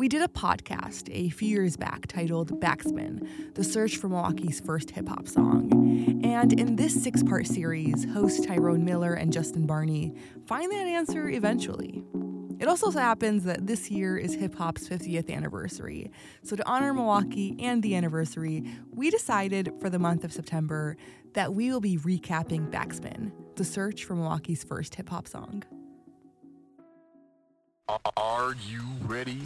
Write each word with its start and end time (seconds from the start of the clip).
We 0.00 0.08
did 0.08 0.22
a 0.22 0.28
podcast 0.28 1.10
a 1.12 1.28
few 1.28 1.50
years 1.50 1.76
back 1.76 2.06
titled 2.06 2.58
Backspin 2.58 3.54
The 3.54 3.62
Search 3.62 3.98
for 3.98 4.08
Milwaukee's 4.08 4.58
First 4.58 4.92
Hip 4.92 5.06
Hop 5.06 5.28
Song. 5.28 6.22
And 6.24 6.58
in 6.58 6.76
this 6.76 7.02
six 7.02 7.22
part 7.22 7.46
series, 7.46 8.10
hosts 8.10 8.46
Tyrone 8.46 8.82
Miller 8.82 9.12
and 9.12 9.30
Justin 9.30 9.66
Barney 9.66 10.14
find 10.46 10.72
that 10.72 10.86
answer 10.86 11.28
eventually. 11.28 12.02
It 12.58 12.66
also 12.66 12.90
so 12.90 12.98
happens 12.98 13.44
that 13.44 13.66
this 13.66 13.90
year 13.90 14.16
is 14.16 14.32
hip 14.32 14.54
hop's 14.54 14.88
50th 14.88 15.30
anniversary. 15.30 16.10
So, 16.44 16.56
to 16.56 16.66
honor 16.66 16.94
Milwaukee 16.94 17.54
and 17.58 17.82
the 17.82 17.94
anniversary, 17.94 18.64
we 18.90 19.10
decided 19.10 19.70
for 19.82 19.90
the 19.90 19.98
month 19.98 20.24
of 20.24 20.32
September 20.32 20.96
that 21.34 21.52
we 21.52 21.70
will 21.70 21.80
be 21.82 21.98
recapping 21.98 22.70
Backspin, 22.70 23.32
the 23.56 23.66
search 23.66 24.06
for 24.06 24.14
Milwaukee's 24.14 24.64
first 24.64 24.94
hip 24.94 25.10
hop 25.10 25.28
song. 25.28 25.62
Are 28.16 28.54
you 28.66 28.80
ready? 29.06 29.42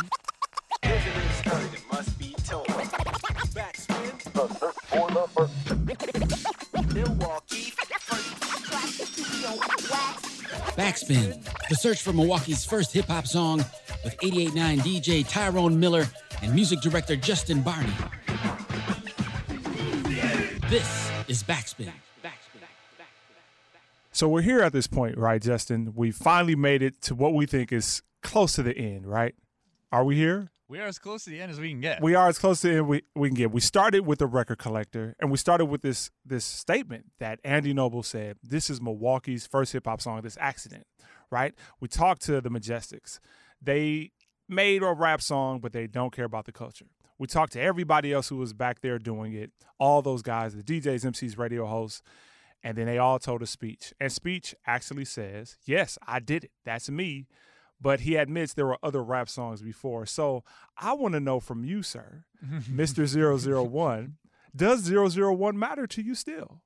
Backspin, 10.77 11.69
the 11.69 11.75
search 11.75 12.03
for 12.03 12.13
Milwaukee's 12.13 12.65
first 12.65 12.93
hip 12.93 13.07
hop 13.07 13.27
song 13.27 13.59
with 14.05 14.17
88.9 14.19 14.79
DJ 14.81 15.29
Tyrone 15.29 15.79
Miller 15.79 16.07
and 16.43 16.55
music 16.55 16.81
director 16.81 17.17
Justin 17.17 17.63
Barney. 17.63 17.93
This 20.69 21.11
is 21.29 21.43
Backspin. 21.43 21.93
So 24.13 24.29
we're 24.29 24.43
here 24.43 24.61
at 24.61 24.73
this 24.73 24.87
point, 24.87 25.19
right, 25.19 25.43
Justin? 25.43 25.93
We 25.97 26.13
finally 26.13 26.55
made 26.55 26.83
it 26.83 27.03
to 27.03 27.15
what 27.17 27.35
we 27.35 27.47
think 27.47 27.73
is 27.73 28.03
close 28.23 28.53
to 28.53 28.63
the 28.63 28.77
end, 28.77 29.07
right? 29.07 29.35
Are 29.91 30.05
we 30.05 30.17
here? 30.17 30.51
We 30.69 30.81
are 30.81 30.87
as 30.87 30.99
close 30.99 31.25
to 31.25 31.31
the 31.31 31.41
end 31.41 31.53
as 31.53 31.61
we 31.61 31.71
can 31.71 31.81
get. 31.81 32.03
We 32.03 32.15
are 32.15 32.29
as 32.29 32.39
close 32.39 32.63
to 32.63 32.69
the 32.69 32.75
end 32.77 32.89
we, 32.89 33.03
we 33.15 33.29
can 33.29 33.37
get. 33.37 33.53
We 33.53 33.61
started 33.61 34.07
with 34.07 34.19
the 34.19 34.27
record 34.27 34.59
collector, 34.59 35.15
and 35.21 35.31
we 35.31 35.37
started 35.37 35.67
with 35.67 35.83
this 35.83 36.11
this 36.25 36.45
statement 36.45 37.07
that 37.19 37.39
Andy 37.45 37.75
Noble 37.75 38.03
said, 38.03 38.39
"This 38.43 38.71
is 38.71 38.81
Milwaukee's 38.81 39.47
first 39.47 39.73
hip 39.73 39.87
hop 39.87 40.01
song. 40.01 40.23
This 40.23 40.39
accident." 40.41 40.87
Right? 41.31 41.55
We 41.81 41.89
talked 41.89 42.23
to 42.23 42.41
the 42.41 42.49
Majestics. 42.49 43.19
They 43.61 44.13
made 44.49 44.83
a 44.83 44.93
rap 44.93 45.21
song, 45.21 45.61
but 45.61 45.73
they 45.73 45.87
don't 45.87 46.13
care 46.13 46.25
about 46.25 46.47
the 46.47 46.53
culture. 46.53 46.87
We 47.19 47.27
talked 47.27 47.53
to 47.55 47.61
everybody 47.61 48.13
else 48.13 48.29
who 48.29 48.37
was 48.37 48.53
back 48.53 48.81
there 48.81 48.99
doing 48.99 49.33
it, 49.35 49.51
all 49.79 50.03
those 50.03 50.23
guys, 50.23 50.55
the 50.55 50.63
DJs, 50.63 51.05
MCs, 51.05 51.39
radio 51.39 51.67
hosts, 51.67 52.03
and 52.63 52.77
then 52.77 52.87
they 52.87 52.99
all 52.99 53.19
told 53.19 53.43
a 53.43 53.47
speech. 53.47 53.93
And 54.01 54.11
speech 54.11 54.55
actually 54.67 55.05
says, 55.05 55.57
"Yes, 55.67 55.99
I 56.07 56.21
did 56.21 56.45
it. 56.45 56.53
That's 56.65 56.89
me." 56.89 57.27
But 57.85 58.01
he 58.01 58.17
admits 58.17 58.55
there 58.55 58.67
were 58.67 58.79
other 58.83 59.03
rap 59.03 59.29
songs 59.29 59.61
before. 59.61 60.07
So 60.07 60.43
I 60.79 60.95
want 60.95 61.13
to 61.13 61.21
know 61.21 61.39
from 61.39 61.65
you, 61.65 61.83
sir, 61.83 62.25
Mr. 62.45 63.07
001, 63.07 64.17
does 64.57 64.91
001 64.91 65.59
matter 65.59 65.87
to 65.89 66.01
you 66.03 66.15
still? 66.15 66.63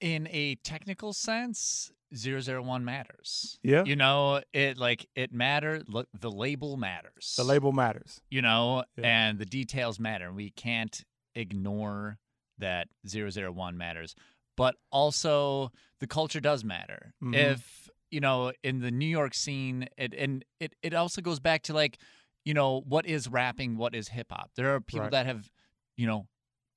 In 0.00 0.28
a 0.30 0.56
technical 0.56 1.12
sense, 1.14 1.90
001 2.12 2.84
matters. 2.84 3.58
Yeah. 3.62 3.84
You 3.84 3.96
know, 3.96 4.42
it 4.52 4.76
like 4.76 5.06
it 5.14 5.32
matter 5.32 5.82
look 5.88 6.08
the 6.12 6.30
label 6.30 6.76
matters. 6.76 7.34
The 7.36 7.44
label 7.44 7.72
matters. 7.72 8.20
You 8.28 8.42
know, 8.42 8.84
Yeah. 8.98 9.04
and 9.06 9.38
the 9.38 9.46
details 9.46 9.98
matter. 9.98 10.32
We 10.32 10.50
can't 10.50 11.02
ignore 11.34 12.18
that 12.58 12.88
001 13.06 13.76
matters. 13.78 14.14
But 14.56 14.74
also 14.90 15.70
the 16.00 16.06
culture 16.06 16.40
does 16.40 16.64
matter. 16.64 17.14
Mhm. 17.22 17.34
If, 17.34 17.85
you 18.10 18.20
know, 18.20 18.52
in 18.62 18.80
the 18.80 18.90
New 18.90 19.06
York 19.06 19.34
scene, 19.34 19.88
it 19.96 20.14
and 20.14 20.44
it 20.60 20.74
it 20.82 20.94
also 20.94 21.20
goes 21.20 21.40
back 21.40 21.62
to 21.64 21.74
like, 21.74 21.98
you 22.44 22.54
know, 22.54 22.82
what 22.86 23.06
is 23.06 23.28
rapping, 23.28 23.76
what 23.76 23.94
is 23.94 24.08
hip 24.08 24.28
hop? 24.30 24.50
There 24.56 24.74
are 24.74 24.80
people 24.80 25.02
Right. 25.04 25.10
that 25.12 25.26
have, 25.26 25.50
you 25.96 26.06
know, 26.06 26.28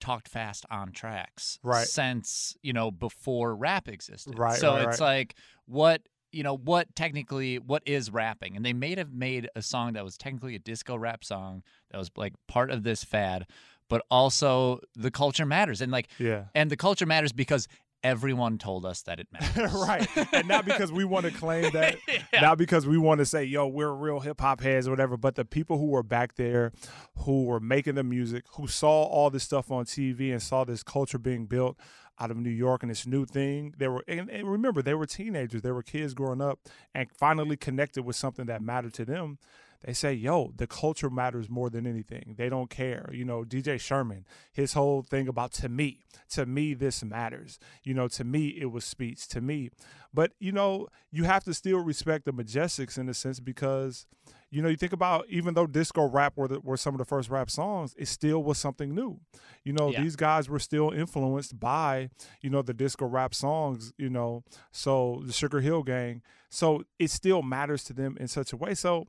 talked 0.02 0.28
fast 0.28 0.66
on 0.72 0.92
tracks 0.92 1.60
Right. 1.62 1.86
since, 1.86 2.56
you 2.62 2.74
know, 2.74 2.90
before 2.90 3.56
rap 3.56 3.88
existed. 3.88 4.38
Right, 4.38 4.60
So 4.60 4.76
right, 4.76 4.84
it's 4.88 5.00
right. 5.02 5.18
like 5.20 5.36
what 5.66 6.02
you 6.32 6.44
know 6.44 6.56
what 6.56 6.96
technically 6.96 7.58
what 7.58 7.82
is 7.88 8.12
rapping 8.12 8.56
and 8.56 8.64
they 8.64 8.72
may 8.72 8.96
have 8.96 9.12
made 9.12 9.50
a 9.56 9.64
song 9.64 9.94
that 9.94 10.04
was 10.04 10.16
technically 10.16 10.54
a 10.54 10.60
disco 10.60 10.96
rap 10.96 11.24
song 11.24 11.64
that 11.90 11.98
was 11.98 12.12
like 12.16 12.34
part 12.48 12.70
of 12.70 12.84
this 12.84 13.04
fad 13.04 13.48
but 13.90 14.04
also 14.12 14.80
the 14.96 15.10
culture 15.10 15.48
matters 15.48 15.82
and 15.82 15.92
like 15.92 16.08
Yeah. 16.20 16.44
and 16.54 16.70
the 16.70 16.78
culture 16.78 17.08
matters 17.08 17.32
because 17.32 17.68
everyone 18.04 18.58
told 18.58 18.86
us 18.86 19.02
that 19.04 19.20
it 19.20 19.28
matters 19.34 19.72
right. 19.74 20.08
And 20.34 20.48
not 20.48 20.66
because 20.66 20.92
we 20.92 21.04
want 21.06 21.26
to 21.26 21.32
claim 21.32 21.70
that, 21.74 21.98
Yeah. 22.08 22.42
not 22.42 22.58
because 22.58 22.88
we 22.88 22.98
want 22.98 23.20
to 23.20 23.26
say, 23.26 23.44
yo, 23.44 23.68
we're 23.68 23.92
real 23.94 24.20
hip 24.20 24.40
hop 24.42 24.62
heads 24.62 24.88
or 24.88 24.92
whatever, 24.92 25.18
but 25.18 25.36
the 25.36 25.46
people 25.46 25.78
who 25.78 25.88
were 25.88 26.04
back 26.04 26.36
there, 26.36 26.72
who 27.20 27.44
were 27.46 27.60
making 27.60 27.96
the 27.96 28.04
music, 28.04 28.46
who 28.56 28.68
saw 28.68 29.04
all 29.04 29.30
this 29.30 29.44
stuff 29.44 29.70
on 29.72 29.86
TV 29.86 30.32
and 30.32 30.42
saw 30.42 30.64
this 30.64 30.84
culture 30.84 31.18
being 31.20 31.46
built 31.46 31.78
out 32.22 32.32
of 32.32 32.38
New 32.38 32.50
York 32.50 32.84
and 32.84 32.90
this 32.90 33.08
new 33.08 33.26
thing, 33.26 33.74
they 33.78 33.88
were, 33.88 34.04
and, 34.08 34.30
and 34.30 34.50
remember, 34.52 34.82
they 34.82 34.94
were 34.94 35.06
teenagers, 35.06 35.62
they 35.62 35.72
were 35.72 35.84
kids 35.84 36.14
growing 36.14 36.42
up 36.42 36.60
and 36.94 37.08
finally 37.18 37.56
connected 37.56 38.04
with 38.04 38.16
something 38.16 38.46
that 38.48 38.62
mattered 38.62 38.94
to 38.94 39.06
them. 39.06 39.38
They 39.86 39.94
say, 39.94 40.14
yo, 40.14 40.52
the 40.58 40.68
culture 40.68 41.10
matters 41.10 41.50
more 41.50 41.70
than 41.70 41.88
anything. 41.88 42.36
They 42.38 42.50
don't 42.50 42.70
care. 42.70 43.10
You 43.14 43.24
know, 43.24 43.44
DJ 43.44 43.80
Sherman, 43.80 44.26
his 44.52 44.74
whole 44.74 45.02
thing 45.04 45.28
about 45.30 45.54
to 45.54 45.70
me, 45.70 46.00
to 46.32 46.46
me, 46.46 46.74
this 46.74 47.02
matters. 47.04 47.60
You 47.84 47.94
know, 47.94 48.10
to 48.10 48.24
me, 48.26 48.48
it 48.50 48.72
was 48.72 48.84
speech. 48.84 49.28
To 49.30 49.40
me, 49.42 49.70
but 50.14 50.34
you 50.40 50.52
know, 50.52 50.88
you 51.12 51.24
have 51.24 51.44
to 51.46 51.54
still 51.54 51.80
respect 51.80 52.26
the 52.26 52.34
Majestics 52.34 52.98
in 52.98 53.08
a 53.08 53.14
sense 53.14 53.40
because, 53.40 54.06
you 54.50 54.62
know, 54.62 54.68
you 54.68 54.76
think 54.76 54.92
about 54.92 55.26
even 55.30 55.54
though 55.54 55.66
disco 55.68 56.08
rap 56.10 56.34
were 56.36 56.50
the, 56.50 56.60
were 56.60 56.76
some 56.76 56.94
of 56.94 56.98
the 56.98 57.06
first 57.06 57.30
rap 57.30 57.50
songs, 57.50 57.96
it 57.98 58.08
still 58.10 58.44
was 58.44 58.58
something 58.58 58.94
new. 58.94 59.20
You 59.64 59.72
know, 59.72 59.92
Yeah. 59.92 60.02
these 60.04 60.18
guys 60.18 60.50
were 60.50 60.60
still 60.60 60.92
influenced 60.92 61.58
by, 61.58 62.10
you 62.42 62.50
know, 62.50 62.62
the 62.62 62.74
disco 62.74 63.06
rap 63.06 63.34
songs. 63.34 63.94
You 63.98 64.10
know, 64.10 64.44
so 64.74 65.22
the 65.26 65.32
Sugar 65.32 65.62
Hill 65.62 65.84
Gang. 65.84 66.22
So 66.50 66.84
it 66.98 67.12
still 67.12 67.44
matters 67.44 67.84
to 67.86 67.94
them 67.94 68.18
in 68.20 68.28
such 68.28 68.52
a 68.52 68.58
way. 68.58 68.74
So 68.74 69.08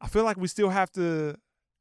I 0.00 0.08
feel 0.08 0.24
like 0.24 0.36
we 0.36 0.48
still 0.48 0.70
have 0.70 0.90
to. 0.92 1.36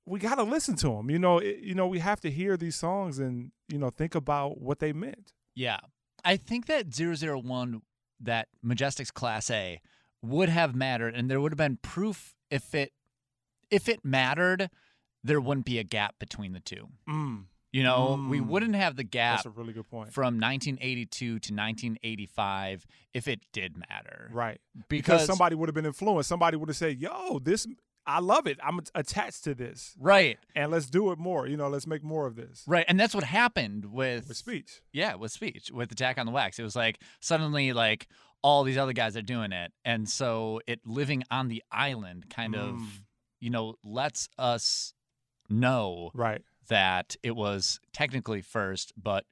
We 0.07 0.19
got 0.19 0.35
to 0.35 0.43
listen 0.43 0.75
to 0.77 0.87
them. 0.89 1.09
You 1.09 1.17
know, 1.19 1.39
it, 1.39 1.57
you 1.59 1.73
know, 1.75 1.87
we 1.87 1.99
have 1.99 2.21
to 2.21 2.29
hear 2.31 2.57
these 2.57 2.75
songs 2.75 3.17
and 3.19 3.51
you 3.69 3.77
know 3.79 3.89
think 3.89 4.13
about 4.15 4.61
what 4.61 4.79
they 4.79 4.93
meant. 4.93 5.33
yeah 5.55 5.79
i 6.23 6.37
think 6.37 6.65
that 6.67 6.85
001 6.95 7.81
that 8.19 8.47
majestics 8.63 9.11
class 9.13 9.49
a 9.51 9.79
would 10.21 10.49
have 10.49 10.75
mattered 10.75 11.15
and 11.15 11.29
there 11.29 11.39
would 11.41 11.51
have 11.51 11.57
been 11.57 11.77
proof 11.81 12.35
if 12.51 12.75
it 12.75 12.91
if 13.71 13.89
it 13.89 13.99
mattered 14.03 14.69
there 15.23 15.41
wouldn't 15.41 15.65
be 15.65 15.79
a 15.79 15.83
gap 15.83 16.13
between 16.19 16.53
the 16.53 16.59
two 16.59 16.87
Mm, 17.09 17.45
you 17.71 17.81
know 17.83 18.23
we 18.29 18.39
Mm. 18.39 18.47
wouldn't 18.47 18.75
have 18.75 18.95
the 18.95 19.03
gap 19.03 19.37
that's 19.37 19.45
a 19.47 19.49
really 19.59 19.73
good 19.73 19.87
point. 19.89 20.13
from 20.13 20.39
1982 20.39 21.39
to 21.39 21.53
1985 21.53 22.85
if 23.13 23.27
it 23.27 23.41
did 23.53 23.77
matter. 23.89 24.29
Right. 24.31 24.59
Because, 24.87 25.05
because 25.05 25.25
somebody 25.25 25.55
would 25.55 25.69
have 25.69 25.75
been 25.75 25.85
influenced. 25.85 26.29
Somebody 26.29 26.57
would 26.57 26.69
have 26.69 26.75
said, 26.77 26.99
"Yo, 26.99 27.39
this 27.39 27.65
I 28.07 28.19
love 28.19 28.45
it. 28.47 28.59
I'm 28.63 28.79
attached 28.93 29.43
to 29.45 29.55
this, 29.55 29.95
right, 29.99 30.37
and 30.55 30.71
let's 30.71 30.89
do 30.89 31.11
it 31.11 31.17
more. 31.19 31.47
You 31.47 31.57
know, 31.57 31.67
let's 31.69 31.87
make 31.87 32.03
more 32.03 32.27
of 32.27 32.35
this." 32.35 32.63
right, 32.67 32.85
and 32.87 32.99
that's 32.99 33.15
what 33.15 33.23
happened 33.23 33.85
with, 33.85 34.27
With 34.27 34.37
speech, 34.37 34.81
yeah, 34.93 35.15
with 35.15 35.31
speech, 35.31 35.71
with 35.71 35.91
Attack 35.91 36.17
on 36.19 36.25
the 36.25 36.31
Wax. 36.31 36.59
It 36.59 36.63
was 36.63 36.75
like 36.75 36.99
suddenly 37.19 37.73
like 37.73 38.07
all 38.43 38.63
these 38.63 38.77
other 38.77 38.93
guys 38.93 39.17
are 39.17 39.21
doing 39.23 39.51
it, 39.51 39.71
and 39.83 40.07
so 40.07 40.61
it 40.67 40.79
living 40.85 41.23
on 41.31 41.47
the 41.47 41.63
island 41.71 42.29
kind 42.29 42.53
Mm. 42.53 42.59
of 42.75 43.01
you 43.39 43.49
know 43.49 43.75
lets 43.83 44.29
us 44.37 44.93
know 45.49 46.11
right? 46.13 46.41
that 46.67 47.15
it 47.23 47.35
was 47.35 47.79
technically 47.93 48.41
first, 48.41 48.93
but 48.97 49.25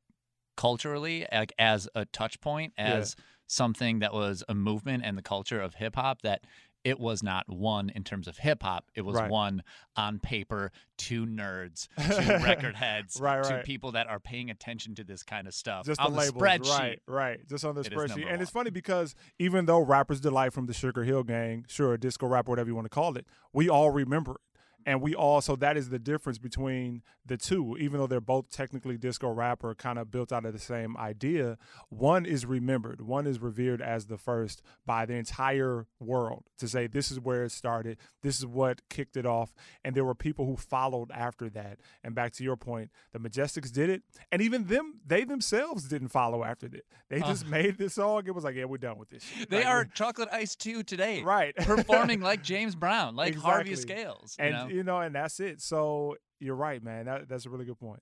culturally, 0.56 1.26
like 1.32 1.54
as 1.58 1.88
a 1.96 2.06
touch 2.06 2.40
point, 2.42 2.74
Yeah. 2.78 2.94
as 2.96 3.16
something 3.48 4.00
that 4.00 4.14
was 4.14 4.44
a 4.48 4.54
movement 4.56 5.04
and 5.06 5.18
the 5.18 5.22
culture 5.22 5.60
of 5.60 5.76
hip 5.76 5.96
hop, 5.96 6.22
that 6.22 6.44
it 6.84 7.00
was 7.00 7.24
not 7.24 7.48
one 7.48 7.90
in 7.90 8.04
terms 8.04 8.28
of 8.28 8.38
hip 8.38 8.64
hop. 8.64 8.86
It 8.94 9.02
was 9.02 9.16
Right. 9.16 9.30
one 9.32 9.64
on 9.96 10.20
paper 10.20 10.72
to 10.98 11.26
nerds, 11.26 11.88
to 11.98 12.40
record 12.46 12.76
heads, 12.76 13.20
Right, 13.22 13.44
to 13.44 13.54
right. 13.56 13.66
people 13.66 13.94
that 13.94 14.08
are 14.08 14.20
paying 14.20 14.50
attention 14.50 14.96
to 14.96 15.04
this 15.04 15.24
kind 15.24 15.48
of 15.48 15.54
stuff. 15.54 15.86
Just 15.86 16.00
on 16.02 16.14
the 16.14 16.20
the, 16.32 16.38
labels, 16.40 16.70
spreadsheet. 16.70 16.80
right? 16.80 17.00
Right. 17.08 17.48
Just 17.50 17.64
on 17.66 17.76
the 17.76 17.84
spreadsheet, 17.84 18.32
and 18.32 18.42
it's 18.42 18.52
funny 18.52 18.70
because 18.70 19.16
even 19.40 19.66
though 19.66 19.80
rappers 19.80 20.20
delight 20.20 20.54
from 20.54 20.66
the 20.66 20.74
Sugar 20.74 21.04
Hill 21.04 21.24
Gang, 21.24 21.66
sure, 21.68 21.98
disco 21.98 22.28
rap, 22.28 22.48
whatever 22.48 22.70
you 22.70 22.76
want 22.76 22.86
to 22.86 22.90
call 22.90 23.16
it, 23.18 23.26
we 23.54 23.70
all 23.70 23.90
remember 23.92 24.32
it. 24.34 24.38
And 24.86 25.02
we 25.02 25.16
all 25.16 25.42
so 25.42 25.56
that 25.56 25.78
is 25.78 25.90
the 25.90 26.00
difference 26.00 26.38
between 26.38 27.02
the 27.26 27.38
two 27.38 27.78
even 27.80 28.00
though 28.00 28.08
they're 28.08 28.20
both 28.22 28.50
technically 28.50 28.98
disco 28.98 29.30
rap 29.30 29.64
or 29.64 29.74
kind 29.74 29.98
of 29.98 30.12
built 30.12 30.32
out 30.32 30.46
of 30.46 30.54
the 30.54 30.60
same 30.60 30.98
idea 30.98 31.58
one 31.90 32.26
is 32.26 32.46
remembered 32.46 33.02
one 33.02 33.26
is 33.26 33.40
revered 33.40 33.82
as 33.82 34.08
the 34.08 34.18
first 34.18 34.62
by 34.86 35.06
the 35.06 35.14
entire 35.14 35.88
world 36.00 36.44
to 36.58 36.68
say 36.68 36.88
this 36.88 37.12
is 37.12 37.20
where 37.20 37.46
it 37.46 37.52
started 37.52 37.98
this 38.22 38.38
is 38.38 38.46
what 38.46 38.82
kicked 38.90 39.16
it 39.16 39.26
off 39.26 39.54
and 39.84 39.96
there 39.96 40.06
were 40.06 40.16
people 40.16 40.46
who 40.46 40.58
followed 40.58 41.12
after 41.12 41.50
that 41.50 41.80
and 42.04 42.14
back 42.16 42.34
to 42.34 42.44
your 42.44 42.56
point 42.56 42.90
the 43.14 43.20
majestics 43.20 43.72
did 43.72 43.90
it 43.90 44.04
and 44.32 44.42
even 44.42 44.66
them 44.66 45.00
they 45.06 45.24
themselves 45.24 45.88
didn't 45.88 46.10
follow 46.10 46.44
after 46.44 46.66
it 46.68 46.86
they 47.10 47.22
uh. 47.22 47.28
just 47.28 47.48
made 47.48 47.78
this 47.78 47.94
song 47.94 48.24
it 48.26 48.36
was 48.36 48.44
like 48.44 48.56
yeah 48.56 48.66
we're 48.66 48.78
done 48.78 48.98
with 48.98 49.10
this 49.10 49.24
shit. 49.24 49.50
They 49.50 49.58
Like, 49.58 49.68
are 49.68 49.86
chocolate 49.86 50.30
ice 50.32 50.56
too 50.56 50.84
today. 50.84 51.22
right 51.22 51.56
Performing 51.58 52.22
like 52.22 52.44
James 52.44 52.76
Brown, 52.76 53.16
like 53.16 53.36
Harvey 53.36 53.76
Scales. 53.76 54.36
You 54.40 54.46
and 54.46 54.54
know? 54.54 54.68
You 54.74 54.84
know, 54.84 55.00
and 55.00 55.16
that's 55.16 55.40
it. 55.40 55.62
So 55.62 56.18
you're 56.40 56.56
right, 56.56 56.84
man. 56.84 57.06
That, 57.06 57.30
that's 57.30 57.46
a 57.46 57.50
really 57.50 57.66
good 57.66 57.80
point. 57.80 58.02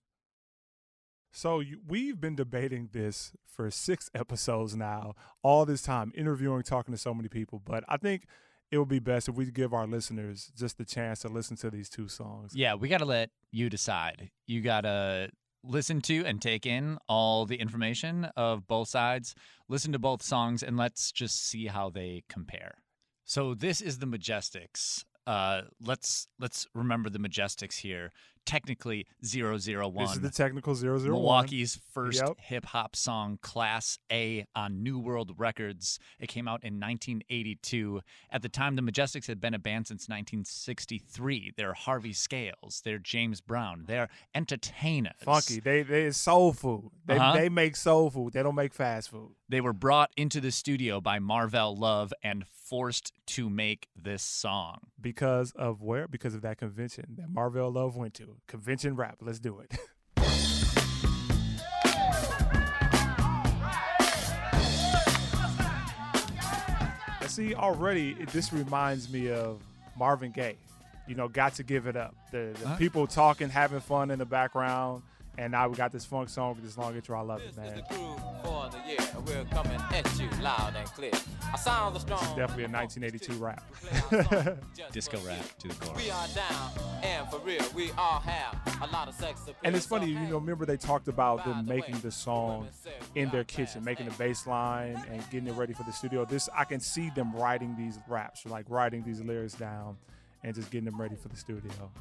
So 1.33 1.59
you, 1.59 1.79
we've 1.88 2.19
been 2.19 2.35
debating 2.35 2.89
this 2.91 3.31
for 3.45 3.71
six 3.71 4.09
episodes 4.15 4.75
now, 4.75 5.13
all 5.44 5.65
this 5.65 5.81
time, 5.81 6.12
interviewing, 6.15 6.63
talking 6.63 6.94
to 6.94 6.97
so 6.97 7.13
many 7.13 7.29
people. 7.29 7.62
But 7.63 7.83
I 7.88 7.97
think 7.97 8.25
it 8.71 8.77
would 8.77 8.88
be 8.88 9.00
best 9.00 9.27
if 9.27 9.35
we 9.35 9.45
give 9.51 9.73
our 9.73 9.88
listeners 9.88 10.51
just 10.56 10.77
the 10.77 10.85
chance 10.85 11.19
to 11.19 11.27
listen 11.27 11.57
to 11.57 11.69
these 11.69 11.89
two 11.89 12.07
songs. 12.07 12.53
Yeah, 12.56 12.75
we 12.75 12.89
got 12.89 13.00
to 13.00 13.06
let 13.06 13.29
you 13.51 13.69
decide. 13.69 14.29
You 14.47 14.62
got 14.62 14.81
to 14.81 15.29
listen 15.63 16.01
to 16.01 16.25
and 16.25 16.41
take 16.41 16.65
in 16.65 16.97
all 17.07 17.45
the 17.45 17.57
information 17.57 18.25
of 18.35 18.68
both 18.68 18.88
sides, 18.88 19.35
listen 19.69 19.91
to 19.91 20.00
both 20.00 20.23
songs, 20.23 20.63
and 20.63 20.77
let's 20.77 21.12
just 21.12 21.47
see 21.47 21.68
how 21.68 21.89
they 21.89 22.23
compare. 22.29 22.75
So 23.25 23.53
this 23.53 23.81
is 23.81 24.00
the 24.00 24.07
Majestics. 24.07 25.03
Uh, 25.27 25.62
let's 25.81 26.27
let's 26.39 26.68
remember 26.73 27.09
the 27.09 27.19
Majestics 27.19 27.79
here. 27.79 28.12
Technically, 28.44 29.06
001. 29.23 29.94
This 30.00 30.13
is 30.13 30.19
the 30.21 30.31
technical 30.31 30.73
001. 30.73 31.03
Milwaukee's 31.12 31.79
first 31.94 32.23
Yep. 32.25 32.39
hip 32.39 32.65
hop 32.65 32.95
song, 32.95 33.38
Class 33.44 34.00
A, 34.12 34.47
on 34.56 34.81
New 34.81 34.97
World 34.97 35.33
Records. 35.38 36.00
It 36.19 36.27
came 36.27 36.47
out 36.47 36.63
in 36.63 36.79
1982. 36.79 38.01
At 38.31 38.41
the 38.41 38.50
time, 38.50 38.75
the 38.77 38.81
Majestics 38.81 39.27
had 39.27 39.39
been 39.39 39.53
a 39.53 39.59
band 39.59 39.85
since 39.85 40.09
1963. 40.09 41.53
They're 41.56 41.73
Harvey 41.73 42.13
Scales. 42.13 42.81
They're 42.83 42.97
James 42.97 43.41
Brown. 43.41 43.85
They're 43.88 44.09
entertainers. 44.33 45.13
Funky. 45.23 45.59
They 45.59 45.83
they 45.83 46.09
soul 46.12 46.53
food. 46.53 46.89
They 47.06 47.18
Uh-huh. 47.18 47.33
they 47.33 47.50
make 47.50 47.75
soul 47.75 48.09
food. 48.09 48.33
They 48.33 48.41
don't 48.44 48.56
make 48.56 48.73
fast 48.73 49.09
food. 49.12 49.35
They 49.50 49.62
were 49.62 49.73
brought 49.73 50.12
into 50.18 50.41
the 50.41 50.51
studio 50.51 51.00
by 51.00 51.19
Marvell 51.19 51.75
Love 51.75 52.12
and 52.23 52.45
forced 52.71 53.12
to 53.27 53.50
make 53.50 53.89
this 54.01 54.23
song. 54.23 54.77
Because 55.00 55.51
of 55.57 55.81
where? 55.81 56.07
Because 56.07 56.33
of 56.33 56.41
that 56.44 56.57
convention 56.57 57.03
that 57.18 57.29
Marvell 57.29 57.69
Love 57.69 57.97
went 57.97 58.13
to. 58.13 58.38
Convention 58.47 58.95
rap. 58.95 59.18
Let's 59.21 59.39
do 59.41 59.59
it. 59.59 59.77
And 67.21 67.29
See, 67.29 67.53
already 67.56 68.13
this 68.31 68.51
reminds 68.51 69.12
me 69.12 69.29
of 69.31 69.62
Marvin 69.97 70.31
Gaye. 70.31 70.57
You 71.07 71.15
know, 71.15 71.27
got 71.27 71.56
to 71.56 71.63
give 71.63 71.88
it 71.88 71.95
up. 71.95 72.15
The, 72.31 72.56
the 72.62 72.68
Huh? 72.69 72.75
people 72.77 73.07
talking, 73.07 73.50
having 73.50 73.79
fun 73.79 74.12
in 74.12 74.19
the 74.19 74.25
background, 74.25 75.03
and 75.38 75.51
now 75.51 75.68
we 75.68 75.75
got 75.75 75.91
this 75.91 76.06
funk 76.06 76.29
song 76.29 76.56
with 76.56 76.63
this 76.63 76.77
long 76.77 76.95
intro. 76.95 77.18
I 77.18 77.21
love 77.21 77.41
it, 77.41 77.56
This 77.56 77.71
is 77.71 77.73
man. 77.73 77.83
We're 79.25 79.45
coming 79.45 79.79
at 79.91 80.19
you 80.19 80.29
loud 80.41 80.73
and 80.75 80.88
clear. 80.89 81.12
Our 81.51 81.57
sounds 81.57 81.97
are 81.97 82.00
strong. 82.00 82.19
This 82.19 82.29
is 82.29 82.35
definitely 82.35 82.63
a 82.63 82.69
1982 82.69 83.33
rap. 83.44 83.63
We 83.71 83.89
play 83.89 84.18
our 84.18 84.44
song 84.44 84.57
just 84.75 84.94
Disco 84.94 85.19
rap 85.19 85.57
to 85.59 85.68
the 85.68 85.75
core. 85.75 85.95
We 85.95 86.09
are 86.09 86.27
down, 86.29 86.71
and 87.03 87.29
for 87.29 87.39
real, 87.39 87.63
we 87.75 87.91
all 87.97 88.19
have 88.19 88.81
a 88.81 88.91
lot 88.91 89.07
of 89.07 89.15
sex 89.15 89.41
appeal. 89.44 89.56
And 89.63 89.75
it's 89.75 89.85
funny, 89.85 90.07
you 90.07 90.19
know, 90.19 90.38
remember 90.38 90.65
they 90.65 90.77
talked 90.77 91.07
about 91.07 91.45
them 91.45 91.65
making 91.65 92.00
the 92.00 92.12
song 92.12 92.59
women 92.59 92.73
say 92.73 92.91
we 93.13 93.21
in 93.21 93.29
their 93.29 93.44
kitchen, 93.44 93.83
making 93.83 94.07
the 94.07 94.13
hey. 94.13 94.27
bass 94.27 94.47
line 94.47 95.03
and 95.12 95.23
getting 95.29 95.47
it 95.47 95.53
ready 95.53 95.73
for 95.73 95.83
the 95.83 95.94
studio. 95.94 96.25
This 96.25 96.50
I 96.56 96.63
can 96.63 96.79
see 96.79 97.09
them 97.12 97.33
writing 97.35 97.75
these 97.77 98.00
raps, 98.07 98.45
like 98.45 98.65
writing 98.69 99.03
these 99.03 99.21
lyrics 99.21 99.53
down 99.53 99.97
and 100.44 100.56
just 100.56 100.71
getting 100.71 100.85
them 100.85 101.00
ready 101.00 101.15
for 101.15 101.27
the 101.27 101.38
studio. 101.38 101.91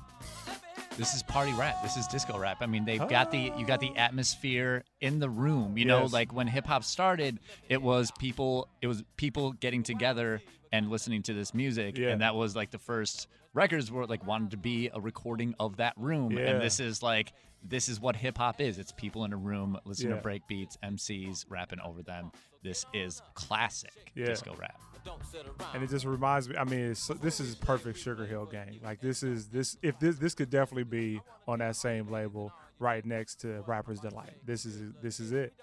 This 0.96 1.14
is 1.14 1.22
party 1.22 1.52
rap. 1.52 1.82
This 1.82 1.96
is 1.96 2.06
disco 2.08 2.38
rap. 2.38 2.58
I 2.60 2.66
mean, 2.66 2.84
they've 2.84 3.06
got 3.08 3.30
the 3.30 3.50
ah. 3.54 3.58
you 3.58 3.64
got 3.64 3.80
the 3.80 3.96
atmosphere 3.96 4.84
in 5.00 5.18
the 5.18 5.30
room. 5.30 5.78
You 5.78 5.84
know, 5.86 6.04
like 6.06 6.32
when 6.34 6.46
hip 6.46 6.66
hop 6.66 6.84
started, 6.84 7.38
it 7.68 7.80
was 7.80 8.10
people 8.18 8.68
it 8.82 8.86
was 8.86 9.02
people 9.16 9.52
getting 9.52 9.82
together 9.82 10.42
and 10.72 10.88
listening 10.90 11.22
to 11.24 11.34
this 11.34 11.52
music, 11.54 11.96
Yeah. 11.98 12.08
and 12.10 12.20
that 12.20 12.34
was 12.34 12.54
like 12.54 12.70
the 12.70 12.78
first 12.78 13.28
records 13.54 13.90
were 13.90 14.06
like 14.06 14.24
wanted 14.26 14.50
to 14.52 14.56
be 14.56 14.90
a 14.92 15.00
recording 15.00 15.54
of 15.58 15.78
that 15.78 15.94
room. 15.96 16.32
Yeah. 16.32 16.44
And 16.50 16.60
this 16.60 16.80
is 16.80 17.02
like 17.02 17.32
this 17.62 17.88
is 17.88 18.00
what 18.00 18.16
hip 18.16 18.38
hop 18.38 18.60
is. 18.60 18.78
It's 18.78 18.92
people 18.92 19.24
in 19.24 19.32
a 19.32 19.36
room 19.36 19.78
listening 19.84 20.10
Yeah. 20.10 20.16
to 20.16 20.22
break 20.22 20.46
beats, 20.48 20.76
MCs 20.82 21.46
rapping 21.48 21.80
over 21.80 22.02
them. 22.02 22.32
This 22.62 22.84
is 22.92 23.22
classic 23.34 24.12
disco 24.14 24.54
rap. 24.58 24.78
Don't 25.04 25.24
sit 25.24 25.46
around. 25.46 25.74
And 25.74 25.82
it 25.82 25.90
just 25.90 26.04
reminds 26.04 26.48
me. 26.48 26.56
I 26.56 26.64
mean, 26.64 26.94
this 27.20 27.40
is 27.40 27.54
perfect 27.54 27.98
Sugar 27.98 28.26
Hill 28.26 28.46
Gang. 28.46 28.80
Like 28.82 29.00
this 29.00 29.22
is 29.22 29.48
this 29.48 29.76
if 29.82 29.98
this 29.98 30.16
this 30.16 30.34
could 30.34 30.50
definitely 30.50 30.84
be 30.84 31.20
on 31.46 31.60
that 31.60 31.76
same 31.76 32.10
label 32.10 32.52
right 32.78 33.04
next 33.04 33.40
to 33.42 33.62
Rapper's 33.66 34.00
Delight. 34.00 34.36
This 34.44 34.64
is 34.64 34.92
this 35.02 35.20
is 35.20 35.32
it. 35.32 35.54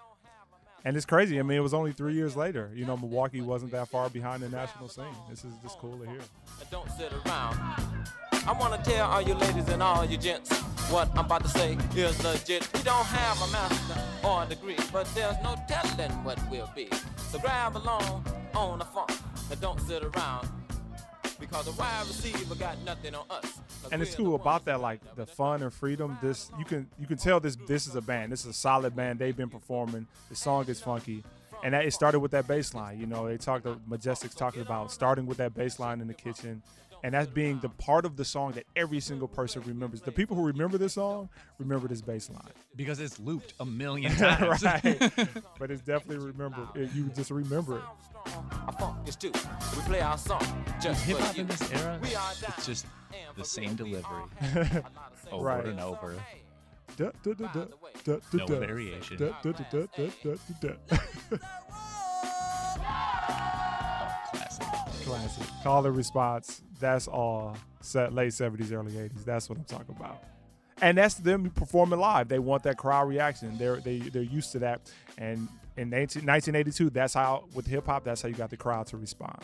And 0.86 0.96
it's 0.96 1.06
crazy. 1.06 1.40
I 1.40 1.42
mean, 1.42 1.58
it 1.58 1.62
was 1.62 1.74
only 1.74 1.92
three 1.92 2.14
years 2.14 2.36
later. 2.38 2.72
You 2.74 2.86
know, 2.86 2.96
Milwaukee 2.96 3.42
wasn't 3.42 3.72
that 3.72 3.90
far 3.90 4.10
behind 4.10 4.44
the 4.44 4.50
national 4.50 4.88
scene. 4.88 5.06
This 5.30 5.44
is 5.44 5.54
just 5.62 5.80
cool 5.80 5.98
to 5.98 6.10
hear. 6.10 6.20
Don't 6.72 6.90
sit 6.92 7.12
around. 7.12 7.58
I 8.46 8.54
want 8.54 8.82
to 8.82 8.90
tell 8.90 9.10
all 9.10 9.22
you 9.22 9.34
ladies 9.34 9.68
and 9.68 9.84
all 9.84 10.06
you 10.06 10.18
gents 10.18 10.58
what 10.90 11.10
I'm 11.12 11.26
about 11.26 11.44
to 11.44 11.50
say 11.50 11.78
is 11.96 12.24
legit. 12.24 12.70
We 12.74 12.82
don't 12.84 13.06
have 13.06 13.42
a 13.42 13.52
master 13.52 14.02
or 14.24 14.44
a 14.44 14.46
degree, 14.46 14.78
but 14.94 15.06
there's 15.14 15.36
no 15.44 15.56
telling 15.68 16.12
what 16.24 16.40
we'll 16.50 16.72
be. 16.74 16.88
So 17.30 17.40
grab 17.40 17.76
along 17.76 18.26
on 18.56 18.80
the 18.80 18.86
funk 18.86 19.12
and 19.52 19.62
don't 19.62 19.80
sit 19.82 20.04
around. 20.04 20.48
Because 21.40 21.68
a 21.68 21.72
wide 21.74 22.08
receiver 22.08 22.56
got 22.56 22.80
nothing 22.84 23.14
on 23.14 23.26
us. 23.30 23.60
and 23.92 24.02
it's 24.02 24.16
cool 24.16 24.34
about 24.36 24.66
that 24.66 24.82
like 24.82 25.00
the 25.16 25.26
fun 25.26 25.62
and 25.62 25.72
freedom 25.72 26.18
this 26.20 26.52
you 26.58 26.66
can 26.66 26.88
you 27.00 27.06
can 27.06 27.18
tell 27.18 27.40
this 27.40 27.56
this 27.68 27.86
is 27.86 27.96
a 27.96 28.02
band. 28.02 28.32
This 28.32 28.42
is 28.42 28.48
a 28.48 28.54
solid 28.54 28.96
band. 28.96 29.20
They've 29.20 29.38
been 29.38 29.50
performing. 29.50 30.08
The 30.30 30.36
song 30.36 30.66
is 30.68 30.82
funky. 30.82 31.24
And 31.64 31.74
that 31.74 31.86
it 31.86 31.94
started 31.94 32.20
with 32.20 32.32
that 32.32 32.48
bass 32.48 32.74
line 32.74 33.00
you 33.00 33.06
know. 33.06 33.28
They 33.28 33.38
talked 33.38 33.66
the 33.66 33.76
majestics 33.90 34.36
talking 34.36 34.62
about 34.62 34.92
starting 34.92 35.28
with 35.28 35.38
that 35.38 35.54
bass 35.54 35.80
line 35.80 36.02
in 36.02 36.08
the 36.08 36.14
kitchen 36.14 36.64
and 37.08 37.14
that's 37.14 37.30
being 37.32 37.58
the 37.62 37.70
part 37.70 38.04
of 38.06 38.18
the 38.18 38.26
song 38.26 38.52
that 38.52 38.66
every 38.76 39.00
single 39.00 39.28
person 39.30 39.62
remembers 39.66 40.02
the 40.02 40.12
people 40.12 40.36
who 40.36 40.44
remember 40.46 40.78
this 40.78 40.94
song 40.94 41.30
remember 41.58 41.88
this 41.88 42.02
bass 42.02 42.30
line 42.30 42.52
Because 42.76 43.00
it's 43.00 43.18
looped 43.20 43.54
a 43.62 43.66
million 43.66 44.14
times. 44.16 44.62
right 44.64 44.84
but 45.60 45.72
it's 45.72 45.82
definitely 45.82 46.26
remembered. 46.26 46.68
it, 46.76 46.90
you 46.94 47.06
just 47.16 47.32
remember 47.32 47.78
it 47.78 47.84
strong. 48.10 48.50
Our 48.68 48.74
funk 48.74 49.08
is 49.08 49.16
too. 49.16 49.32
We 49.32 49.82
play 49.84 50.02
our 50.02 50.18
song 50.18 50.44
just 50.82 51.04
Hip 51.06 51.18
for 51.18 51.24
hop 51.24 51.38
in 51.38 51.48
this 51.48 51.72
era, 51.72 51.98
We 52.04 52.10
are 52.10 52.34
down, 52.42 52.54
it's 52.58 52.66
just 52.66 52.86
the 53.38 53.46
same 53.46 53.76
delivery 53.76 54.04
all 54.04 54.28
have 54.42 54.66
a 54.76 55.00
lot 55.00 55.12
of 55.14 55.20
sex 55.20 55.28
over 55.32 55.46
Right. 55.46 55.66
and 55.66 55.80
over. 55.80 56.16
Da, 56.98 57.12
da, 57.24 57.34
da, 57.34 58.18
No 58.34 58.46
variation. 58.48 59.18
Classic. 65.08 65.48
Call 65.64 65.86
and 65.86 65.96
response. 65.96 66.62
That's 66.80 67.08
all. 67.08 67.56
Late 68.12 68.34
seventies, 68.34 68.74
early 68.74 68.98
eighties. 68.98 69.24
That's 69.24 69.50
what 69.50 69.58
I'm 69.58 69.64
talking 69.64 69.96
about. 69.98 70.24
And 70.82 70.98
that's 70.98 71.16
them 71.16 71.50
performing 71.52 72.00
live. 72.00 72.28
They 72.28 72.40
want 72.40 72.64
that 72.64 72.78
crowd 72.78 73.08
reaction. 73.08 73.58
They're 73.58 73.78
they 73.78 74.00
they're 74.00 74.22
used 74.22 74.52
to 74.52 74.60
that. 74.60 74.92
And 75.18 75.48
in 75.78 75.90
19, 75.90 76.26
1982, 76.26 76.90
that's 76.90 77.14
how 77.14 77.46
with 77.54 77.66
hip 77.68 77.86
hop, 77.86 78.04
that's 78.04 78.22
how 78.22 78.28
you 78.28 78.36
got 78.36 78.50
the 78.50 78.58
crowd 78.58 78.88
to 78.88 78.98
respond. 78.98 79.40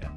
Yeah. 0.00 0.10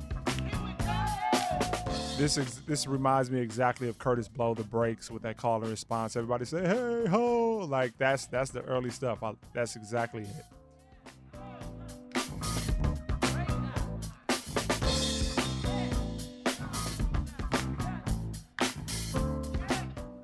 This 2.18 2.38
is 2.38 2.60
this 2.62 2.88
reminds 2.88 3.32
me 3.32 3.40
exactly 3.40 3.90
of 3.90 3.98
Kurtis 3.98 4.32
Blow 4.32 4.54
the 4.54 4.64
breaks 4.64 5.10
with 5.10 5.24
that 5.24 5.36
call 5.36 5.62
and 5.62 5.70
response. 5.72 6.16
Everybody 6.16 6.46
say 6.46 6.66
hey 6.66 7.10
ho, 7.10 7.66
like 7.68 7.98
that's 7.98 8.28
that's 8.28 8.52
the 8.52 8.62
early 8.62 8.92
stuff. 8.92 9.24
I, 9.24 9.34
that's 9.54 9.76
exactly 9.76 10.24
it. 10.24 10.55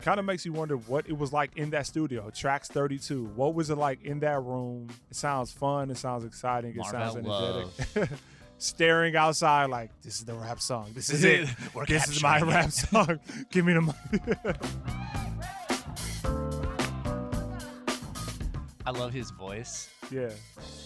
Kind 0.01 0.19
of 0.19 0.25
makes 0.25 0.45
you 0.45 0.53
wonder 0.53 0.75
what 0.77 1.07
it 1.07 1.17
was 1.17 1.31
like 1.33 1.57
in 1.57 1.69
that 1.71 1.85
studio. 1.87 2.29
Tracks 2.29 2.67
32. 2.67 3.25
What 3.35 3.53
was 3.53 3.69
it 3.69 3.77
like 3.77 4.03
in 4.03 4.19
that 4.21 4.41
room? 4.43 4.87
It 5.09 5.15
sounds 5.15 5.51
fun. 5.51 5.89
It 5.91 5.97
sounds 5.97 6.25
exciting. 6.25 6.75
It 6.77 6.85
sounds 6.85 7.15
energetic. 7.15 8.09
Staring 8.57 9.15
outside 9.15 9.71
like 9.71 9.89
this 10.03 10.19
is 10.19 10.25
the 10.25 10.35
rap 10.35 10.59
song. 10.61 10.91
This 10.93 11.09
is 11.09 11.23
it. 11.23 11.49
We're 11.73 11.85
this 11.85 12.07
is 12.07 12.21
my 12.21 12.39
rap 12.41 12.71
song. 12.71 13.19
Give 13.51 13.65
me 13.65 13.73
the 13.73 13.81
money. 13.81 13.97
I 18.85 18.91
love 18.91 19.13
his 19.13 19.31
voice. 19.31 19.89
yeah. 20.11 20.29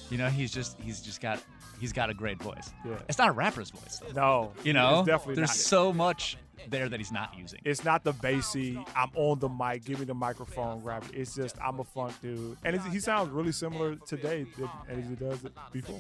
You 0.10 0.18
know, 0.18 0.30
he's 0.30 0.52
just 0.52 0.80
he's 0.80 1.02
just 1.02 1.20
got 1.22 1.42
he's 1.80 1.92
got 1.92 2.10
a 2.10 2.14
great 2.14 2.42
voice. 2.42 2.72
Yeah. 2.86 2.98
It's 3.10 3.18
not 3.18 3.30
a 3.30 3.32
rapper's 3.32 3.72
voice 3.72 4.00
though. 4.00 4.14
No. 4.14 4.54
You 4.64 4.74
know, 4.74 5.00
it's 5.00 5.08
definitely 5.08 5.36
there's 5.36 5.50
not 5.50 5.56
so 5.56 5.92
much 5.92 6.38
there 6.70 6.90
that 6.90 7.00
he's 7.00 7.12
not 7.12 7.38
using. 7.38 7.60
It's 7.64 7.84
not 7.84 8.04
the 8.04 8.14
bassy. 8.14 8.78
I'm 8.96 9.10
on 9.16 9.40
the 9.40 9.50
mic. 9.50 9.86
Give 9.86 10.00
me 10.00 10.06
the 10.06 10.14
microphone. 10.14 10.82
Grab 10.82 11.04
it. 11.04 11.20
It's 11.20 11.36
just 11.36 11.58
I'm 11.62 11.80
a 11.80 11.84
funk 11.84 12.14
dude, 12.22 12.58
and 12.64 12.80
he 12.82 13.00
sounds 13.00 13.30
really 13.30 13.52
similar 13.52 13.96
today 13.96 14.46
as 14.90 15.08
he 15.08 15.16
does 15.16 15.44
it 15.46 15.54
before. 15.72 16.00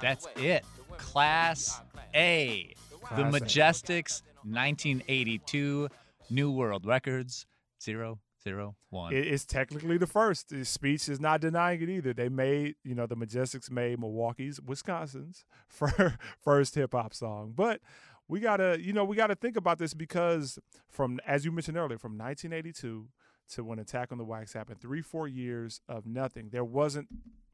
That's 0.00 0.26
it. 0.36 0.64
Class 0.96 1.80
A. 2.14 2.74
The 3.00 3.06
Class 3.06 3.34
A. 3.34 3.40
Majestics 3.40 4.22
1982 4.44 5.88
New 6.30 6.50
World 6.50 6.86
Records 6.86 7.46
001. 7.84 9.12
It, 9.12 9.26
it's 9.26 9.44
technically 9.44 9.98
the 9.98 10.06
first. 10.06 10.48
The 10.48 10.64
speech 10.64 11.08
is 11.08 11.20
not 11.20 11.40
denying 11.40 11.82
it 11.82 11.88
either. 11.88 12.12
They 12.12 12.28
made, 12.28 12.76
you 12.84 12.94
know, 12.94 13.06
the 13.06 13.16
Majestics 13.16 13.70
made 13.70 13.98
Milwaukee's, 14.00 14.60
Wisconsin's 14.60 15.44
first 16.40 16.74
hip 16.74 16.92
hop 16.92 17.14
song. 17.14 17.52
But 17.54 17.80
we 18.28 18.40
gotta, 18.40 18.78
you 18.80 18.92
know, 18.92 19.04
we 19.04 19.16
gotta 19.16 19.34
think 19.34 19.56
about 19.56 19.78
this 19.78 19.94
because 19.94 20.58
from, 20.88 21.18
as 21.26 21.44
you 21.44 21.52
mentioned 21.52 21.76
earlier, 21.76 21.98
from 21.98 22.18
1982 22.18 23.08
to 23.50 23.64
when 23.64 23.78
Attack 23.78 24.12
on 24.12 24.18
the 24.18 24.24
Wax 24.24 24.52
happened, 24.52 24.80
three, 24.80 25.00
four 25.00 25.26
years 25.26 25.80
of 25.88 26.06
nothing. 26.06 26.50
There 26.50 26.64
wasn't 26.64 27.08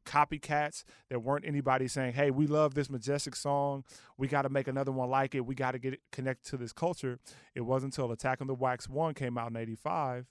copycats. 0.05 0.83
There 1.09 1.19
weren't 1.19 1.45
anybody 1.45 1.87
saying, 1.87 2.13
"Hey, 2.13 2.31
we 2.31 2.47
love 2.47 2.75
this 2.75 2.89
majestic 2.89 3.35
song. 3.35 3.83
We 4.17 4.27
got 4.27 4.43
to 4.43 4.49
make 4.49 4.67
another 4.67 4.91
one 4.91 5.09
like 5.09 5.33
it. 5.35 5.45
We 5.45 5.55
got 5.55 5.71
to 5.71 5.79
get 5.79 5.99
connected 6.11 6.49
to 6.51 6.57
this 6.57 6.71
culture." 6.71 7.19
It 7.55 7.61
wasn't 7.61 7.93
until 7.93 8.11
Attack 8.11 8.41
on 8.41 8.47
the 8.47 8.53
Wax 8.53 8.87
one 8.87 9.13
came 9.13 9.37
out 9.37 9.49
in 9.49 9.57
'85, 9.57 10.27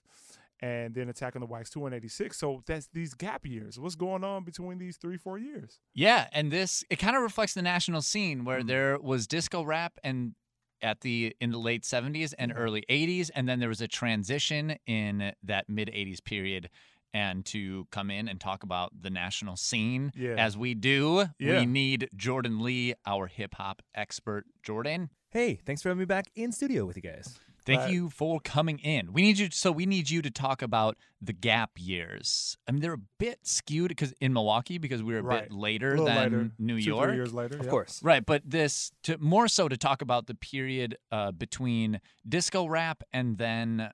and 0.61 0.95
then 0.95 1.09
Attack 1.09 1.37
on 1.37 1.41
the 1.41 1.47
Wax 1.47 1.71
two 1.71 1.87
in 1.87 1.93
'86. 1.93 2.37
So 2.37 2.63
that's 2.67 2.89
these 2.93 3.15
gap 3.15 3.45
years. 3.47 3.79
What's 3.79 3.95
going 3.97 4.25
on 4.25 4.45
between 4.45 4.79
these 4.79 4.97
three, 4.97 5.17
four 5.17 5.39
years? 5.39 5.81
Yeah, 5.95 6.29
and 6.33 6.51
this 6.51 6.85
it 6.91 6.97
kind 6.99 7.17
of 7.17 7.23
reflects 7.23 7.55
the 7.55 7.63
national 7.63 8.03
scene 8.03 8.45
where 8.45 8.61
Mm. 8.61 8.67
there 8.69 8.99
was 8.99 9.27
disco 9.27 9.63
rap 9.63 9.99
and 10.05 10.35
at 10.83 11.01
the 11.01 11.35
in 11.41 11.51
the 11.51 11.59
late 11.59 11.85
70s 11.85 12.33
and 12.35 12.53
Mhm. 12.53 12.59
early 12.59 12.85
80s 12.89 13.31
and 13.31 13.49
then 13.49 13.59
there 13.61 13.69
was 13.71 13.81
a 13.81 13.89
transition 13.89 14.77
in 14.87 15.33
that 15.43 15.69
mid 15.69 15.89
80s 15.93 16.21
period 16.21 16.69
and 17.15 17.47
to 17.47 17.87
come 17.91 18.11
in 18.11 18.29
and 18.29 18.41
talk 18.41 18.63
about 18.65 18.91
the 19.01 19.09
national 19.09 19.57
scene 19.57 20.13
Yeah. 20.15 20.35
as 20.37 20.59
we 20.59 20.75
do 20.75 21.27
Yeah. 21.39 21.61
we 21.61 21.67
need 21.67 22.11
Jordan 22.17 22.61
Lee 22.61 22.93
our 23.07 23.29
hip 23.29 23.55
hop 23.55 23.83
expert 23.95 24.45
Jordan 24.63 25.11
Hey, 25.31 25.55
thanks 25.65 25.81
for 25.83 25.89
having 25.89 25.99
me 26.01 26.05
back 26.05 26.27
in 26.37 26.53
studio 26.53 26.85
with 26.87 26.95
you 26.97 27.03
guys. 27.03 27.39
Thank 27.67 27.81
Right. 27.81 27.93
you 27.93 28.11
for 28.11 28.41
coming 28.41 28.79
in. 28.79 29.13
We 29.15 29.23
need 29.23 29.39
you. 29.39 29.49
So 29.51 29.73
we 29.73 29.87
need 29.87 30.11
you 30.11 30.21
to 30.23 30.31
talk 30.31 30.61
about 30.61 30.99
the 31.21 31.33
gap 31.33 31.71
years. 31.79 32.59
I 32.69 32.73
mean, 32.73 32.83
they're 32.83 32.93
a 32.93 32.99
bit 33.19 33.47
skewed 33.47 33.89
because 33.89 34.13
in 34.21 34.33
Milwaukee 34.35 34.77
because 34.77 35.03
we 35.03 35.15
were 35.15 35.21
a 35.21 35.23
Right. 35.23 35.43
bit 35.49 35.53
later 35.53 35.89
A 35.89 35.91
little 35.93 36.05
than 36.07 36.17
later, 36.33 36.51
New 36.59 36.79
two, 36.81 36.91
York. 36.91 37.09
three 37.09 37.17
years 37.17 37.33
later. 37.33 37.57
Of 37.57 37.65
yeah. 37.65 37.71
course. 37.71 38.03
Right, 38.03 38.25
but 38.25 38.43
this 38.45 38.93
to 39.05 39.17
more 39.19 39.49
so 39.49 39.69
to 39.69 39.77
talk 39.79 40.03
about 40.03 40.27
the 40.27 40.35
period 40.35 40.99
uh, 41.11 41.33
between 41.33 42.01
disco 42.29 42.67
rap 42.67 43.03
and 43.13 43.39
then 43.39 43.91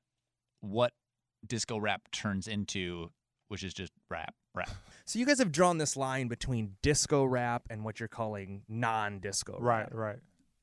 what 0.60 0.92
disco 1.46 1.78
rap 1.78 2.10
turns 2.10 2.48
into, 2.48 3.12
which 3.48 3.62
is 3.62 3.72
just 3.72 3.92
rap, 4.10 4.34
rap. 4.54 4.70
So 5.06 5.18
you 5.18 5.26
guys 5.26 5.38
have 5.40 5.50
drawn 5.50 5.78
this 5.78 5.96
line 5.96 6.28
between 6.28 6.76
disco 6.82 7.24
rap 7.24 7.64
and 7.68 7.82
what 7.84 7.98
you're 7.98 8.08
calling 8.08 8.62
non-disco 8.68 9.58
Right, 9.58 9.80
rap. 9.82 9.88
right. 9.92 10.18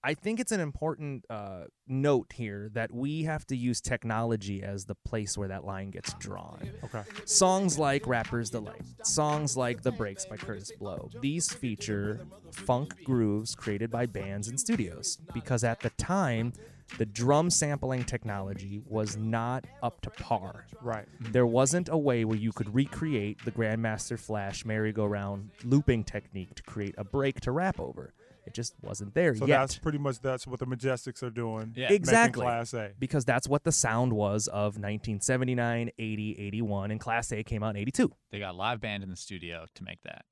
I 0.08 0.14
think 0.14 0.40
it's 0.40 0.54
an 0.54 0.62
important 0.62 1.26
uh, 1.30 1.66
note 1.86 2.32
here 2.34 2.70
that 2.76 2.94
we 2.94 3.24
have 3.24 3.46
to 3.48 3.58
use 3.58 3.82
technology 3.82 4.64
as 4.64 4.86
the 4.86 4.96
place 4.96 5.38
where 5.38 5.50
that 5.50 5.66
line 5.66 5.92
gets 5.92 6.14
drawn. 6.14 6.72
Okay. 6.86 7.04
Songs 7.26 7.78
like 7.78 8.08
Rapper's 8.08 8.50
Delight, 8.50 8.86
songs 9.04 9.58
like 9.58 9.82
The 9.82 9.92
Breaks 9.92 10.26
by 10.26 10.38
Kurtis 10.38 10.72
Blow, 10.80 11.10
these 11.20 11.52
feature 11.52 12.22
funk 12.54 13.04
grooves 13.04 13.54
created 13.54 13.92
by 13.92 14.06
bands 14.06 14.48
and 14.48 14.58
studios 14.58 15.18
because 15.34 15.66
at 15.66 15.82
the 15.82 15.90
time, 15.90 16.54
the 16.98 17.06
drum 17.06 17.50
sampling 17.50 18.06
technology 18.06 18.82
was 18.88 19.18
not 19.18 19.66
up 19.84 20.00
to 20.04 20.10
par. 20.10 20.68
Right. 20.82 21.06
There 21.20 21.46
wasn't 21.46 21.90
a 21.90 21.98
way 21.98 22.24
where 22.24 22.38
you 22.38 22.54
could 22.54 22.74
recreate 22.74 23.44
the 23.44 23.52
Grandmaster 23.52 24.18
Flash 24.18 24.64
merry-go-round 24.64 25.50
looping 25.66 26.06
technique 26.06 26.56
to 26.56 26.64
create 26.64 26.96
a 26.98 27.04
break 27.04 27.42
to 27.42 27.52
rap 27.52 27.78
over. 27.78 28.14
It 28.48 28.54
just 28.54 28.74
wasn't 28.82 29.14
there 29.14 29.34
yet. 29.34 29.40
So 29.40 29.46
yet. 29.46 29.60
that's 29.60 29.78
pretty 29.78 29.98
much 29.98 30.20
that's 30.22 30.48
what 30.48 30.60
the 30.60 30.66
Majestics 30.66 31.22
are 31.22 31.30
doing. 31.30 31.74
Yeah. 31.76 31.92
Exactly. 31.92 32.44
Class 32.44 32.74
A. 32.74 32.92
because 32.98 33.26
that's 33.26 33.48
what 33.48 33.64
the 33.64 33.72
sound 33.72 34.14
was 34.14 34.48
of 34.48 34.78
1979, 34.80 35.92
80, 36.00 36.40
81, 36.40 36.92
and 36.92 37.00
Class 37.00 37.32
A 37.32 37.44
came 37.44 37.64
out 37.64 37.72
in 37.72 37.78
82. 37.78 38.12
They 38.32 38.40
got 38.40 38.54
a 38.54 38.58
live 38.58 38.82
band 38.82 39.04
in 39.04 39.10
the 39.10 39.16
studio 39.16 39.66
to 39.76 39.84
make 39.84 40.02
that. 40.04 40.26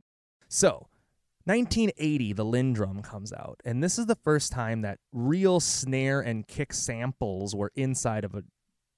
So, 0.48 0.88
1980, 1.46 2.34
the 2.34 2.46
LinnDrum 2.46 3.04
comes 3.04 3.32
out, 3.32 3.62
and 3.64 3.84
this 3.84 4.00
is 4.00 4.08
the 4.08 4.16
first 4.16 4.52
time 4.52 4.82
that 4.82 5.00
real 5.12 5.60
snare 5.60 6.20
and 6.22 6.48
kick 6.48 6.74
samples 6.74 7.56
were 7.56 7.72
inside 7.76 8.24
of 8.24 8.34
a 8.34 8.44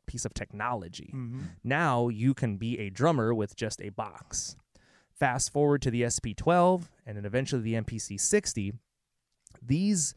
piece 0.06 0.24
of 0.24 0.34
technology. 0.34 1.10
hmm 1.12 1.40
Now 1.64 2.08
you 2.08 2.34
can 2.34 2.56
be 2.58 2.80
a 2.80 2.90
drummer 2.90 3.34
with 3.34 3.56
just 3.56 3.82
a 3.82 3.90
box. 3.90 4.56
Fast 5.20 5.52
forward 5.52 5.82
to 5.82 5.92
the 5.92 6.04
SP12 6.04 6.84
and 7.06 7.18
then 7.18 7.26
eventually 7.26 7.62
the 7.62 7.74
MPC 7.74 8.20
60. 8.20 8.74
These 9.62 10.16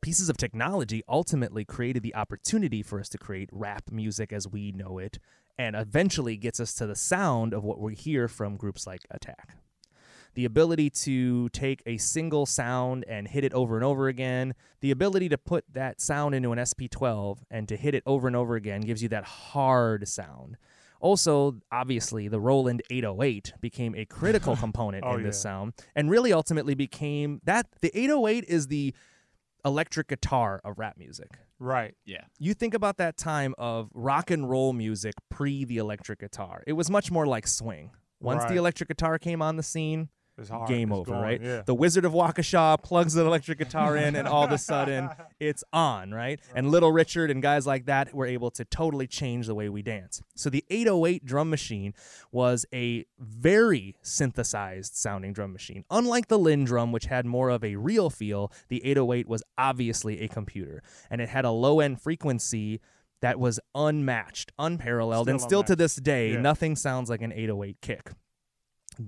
pieces 0.00 0.28
of 0.28 0.36
technology 0.36 1.02
ultimately 1.08 1.64
created 1.64 2.02
the 2.02 2.14
opportunity 2.14 2.82
for 2.82 2.98
us 3.00 3.08
to 3.10 3.18
create 3.18 3.48
rap 3.52 3.84
music 3.90 4.32
as 4.32 4.48
we 4.48 4.72
know 4.72 4.98
it 4.98 5.18
and 5.56 5.76
eventually 5.76 6.36
gets 6.36 6.58
us 6.58 6.74
to 6.74 6.86
the 6.86 6.96
sound 6.96 7.54
of 7.54 7.62
what 7.62 7.80
we 7.80 7.94
hear 7.94 8.26
from 8.28 8.56
groups 8.56 8.86
like 8.86 9.06
Attack. 9.10 9.56
The 10.34 10.44
ability 10.46 10.88
to 10.90 11.50
take 11.50 11.82
a 11.84 11.98
single 11.98 12.46
sound 12.46 13.04
and 13.06 13.28
hit 13.28 13.44
it 13.44 13.52
over 13.52 13.76
and 13.76 13.84
over 13.84 14.08
again, 14.08 14.54
the 14.80 14.90
ability 14.90 15.28
to 15.28 15.36
put 15.36 15.64
that 15.74 16.00
sound 16.00 16.34
into 16.34 16.52
an 16.52 16.58
SP12 16.58 17.40
and 17.50 17.68
to 17.68 17.76
hit 17.76 17.94
it 17.94 18.02
over 18.06 18.26
and 18.26 18.34
over 18.34 18.56
again 18.56 18.80
gives 18.80 19.02
you 19.02 19.10
that 19.10 19.24
hard 19.24 20.08
sound. 20.08 20.56
Also, 21.02 21.58
obviously, 21.70 22.28
the 22.28 22.40
Roland 22.40 22.80
808 22.90 23.54
became 23.60 23.94
a 23.94 24.04
critical 24.06 24.52
oh, 24.54 24.56
component 24.56 25.04
Oh, 25.04 25.16
in 25.16 25.22
this 25.24 25.36
yeah. 25.36 25.42
sound 25.50 25.72
and 25.94 26.08
really 26.10 26.32
ultimately 26.32 26.74
became 26.74 27.40
that 27.44 27.66
the 27.80 27.90
808 27.98 28.44
is 28.48 28.68
the 28.68 28.94
electric 29.64 30.08
guitar 30.08 30.60
of 30.64 30.78
rap 30.78 30.96
music. 30.96 31.38
Right. 31.58 31.94
Yeah. 32.04 32.24
You 32.38 32.54
think 32.54 32.74
about 32.74 32.96
that 32.96 33.16
time 33.16 33.54
of 33.58 33.90
rock 33.94 34.30
and 34.30 34.48
roll 34.48 34.72
music 34.72 35.14
pre 35.28 35.64
the 35.64 35.76
electric 35.78 36.20
guitar. 36.20 36.62
It 36.66 36.72
was 36.72 36.90
much 36.90 37.10
more 37.10 37.26
like 37.26 37.46
swing. 37.46 37.90
Once 38.20 38.42
Right. 38.42 38.50
the 38.50 38.56
electric 38.56 38.88
guitar 38.88 39.18
came 39.18 39.42
on 39.42 39.56
the 39.56 39.62
scene, 39.62 40.00
It's 40.02 40.08
hard. 40.08 40.08
Game 40.66 40.92
over, 40.92 41.10
going, 41.12 41.22
right? 41.22 41.42
Yeah. 41.42 41.62
The 41.64 41.74
Wizard 41.74 42.04
of 42.04 42.12
Waukesha 42.12 42.82
plugs 42.82 43.14
the 43.14 43.24
electric 43.24 43.58
guitar 43.58 43.96
in, 43.96 44.16
and 44.16 44.26
all 44.26 44.44
of 44.44 44.50
a 44.50 44.58
sudden 44.58 45.10
it's 45.40 45.62
on, 45.72 46.12
right? 46.12 46.40
And 46.54 46.70
Little 46.70 46.90
Richard 46.90 47.30
and 47.30 47.42
guys 47.42 47.66
like 47.66 47.84
that 47.86 48.14
were 48.14 48.26
able 48.26 48.50
to 48.52 48.64
totally 48.64 49.06
change 49.06 49.46
the 49.46 49.54
way 49.54 49.68
we 49.68 49.82
dance. 49.82 50.22
So 50.34 50.48
the 50.50 50.64
808 50.70 51.24
drum 51.24 51.50
machine 51.50 51.92
was 52.32 52.64
a 52.72 53.04
very 53.18 53.94
synthesized 54.02 54.94
sounding 54.94 55.32
drum 55.32 55.52
machine. 55.52 55.84
Unlike 55.90 56.28
the 56.28 56.38
LinnDrum, 56.38 56.92
which 56.92 57.06
had 57.06 57.26
more 57.26 57.50
of 57.50 57.62
a 57.62 57.76
real 57.76 58.08
feel, 58.08 58.50
the 58.68 58.84
808 58.84 59.28
was 59.28 59.42
obviously 59.58 60.20
a 60.22 60.28
computer, 60.28 60.82
and 61.10 61.20
it 61.20 61.28
had 61.28 61.44
a 61.44 61.50
low 61.50 61.80
end 61.80 62.00
frequency. 62.00 62.80
That 63.20 63.38
was 63.38 63.60
unmatched, 63.76 64.50
unparalleled, 64.58 65.28
and 65.28 65.38
Still 65.40 65.48
still 65.48 65.62
to 65.62 65.76
this 65.76 65.94
day, 65.94 66.32
Yeah. 66.32 66.40
nothing 66.40 66.74
sounds 66.74 67.08
like 67.08 67.22
an 67.22 67.30
808 67.32 67.76
kick 67.80 68.10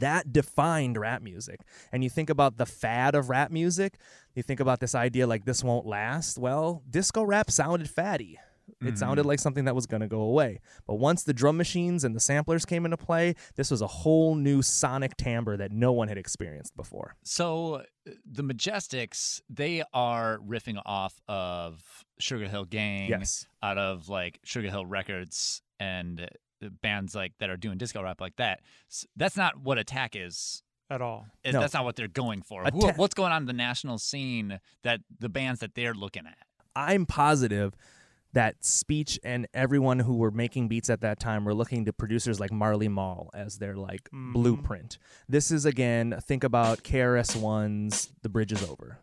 that 0.00 0.32
defined 0.32 0.96
rap 0.96 1.22
music. 1.22 1.60
And 1.92 2.02
you 2.04 2.10
think 2.10 2.30
about 2.30 2.56
the 2.56 2.66
fad 2.66 3.14
of 3.14 3.28
rap 3.28 3.50
music, 3.50 3.94
you 4.34 4.42
think 4.42 4.60
about 4.60 4.80
this 4.80 4.94
idea 4.94 5.26
like 5.26 5.44
this 5.44 5.62
won't 5.64 5.86
last. 5.86 6.38
Well, 6.38 6.82
disco 6.88 7.22
rap 7.22 7.50
sounded 7.50 7.88
fatty. 7.88 8.38
It 8.80 8.96
sounded 8.98 9.26
like 9.26 9.38
something 9.40 9.66
that 9.66 9.74
was 9.74 9.86
going 9.86 10.00
to 10.00 10.06
go 10.08 10.20
away. 10.22 10.60
But 10.86 10.94
once 10.94 11.22
the 11.22 11.34
drum 11.34 11.58
machines 11.58 12.02
and 12.02 12.14
the 12.16 12.20
samplers 12.20 12.64
came 12.64 12.86
into 12.86 12.96
play, 12.96 13.34
this 13.56 13.70
was 13.70 13.82
a 13.82 13.86
whole 13.86 14.34
new 14.34 14.62
sonic 14.62 15.16
timbre 15.18 15.56
that 15.58 15.70
no 15.70 15.92
one 15.92 16.08
had 16.08 16.16
experienced 16.16 16.74
before. 16.74 17.14
So 17.24 17.74
uh, 17.74 18.12
the 18.30 18.42
Majestics, 18.42 19.42
they 19.50 19.82
are 19.92 20.38
riffing 20.38 20.80
off 20.86 21.20
of 21.28 21.82
Sugar 22.18 22.48
Hill 22.48 22.64
Gang, 22.64 23.08
Yes. 23.10 23.46
out 23.62 23.76
of 23.76 24.08
like 24.08 24.40
Sugar 24.44 24.70
Hill 24.70 24.86
Records 24.86 25.60
and 25.78 26.26
bands 26.70 27.14
like 27.14 27.32
that 27.38 27.50
are 27.50 27.56
doing 27.56 27.78
disco 27.78 28.02
rap 28.02 28.20
like 28.20 28.36
that. 28.36 28.60
That's 29.16 29.36
not 29.36 29.58
what 29.60 29.78
Attack 29.78 30.16
is. 30.16 30.62
At 30.90 31.00
all. 31.00 31.26
No. 31.46 31.60
That's 31.60 31.72
not 31.72 31.84
what 31.84 31.96
they're 31.96 32.08
going 32.08 32.42
for. 32.42 32.62
Who, 32.64 32.78
Attack- 32.84 32.98
what's 32.98 33.14
going 33.14 33.32
on 33.32 33.42
in 33.42 33.46
the 33.46 33.52
national 33.54 33.96
scene 33.98 34.60
that 34.82 35.00
the 35.18 35.30
bands 35.30 35.60
that 35.60 35.74
they're 35.74 35.94
looking 35.94 36.26
at? 36.26 36.36
I'm 36.76 37.06
positive 37.06 37.74
that 38.34 38.64
Speech 38.64 39.18
and 39.24 39.46
everyone 39.54 40.00
who 40.00 40.16
were 40.16 40.30
making 40.30 40.68
beats 40.68 40.90
at 40.90 41.00
that 41.00 41.18
time 41.20 41.44
were 41.46 41.54
looking 41.54 41.84
to 41.86 41.92
producers 41.92 42.38
like 42.38 42.52
Marley 42.52 42.88
Marl 42.88 43.30
as 43.32 43.58
their 43.58 43.76
like 43.76 44.10
Mhm. 44.12 44.34
blueprint. 44.34 44.98
This 45.28 45.50
is 45.50 45.64
again, 45.64 46.16
think 46.20 46.44
about 46.44 46.82
KRS 46.82 47.34
One's 47.34 48.12
The 48.22 48.28
Bridge 48.28 48.52
is 48.52 48.62
Over. 48.68 48.98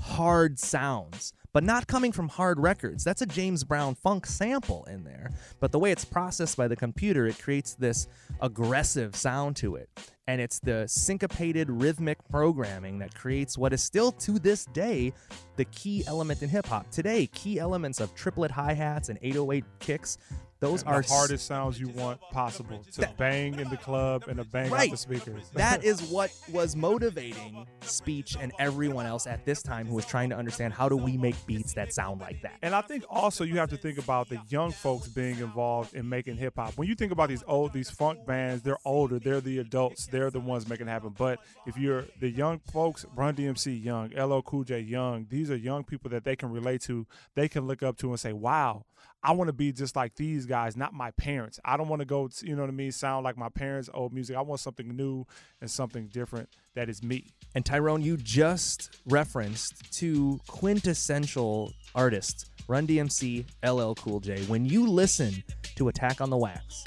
hard 0.00 0.58
sounds, 0.58 1.32
but 1.56 1.64
not 1.64 1.86
coming 1.86 2.12
from 2.12 2.28
hard 2.28 2.60
records. 2.60 3.02
That's 3.02 3.22
a 3.22 3.26
James 3.26 3.64
Brown 3.64 3.94
funk 3.94 4.26
sample 4.26 4.84
in 4.90 5.04
there. 5.04 5.30
But 5.58 5.72
the 5.72 5.78
way 5.78 5.90
it's 5.90 6.04
processed 6.04 6.54
by 6.54 6.68
the 6.68 6.76
computer, 6.76 7.26
it 7.26 7.38
creates 7.38 7.72
this 7.72 8.08
aggressive 8.42 9.16
sound 9.16 9.56
to 9.56 9.76
it. 9.76 9.88
And 10.26 10.38
it's 10.38 10.58
the 10.58 10.86
syncopated 10.86 11.70
rhythmic 11.70 12.18
programming 12.28 12.98
that 12.98 13.14
creates 13.14 13.56
what 13.56 13.72
is 13.72 13.82
still 13.82 14.12
to 14.12 14.38
this 14.38 14.66
day 14.66 15.14
the 15.56 15.64
key 15.64 16.04
element 16.06 16.42
in 16.42 16.50
hip 16.50 16.66
hop. 16.66 16.90
Today, 16.90 17.26
key 17.28 17.58
elements 17.58 18.00
of 18.00 18.14
triplet 18.14 18.50
hi 18.50 18.74
hats 18.74 19.08
and 19.08 19.18
808 19.22 19.64
kicks, 19.78 20.18
those 20.60 20.82
the 20.82 20.88
are 20.88 20.98
s- 21.00 21.10
hardest 21.10 21.46
sounds 21.46 21.78
you 21.78 21.88
want 21.88 22.20
possible 22.32 22.82
to 22.92 23.08
bang 23.18 23.58
in 23.58 23.68
the 23.68 23.76
club 23.76 24.24
and 24.26 24.38
to 24.38 24.44
bang 24.44 24.72
out 24.72 24.90
the 24.90 24.96
speakers. 24.96 25.50
that 25.54 25.84
is 25.90 26.02
what 26.04 26.32
was 26.50 26.74
motivating 26.74 27.66
speech 27.82 28.36
and 28.40 28.52
everyone 28.58 29.06
else 29.06 29.26
at 29.26 29.44
this 29.44 29.62
time 29.62 29.86
who 29.86 29.94
was 29.94 30.06
trying 30.06 30.30
to 30.30 30.36
understand 30.36 30.72
how 30.72 30.88
do 30.88 30.96
we 30.96 31.16
make 31.18 31.45
beats 31.46 31.74
that 31.74 31.92
sound 31.92 32.20
like 32.20 32.42
that. 32.42 32.54
And 32.62 32.74
I 32.74 32.80
think 32.80 33.04
also 33.08 33.44
you 33.44 33.56
have 33.58 33.70
to 33.70 33.76
think 33.76 33.98
about 33.98 34.28
the 34.28 34.40
young 34.48 34.72
folks 34.72 35.08
being 35.08 35.38
involved 35.38 35.94
in 35.94 36.08
making 36.08 36.36
hip 36.36 36.54
hop. 36.56 36.76
When 36.76 36.88
you 36.88 36.94
think 36.94 37.12
about 37.12 37.28
these 37.28 37.44
old 37.46 37.72
these 37.72 37.90
funk 37.90 38.26
bands, 38.26 38.62
they're 38.62 38.78
older, 38.84 39.18
they're 39.18 39.40
the 39.40 39.58
adults, 39.58 40.06
they're 40.06 40.30
the 40.30 40.40
ones 40.40 40.68
making 40.68 40.88
it 40.88 40.90
happen. 40.90 41.14
But 41.16 41.40
if 41.66 41.76
you're 41.76 42.04
the 42.20 42.30
young 42.30 42.58
folks, 42.58 43.06
Run 43.14 43.34
DMC 43.34 43.82
young, 43.82 44.10
LL 44.10 44.40
Cool 44.42 44.64
J 44.64 44.80
young, 44.80 45.26
these 45.28 45.50
are 45.50 45.56
young 45.56 45.84
people 45.84 46.10
that 46.10 46.24
they 46.24 46.36
can 46.36 46.50
relate 46.50 46.82
to, 46.82 47.06
they 47.34 47.48
can 47.48 47.66
look 47.66 47.82
up 47.82 47.96
to 47.98 48.10
and 48.10 48.20
say, 48.20 48.32
"Wow, 48.32 48.84
I 49.22 49.32
want 49.32 49.48
to 49.48 49.52
be 49.52 49.72
just 49.72 49.96
like 49.96 50.14
these 50.14 50.46
guys, 50.46 50.76
not 50.76 50.94
my 50.94 51.10
parents. 51.12 51.58
I 51.64 51.76
don't 51.76 51.88
want 51.88 52.00
to 52.00 52.06
go, 52.06 52.28
you 52.42 52.54
know 52.54 52.62
what 52.62 52.68
I 52.68 52.72
mean, 52.72 52.92
sound 52.92 53.24
like 53.24 53.36
my 53.36 53.48
parents' 53.48 53.90
old 53.92 54.12
music. 54.12 54.36
I 54.36 54.40
want 54.42 54.60
something 54.60 54.94
new 54.94 55.26
and 55.60 55.70
something 55.70 56.06
different 56.08 56.48
that 56.74 56.88
is 56.88 57.02
me." 57.02 57.26
And 57.54 57.64
Tyrone, 57.64 58.02
you 58.02 58.16
just 58.16 58.98
referenced 59.06 59.92
two 59.92 60.40
quintessential 60.46 61.72
artists, 61.94 62.44
Run 62.68 62.86
DMC, 62.86 63.46
LL 63.64 63.94
Cool 63.94 64.20
J. 64.20 64.44
When 64.44 64.64
you 64.64 64.86
listen 64.86 65.42
to 65.76 65.88
Attack 65.88 66.20
on 66.20 66.30
the 66.30 66.36
Wax, 66.36 66.84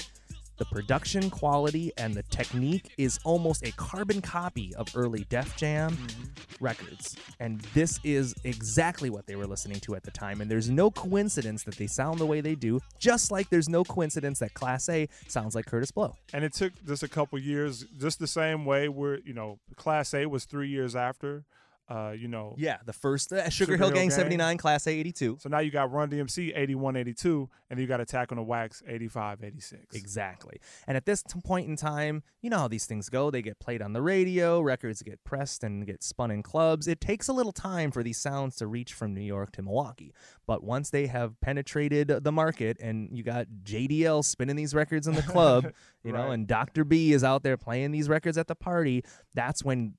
the 0.60 0.66
production 0.66 1.30
quality 1.30 1.90
and 1.96 2.12
the 2.12 2.22
technique 2.24 2.92
is 2.98 3.18
almost 3.24 3.66
a 3.66 3.72
carbon 3.72 4.20
copy 4.20 4.74
of 4.74 4.86
early 4.94 5.24
Def 5.30 5.56
Jam 5.56 5.90
mm-hmm. 5.90 6.64
records. 6.64 7.16
And 7.40 7.60
this 7.72 7.98
is 8.04 8.34
exactly 8.44 9.08
what 9.08 9.26
they 9.26 9.36
were 9.36 9.46
listening 9.46 9.80
to 9.80 9.94
at 9.96 10.02
the 10.02 10.10
time. 10.10 10.42
And 10.42 10.50
there's 10.50 10.68
no 10.68 10.90
coincidence 10.90 11.64
that 11.64 11.76
they 11.76 11.86
sound 11.86 12.18
the 12.18 12.26
way 12.26 12.42
they 12.42 12.54
do, 12.54 12.78
just 12.98 13.30
like 13.30 13.48
there's 13.48 13.70
no 13.70 13.84
coincidence 13.84 14.38
that 14.40 14.52
Class 14.52 14.86
A 14.90 15.08
sounds 15.28 15.54
like 15.54 15.64
Kurtis 15.64 15.94
Blow. 15.94 16.14
and 16.34 16.44
it 16.44 16.52
took 16.52 16.74
just 16.86 17.02
a 17.02 17.08
couple 17.08 17.38
years, 17.38 17.86
just 17.98 18.18
the 18.18 18.26
same 18.26 18.66
way 18.66 18.86
where 18.86 19.18
you 19.20 19.32
know 19.32 19.58
Class 19.76 20.12
A 20.12 20.26
was 20.26 20.44
three 20.44 20.68
years 20.68 20.94
after, 20.94 21.44
uh, 21.90 22.12
you 22.12 22.28
know. 22.28 22.54
Yeah, 22.56 22.76
the 22.86 22.92
first 22.92 23.32
uh, 23.32 23.50
Sugar, 23.50 23.72
Sugar 23.72 23.76
Hill 23.76 23.86
Hill 23.88 23.94
Gang 23.96 24.08
Gang. 24.08 24.16
79, 24.16 24.56
Class 24.58 24.86
A 24.86 24.90
82. 24.90 25.38
So 25.40 25.48
now 25.48 25.58
you 25.58 25.70
got 25.70 25.90
Run 25.92 26.08
DMC 26.08 26.52
81, 26.56 26.96
82, 26.96 27.48
and 27.68 27.80
you 27.80 27.86
got 27.86 28.00
Attack 28.00 28.30
on 28.32 28.36
the 28.36 28.42
Wax 28.44 28.82
85, 28.86 29.42
86. 29.44 29.94
Exactly. 29.96 30.60
And 30.86 30.96
at 30.96 31.04
this 31.04 31.22
t- 31.22 31.40
point 31.44 31.68
in 31.68 31.76
time, 31.76 32.22
you 32.42 32.48
know 32.50 32.58
how 32.58 32.68
these 32.68 32.86
things 32.86 33.08
go. 33.08 33.30
They 33.30 33.42
get 33.42 33.58
played 33.58 33.82
on 33.82 33.92
the 33.92 34.02
radio, 34.02 34.60
records 34.60 35.02
get 35.02 35.22
pressed 35.24 35.64
and 35.64 35.84
get 35.84 36.02
spun 36.02 36.30
in 36.30 36.42
clubs. 36.42 36.86
It 36.86 37.00
takes 37.00 37.26
a 37.28 37.32
little 37.32 37.52
time 37.52 37.90
for 37.90 38.02
these 38.02 38.18
sounds 38.18 38.56
to 38.56 38.66
reach 38.66 38.92
from 38.92 39.12
New 39.12 39.20
York 39.20 39.52
to 39.52 39.62
Milwaukee. 39.62 40.12
But 40.46 40.62
once 40.62 40.90
they 40.90 41.08
have 41.08 41.40
penetrated 41.40 42.08
the 42.08 42.32
market 42.32 42.76
and 42.80 43.08
you 43.16 43.22
got 43.24 43.46
JDL 43.64 44.24
spinning 44.24 44.56
these 44.56 44.74
records 44.74 45.06
in 45.08 45.14
the 45.14 45.22
club, 45.22 45.72
you 46.04 46.12
know, 46.12 46.20
Right. 46.26 46.34
and 46.34 46.46
Dr. 46.46 46.84
B 46.84 47.12
is 47.12 47.24
out 47.24 47.42
there 47.42 47.56
playing 47.56 47.90
these 47.90 48.08
records 48.08 48.38
at 48.38 48.46
the 48.46 48.54
party, 48.54 49.02
that's 49.34 49.64
when 49.64 49.94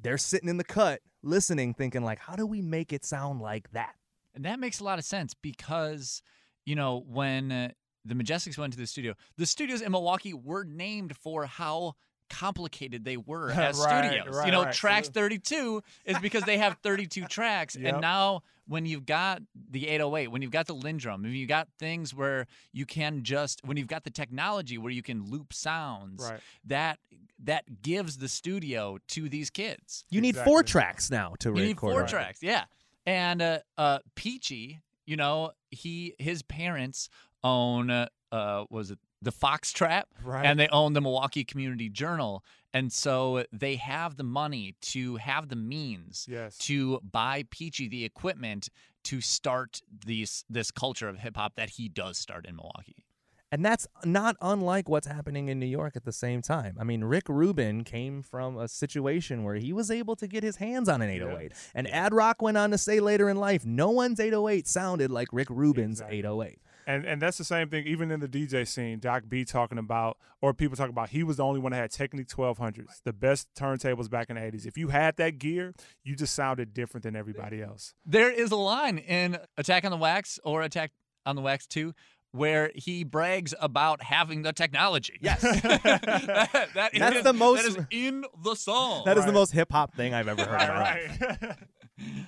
they're 0.00 0.18
sitting 0.18 0.48
in 0.48 0.56
the 0.56 0.64
cut 0.64 1.00
listening 1.22 1.74
thinking 1.74 2.02
like 2.02 2.18
how 2.18 2.36
do 2.36 2.46
we 2.46 2.62
make 2.62 2.92
it 2.92 3.04
sound 3.04 3.40
like 3.40 3.70
that? 3.72 3.94
And 4.34 4.44
that 4.44 4.60
makes 4.60 4.80
a 4.80 4.84
lot 4.84 4.98
of 4.98 5.04
sense 5.04 5.34
because, 5.34 6.22
you 6.64 6.76
know, 6.76 7.04
when 7.08 7.50
uh, 7.50 7.68
the 8.04 8.14
Majestics 8.14 8.58
went 8.58 8.72
to 8.72 8.78
the 8.78 8.86
studio, 8.86 9.14
the 9.36 9.46
studios 9.46 9.80
in 9.80 9.92
Milwaukee 9.92 10.34
were 10.34 10.64
named 10.64 11.16
for 11.16 11.46
how 11.46 11.94
complicated 12.28 13.04
they 13.04 13.16
were 13.16 13.50
as 13.52 13.78
Right, 13.78 14.04
studios. 14.04 14.34
right, 14.36 14.46
you 14.46 14.52
know, 14.52 14.64
right. 14.64 14.74
So 14.74 14.78
tracks 14.78 15.08
32 15.08 15.82
is 16.04 16.18
because 16.18 16.44
they 16.44 16.58
have 16.58 16.76
32 16.82 17.24
tracks. 17.28 17.76
Yep. 17.76 17.92
And 17.92 18.00
now 18.00 18.42
when 18.66 18.84
you've 18.86 19.06
got 19.06 19.40
the 19.70 19.88
808, 19.88 20.28
when 20.28 20.42
you've 20.42 20.50
got 20.50 20.66
the 20.66 20.74
LinnDrum, 20.74 21.22
when 21.22 21.32
you've 21.32 21.48
got 21.48 21.68
things 21.78 22.14
where 22.14 22.46
you 22.72 22.84
can 22.86 23.22
just 23.22 23.64
when 23.64 23.76
you've 23.76 23.86
got 23.88 24.04
the 24.04 24.10
technology 24.10 24.76
where 24.78 24.92
you 24.92 25.02
can 25.02 25.30
loop 25.30 25.52
sounds, 25.52 26.22
Right. 26.28 26.40
that 26.66 26.98
that 27.44 27.82
gives 27.82 28.18
the 28.18 28.28
studio 28.28 28.98
to 29.08 29.28
these 29.28 29.48
kids. 29.50 30.04
You 30.10 30.20
need 30.20 30.36
four 30.36 30.62
tracks 30.62 31.10
now 31.10 31.34
to 31.40 31.48
You 31.50 31.54
record. 31.54 31.66
need 31.66 31.80
four 31.80 32.00
right. 32.00 32.08
tracks, 32.08 32.42
yeah. 32.42 32.64
And 33.06 33.40
uh, 33.40 33.58
uh, 33.78 34.00
Peachy, 34.16 34.80
you 35.06 35.16
know, 35.16 35.52
he 35.70 36.14
his 36.18 36.42
parents 36.42 37.08
own 37.44 37.88
uh, 37.90 38.08
uh 38.32 38.64
was 38.68 38.90
it 38.90 38.98
the 39.20 39.32
Fox 39.32 39.72
Trap, 39.72 40.08
Right. 40.22 40.44
and 40.44 40.58
they 40.60 40.68
own 40.68 40.92
the 40.92 41.00
Milwaukee 41.00 41.44
Community 41.44 41.88
Journal, 41.88 42.44
and 42.72 42.92
so 42.92 43.44
they 43.52 43.76
have 43.76 44.16
the 44.16 44.22
money 44.24 44.74
to 44.82 45.16
have 45.16 45.48
the 45.48 45.56
means 45.56 46.26
Yes. 46.30 46.56
to 46.58 47.00
buy 47.00 47.44
Peachy 47.50 47.88
the 47.88 48.04
equipment 48.04 48.68
to 49.04 49.20
start 49.20 49.80
these 50.04 50.44
this 50.50 50.70
culture 50.70 51.08
of 51.08 51.18
hip 51.18 51.36
hop 51.36 51.54
that 51.56 51.70
he 51.70 51.88
does 51.88 52.18
start 52.18 52.46
in 52.46 52.54
Milwaukee. 52.56 53.04
And 53.50 53.64
that's 53.64 53.86
not 54.04 54.36
unlike 54.42 54.90
what's 54.90 55.06
happening 55.06 55.48
in 55.48 55.58
New 55.58 55.64
York 55.64 55.96
at 55.96 56.04
the 56.04 56.12
same 56.12 56.42
time. 56.42 56.76
I 56.78 56.84
mean, 56.84 57.02
Rick 57.02 57.30
Rubin 57.30 57.82
came 57.82 58.20
from 58.22 58.58
a 58.58 58.68
situation 58.68 59.42
where 59.42 59.54
he 59.54 59.72
was 59.72 59.90
able 59.90 60.16
to 60.16 60.26
get 60.26 60.42
his 60.42 60.56
hands 60.56 60.86
on 60.86 61.00
an 61.00 61.08
808. 61.08 61.52
And 61.74 61.88
Ad 61.90 62.12
Rock 62.12 62.42
went 62.42 62.58
on 62.58 62.70
to 62.72 62.76
say 62.78 63.00
later 63.00 63.30
in 63.30 63.38
life, 63.38 63.64
no 63.64 63.88
one's 63.88 64.20
808 64.20 64.68
sounded 64.68 65.10
like 65.10 65.28
Rick 65.32 65.48
Rubin's 65.48 66.00
Exactly. 66.00 66.18
808. 66.18 66.58
And 66.88 67.04
and 67.04 67.20
that's 67.20 67.36
the 67.36 67.44
same 67.44 67.68
thing 67.68 67.86
even 67.86 68.10
in 68.10 68.20
the 68.20 68.26
DJ 68.26 68.66
scene. 68.66 68.98
Doc 68.98 69.24
B 69.28 69.44
talking 69.44 69.76
about, 69.76 70.16
or 70.40 70.54
people 70.54 70.74
talking 70.74 70.92
about, 70.92 71.10
he 71.10 71.22
was 71.22 71.36
the 71.36 71.44
only 71.44 71.60
one 71.60 71.72
that 71.72 71.78
had 71.78 71.90
Technics 71.90 72.32
1200s, 72.32 73.02
the 73.04 73.12
best 73.12 73.46
turntables 73.54 74.08
back 74.08 74.30
in 74.30 74.36
the 74.36 74.42
80s. 74.42 74.64
If 74.66 74.78
you 74.78 74.88
had 74.88 75.16
that 75.18 75.38
gear, 75.38 75.74
you 76.02 76.16
just 76.16 76.34
sounded 76.34 76.72
different 76.72 77.04
than 77.04 77.14
everybody 77.14 77.60
else. 77.62 77.92
There 78.06 78.30
is 78.30 78.50
a 78.50 78.56
line 78.56 78.96
in 78.96 79.36
Attack 79.58 79.84
on 79.84 79.90
the 79.90 79.98
Wax 79.98 80.40
or 80.44 80.62
Attack 80.62 80.92
on 81.26 81.36
the 81.36 81.42
Wax 81.42 81.66
2 81.66 81.92
where 82.32 82.70
he 82.74 83.04
brags 83.04 83.54
about 83.60 84.02
having 84.02 84.42
the 84.42 84.52
technology. 84.52 85.18
Yes. 85.20 85.40
that, 85.42 85.82
that 86.74 86.90
That's 86.94 87.16
is- 87.16 87.22
the 87.24 87.32
most- 87.34 87.64
that 87.64 87.80
is 87.80 87.86
in 87.90 88.24
the 88.44 88.54
song. 88.54 89.02
That 89.04 89.18
is 89.18 89.26
the 89.26 89.32
most 89.32 89.52
hip 89.52 89.70
hop 89.72 89.94
thing 89.94 90.14
I've 90.14 90.28
ever 90.28 90.42
heard 90.44 90.60
in 90.62 90.68
my 90.68 90.80
life. 90.80 91.20
right. 91.20 91.56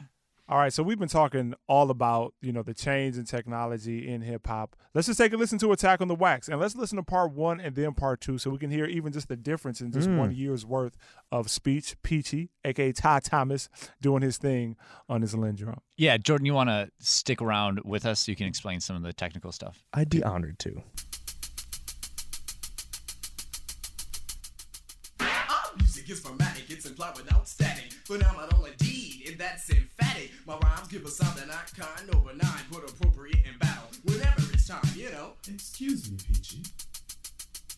All 0.50 0.58
right, 0.58 0.72
so 0.72 0.82
we've 0.82 0.98
been 0.98 1.06
talking 1.08 1.54
all 1.68 1.92
about 1.92 2.34
you 2.40 2.50
know 2.50 2.64
the 2.64 2.74
change 2.74 3.16
in 3.16 3.24
technology 3.24 4.08
in 4.08 4.20
hip 4.20 4.48
hop. 4.48 4.74
Let's 4.94 5.06
just 5.06 5.16
take 5.20 5.32
a 5.32 5.36
listen 5.36 5.60
to 5.60 5.70
Attack 5.70 6.00
on 6.00 6.08
the 6.08 6.16
Wax, 6.16 6.48
and 6.48 6.58
let's 6.58 6.74
listen 6.74 6.96
to 6.96 7.04
part 7.04 7.32
one 7.32 7.60
and 7.60 7.76
then 7.76 7.94
part 7.94 8.20
two, 8.20 8.36
so 8.36 8.50
we 8.50 8.58
can 8.58 8.68
hear 8.68 8.84
even 8.86 9.12
just 9.12 9.28
the 9.28 9.36
difference 9.36 9.80
in 9.80 9.92
just 9.92 10.08
Mm. 10.08 10.18
one 10.18 10.34
year's 10.34 10.66
worth 10.66 10.96
of 11.30 11.48
speech. 11.48 11.94
Peachy, 12.02 12.50
aka 12.64 12.90
Ty 12.90 13.20
Thomas, 13.20 13.68
doing 14.00 14.22
his 14.22 14.38
thing 14.38 14.76
on 15.08 15.22
his 15.22 15.36
LinnDrum. 15.36 15.78
Yeah, 15.96 16.16
Jordan, 16.16 16.46
you 16.46 16.54
want 16.54 16.68
to 16.70 16.90
stick 16.98 17.40
around 17.40 17.82
with 17.84 18.04
us 18.04 18.18
so 18.26 18.32
you 18.32 18.36
can 18.36 18.48
explain 18.48 18.80
some 18.80 18.96
of 18.96 19.02
the 19.02 19.12
technical 19.12 19.52
stuff? 19.52 19.84
I'd 19.92 20.10
be 20.10 20.20
honored 20.24 20.58
to. 20.60 20.82
Our 25.20 25.76
music 25.78 26.10
is 26.10 26.18
formatic, 26.18 26.68
it's 26.70 26.86
implied 26.86 27.16
without 27.16 27.46
static. 27.46 27.92
Phenomenal 28.04 28.64
indeed, 28.64 28.69
and 28.69 28.69
that's 28.69 28.69
emphatic. 28.69 28.69
My 30.50 30.58
rhymes 30.58 30.88
give 30.88 31.04
a 31.04 31.08
sound 31.08 31.38
that 31.38 31.46
not 31.46 31.72
kind 31.78 32.12
over 32.12 32.34
nine, 32.34 32.64
but 32.72 32.78
appropriate 32.90 33.38
in 33.46 33.56
battle 33.60 33.84
whenever 34.02 34.52
it's 34.52 34.66
time, 34.66 34.80
you 34.96 35.08
know. 35.12 35.34
Excuse 35.46 36.10
me, 36.10 36.16
Peachy. 36.26 36.64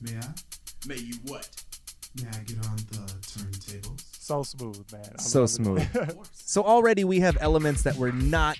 May 0.00 0.16
I? 0.16 0.28
May 0.86 0.96
you 0.96 1.16
what? 1.26 1.50
May 2.16 2.28
I 2.30 2.42
get 2.44 2.66
on 2.66 2.76
the 2.76 3.12
turntables? 3.26 4.04
So 4.18 4.42
smooth, 4.42 4.90
man. 4.90 5.02
I 5.18 5.20
So 5.20 5.44
smooth. 5.44 5.86
So 6.32 6.62
already 6.62 7.04
we 7.04 7.20
have 7.20 7.36
elements 7.42 7.82
that 7.82 7.96
were 7.96 8.12
not 8.12 8.56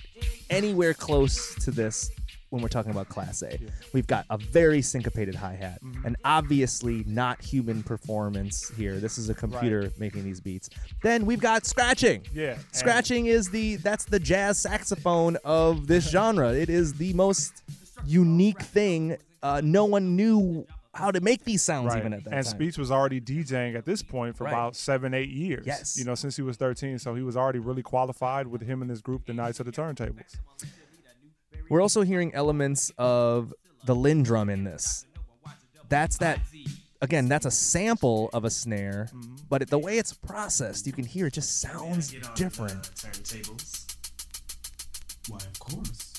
anywhere 0.47 0.93
close 0.93 1.55
to 1.65 1.71
this 1.71 2.11
when 2.53 2.61
we're 2.61 2.67
talking 2.69 2.91
about 2.91 3.09
Class 3.09 3.41
A. 3.41 3.57
We've 3.93 4.05
got 4.05 4.27
a 4.29 4.37
very 4.37 4.83
syncopated 4.83 5.33
hi 5.33 5.53
hat, 5.55 5.79
and 6.05 6.15
obviously 6.23 7.03
not 7.07 7.41
human 7.41 7.81
performance 7.81 8.69
here. 8.77 8.97
This 8.99 9.17
is 9.17 9.27
a 9.27 9.33
computer 9.33 9.91
making 9.97 10.23
these 10.23 10.39
beats. 10.39 10.69
Then 11.01 11.25
we've 11.25 11.39
got 11.41 11.65
scratching. 11.65 12.23
Yeah, 12.31 12.57
Scratching 12.71 13.25
is 13.25 13.49
the 13.49 13.77
that's 13.77 14.05
the 14.05 14.19
jazz 14.19 14.59
saxophone 14.59 15.37
of 15.43 15.87
this 15.87 16.07
genre. 16.11 16.53
It 16.53 16.69
is 16.69 16.93
the 16.93 17.11
most 17.13 17.63
unique 18.05 18.61
thing. 18.61 19.17
Uh, 19.41 19.59
no 19.63 19.85
one 19.85 20.15
knew 20.15 20.67
how 20.93 21.09
to 21.09 21.19
make 21.21 21.43
these 21.43 21.63
sounds 21.63 21.87
Right. 21.87 21.97
even 21.97 22.13
at 22.13 22.23
that 22.25 22.33
and 22.35 22.45
time. 22.45 22.51
Speech 22.55 22.77
was 22.77 22.91
already 22.91 23.19
DJing 23.19 23.75
at 23.75 23.83
this 23.83 24.03
point 24.03 24.37
for 24.37 24.43
Right. 24.43 24.53
about 24.53 24.75
seven, 24.75 25.15
eight 25.15 25.29
years. 25.31 25.65
Yes. 25.65 25.97
You 25.97 26.05
know, 26.05 26.13
since 26.13 26.35
he 26.35 26.43
was 26.43 26.55
13. 26.55 26.99
So 26.99 27.15
he 27.15 27.23
was 27.23 27.35
already 27.35 27.57
really 27.57 27.81
qualified 27.81 28.45
with 28.45 28.61
him 28.61 28.81
and 28.83 28.91
his 28.91 29.01
group, 29.01 29.25
the 29.25 29.33
Knights 29.33 29.59
of 29.59 29.65
the 29.65 29.71
Turntables. 29.71 30.35
We're 31.73 31.81
also 31.81 32.03
hearing 32.03 32.35
elements 32.35 32.91
of 32.99 33.51
the 33.85 33.95
LinnDrum 33.95 34.53
in 34.53 34.63
this. 34.63 35.07
That's 35.89 36.19
that. 36.19 36.39
Again, 37.01 37.27
that's 37.27 37.47
a 37.47 37.51
sample 37.51 38.29
of 38.31 38.45
a 38.45 38.51
snare, 38.51 39.09
but 39.49 39.63
it, 39.63 39.71
the 39.71 39.79
way 39.79 39.97
it's 39.97 40.13
processed, 40.13 40.85
you 40.85 40.93
can 40.93 41.03
hear 41.03 41.25
it 41.25 41.33
just 41.33 41.61
sounds 41.61 42.13
different. 42.35 42.91
Why, 45.27 45.37
of 45.37 45.59
course. 45.59 46.12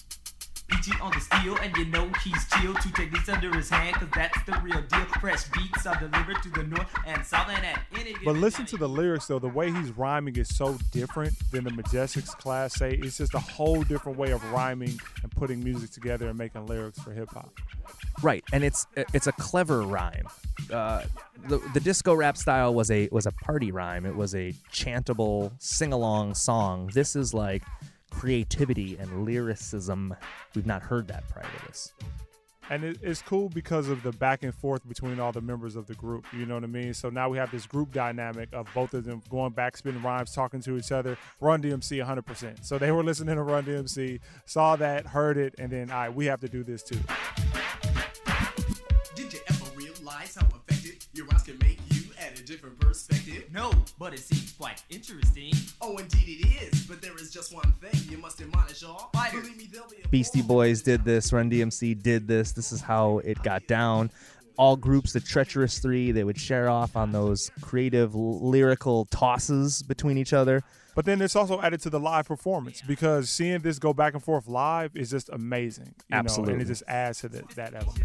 Peachy 0.68 0.92
on 1.00 1.12
the 1.12 1.20
steel, 1.20 1.56
and 1.62 1.76
you 1.76 1.84
know 1.86 2.10
he's 2.22 2.46
chill. 2.48 2.74
Two 2.74 2.90
Technics 2.90 3.28
under 3.28 3.54
his 3.54 3.68
hand, 3.68 3.96
cause 3.96 4.08
that's 4.14 4.42
the 4.44 4.52
real 4.62 4.80
deal. 4.82 5.04
Fresh 5.20 5.44
beats 5.50 5.86
are 5.86 5.96
delivered 5.96 6.42
to 6.42 6.50
the 6.50 6.62
north 6.62 6.88
and 7.06 7.24
south, 7.24 7.48
and 7.48 7.64
at 7.64 7.80
any 7.94 8.12
given 8.12 8.24
But 8.24 8.36
listen 8.36 8.64
to 8.66 8.76
the 8.76 8.88
lyrics 8.88 9.26
though. 9.26 9.38
The 9.38 9.48
way 9.48 9.70
he's 9.70 9.90
rhyming 9.96 10.36
is 10.36 10.54
so 10.56 10.78
different 10.90 11.34
than 11.50 11.64
the 11.64 11.70
Majestics 11.70 12.36
Class 12.38 12.80
A. 12.80 12.94
It's 12.94 13.18
just 13.18 13.34
a 13.34 13.40
whole 13.40 13.82
different 13.82 14.18
way 14.18 14.30
of 14.30 14.42
rhyming 14.52 14.98
and 15.22 15.30
putting 15.32 15.62
music 15.62 15.90
together 15.90 16.28
and 16.28 16.38
making 16.38 16.66
lyrics 16.66 16.98
for 16.98 17.12
hip 17.12 17.28
hop. 17.30 17.50
Right, 18.22 18.44
and 18.52 18.64
it's 18.64 18.86
it's 18.96 19.26
a 19.26 19.32
clever 19.32 19.82
rhyme. 19.82 20.26
Uh, 20.72 21.02
the 21.48 21.58
the 21.74 21.80
disco 21.80 22.14
rap 22.14 22.36
style 22.36 22.72
was 22.74 22.90
a 22.90 23.08
was 23.12 23.26
a 23.26 23.32
party 23.32 23.70
rhyme. 23.70 24.06
It 24.06 24.16
was 24.16 24.34
a 24.34 24.54
chantable 24.72 25.52
sing 25.58 25.92
along 25.92 26.34
song. 26.34 26.90
This 26.94 27.16
is 27.16 27.34
like 27.34 27.62
creativity 28.14 28.96
and 28.96 29.24
lyricism. 29.24 30.14
We've 30.54 30.66
not 30.66 30.82
heard 30.82 31.08
that 31.08 31.28
prior 31.28 31.44
to 31.44 31.66
this. 31.66 31.92
And 32.70 32.82
it, 32.82 32.98
it's 33.02 33.20
cool 33.20 33.50
because 33.50 33.88
of 33.88 34.02
the 34.02 34.12
back 34.12 34.42
and 34.42 34.54
forth 34.54 34.88
between 34.88 35.20
all 35.20 35.32
the 35.32 35.42
members 35.42 35.76
of 35.76 35.86
the 35.86 35.94
group. 35.94 36.24
You 36.32 36.46
know 36.46 36.54
what 36.54 36.64
I 36.64 36.68
mean? 36.68 36.94
So 36.94 37.10
now 37.10 37.28
we 37.28 37.36
have 37.36 37.50
this 37.50 37.66
group 37.66 37.92
dynamic 37.92 38.48
of 38.54 38.68
both 38.74 38.94
of 38.94 39.04
them 39.04 39.20
going 39.28 39.52
back, 39.52 39.76
spinning 39.76 40.02
rhymes, 40.02 40.32
talking 40.32 40.62
to 40.62 40.78
each 40.78 40.90
other. 40.90 41.18
Run 41.40 41.62
DMC 41.62 42.02
100%. 42.02 42.64
So 42.64 42.78
they 42.78 42.90
were 42.90 43.02
listening 43.02 43.36
to 43.36 43.42
Run 43.42 43.64
DMC, 43.64 44.20
saw 44.46 44.76
that, 44.76 45.06
heard 45.06 45.36
it, 45.36 45.54
and 45.58 45.70
then, 45.70 45.90
all 45.90 45.98
right, 45.98 46.14
we 46.14 46.24
have 46.26 46.40
to 46.40 46.48
do 46.48 46.64
this 46.64 46.82
too. 46.82 46.98
Did 49.14 49.32
you 49.32 49.40
ever 49.48 49.66
realize 49.76 50.36
how 50.36 50.46
effective 50.46 51.06
your 51.12 51.26
rhymes 51.26 51.42
can 51.42 51.58
make 51.58 51.80
you 51.90 52.04
at 52.18 52.38
a 52.38 52.42
different 52.42 52.82
perspective? 53.06 53.52
No, 53.52 53.72
but 53.98 54.14
it 54.14 54.20
seems 54.20 54.52
quite 54.52 54.82
interesting. 54.90 55.52
Oh, 55.80 55.96
indeed 55.98 56.40
it 56.40 56.62
is. 56.72 56.86
But 56.86 57.02
there 57.02 57.16
is 57.16 57.32
just 57.32 57.54
one 57.54 57.72
thing 57.80 58.00
you 58.10 58.18
must 58.18 58.40
admonish 58.40 58.82
all. 58.82 59.10
Believe 59.32 59.56
me, 59.56 59.68
there'll 59.72 59.88
be 59.88 59.96
a 60.04 60.08
Beastie 60.08 60.42
Boys 60.42 60.82
did 60.82 61.04
this. 61.04 61.32
Run 61.32 61.50
DMC 61.50 62.02
did 62.02 62.26
this. 62.28 62.52
This 62.52 62.72
is 62.72 62.80
how 62.80 63.18
it 63.18 63.42
got 63.42 63.66
down. 63.66 64.10
All 64.56 64.76
groups, 64.76 65.12
the 65.12 65.20
Treacherous 65.20 65.80
Three, 65.80 66.12
they 66.12 66.22
would 66.22 66.38
share 66.38 66.68
off 66.68 66.96
on 66.96 67.10
those 67.10 67.50
creative 67.60 68.14
l- 68.14 68.38
lyrical 68.48 69.04
tosses 69.06 69.82
between 69.82 70.16
each 70.16 70.32
other. 70.32 70.62
But 70.94 71.06
then 71.06 71.20
it's 71.20 71.34
also 71.34 71.60
added 71.60 71.80
to 71.80 71.90
the 71.90 71.98
live 71.98 72.28
performance 72.28 72.80
because 72.86 73.28
seeing 73.28 73.58
this 73.62 73.80
go 73.80 73.92
back 73.92 74.14
and 74.14 74.22
forth 74.22 74.46
live 74.46 74.94
is 74.94 75.10
just 75.10 75.28
amazing. 75.30 75.92
You 76.08 76.22
Know? 76.22 76.52
And 76.52 76.62
it 76.62 76.66
just 76.66 76.84
adds 76.86 77.20
to 77.22 77.28
the, 77.28 77.42
that 77.56 77.74
element. 77.74 77.98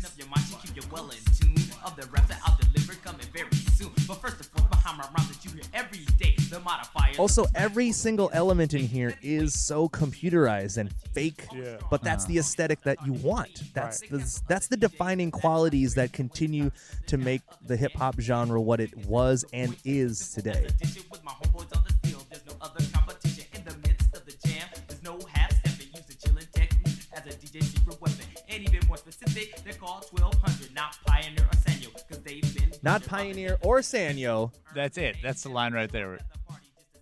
Also, 7.18 7.46
every 7.56 7.92
single 7.92 8.30
element 8.34 8.74
in 8.74 8.86
here 8.86 9.14
is 9.22 9.54
so 9.54 9.90
computerized 9.90 10.78
and 10.78 10.94
fake, 11.14 11.46
Yeah. 11.54 11.78
but 11.90 12.04
that's 12.04 12.26
the 12.26 12.36
uh-huh. 12.36 12.40
aesthetic 12.40 12.82
that 12.84 12.98
you 13.06 13.14
want. 13.14 13.64
That's 13.74 14.02
the 14.02 14.42
that's 14.48 14.68
the 14.68 14.78
defining 14.78 15.32
qualities 15.32 15.96
that 15.96 16.14
continue 16.14 16.72
to 17.08 17.18
make 17.18 17.42
the 17.66 17.76
hip 17.76 17.94
hop 17.94 18.20
genre 18.20 18.62
what 18.62 18.80
it 18.80 18.96
was 19.06 19.46
and 19.54 19.76
is 19.84 20.32
today. 20.34 20.68
Addition 20.70 21.04
with 21.12 21.24
my 21.24 21.32
homeboys 21.32 21.76
on 21.78 21.84
the 21.88 22.08
field, 22.08 22.26
there's 22.30 22.46
no 22.46 22.54
other 22.62 22.84
competition 22.94 23.46
in 23.54 23.64
the 23.66 23.76
midst 23.88 24.16
of 24.16 24.26
the 24.26 24.36
jam. 24.48 24.68
There's 24.88 25.04
no 25.04 25.20
half 25.34 25.52
stepping, 25.60 25.88
use 25.94 26.06
the 26.06 26.16
chilling 26.16 26.48
technique 26.54 27.00
as 27.14 27.26
a 27.26 27.38
DJ 27.38 27.64
secret 27.64 28.00
weapon. 28.02 28.26
And 28.50 28.64
even 28.64 28.88
more 28.88 28.98
specific, 28.98 29.56
they're 29.64 29.74
1200, 29.74 30.74
not 30.74 30.98
Pioneer 31.06 31.44
or 31.46 31.58
Sanyo, 31.58 31.94
because 32.08 32.24
they've 32.24 32.56
been 32.56 32.72
Not 32.82 33.06
Pioneer 33.06 33.58
or 33.62 33.80
Sanyo. 33.80 34.52
That's 34.74 34.98
it. 34.98 35.18
That's 35.22 35.44
the 35.44 35.50
line 35.50 35.74
right 35.74 35.92
there. 35.92 36.20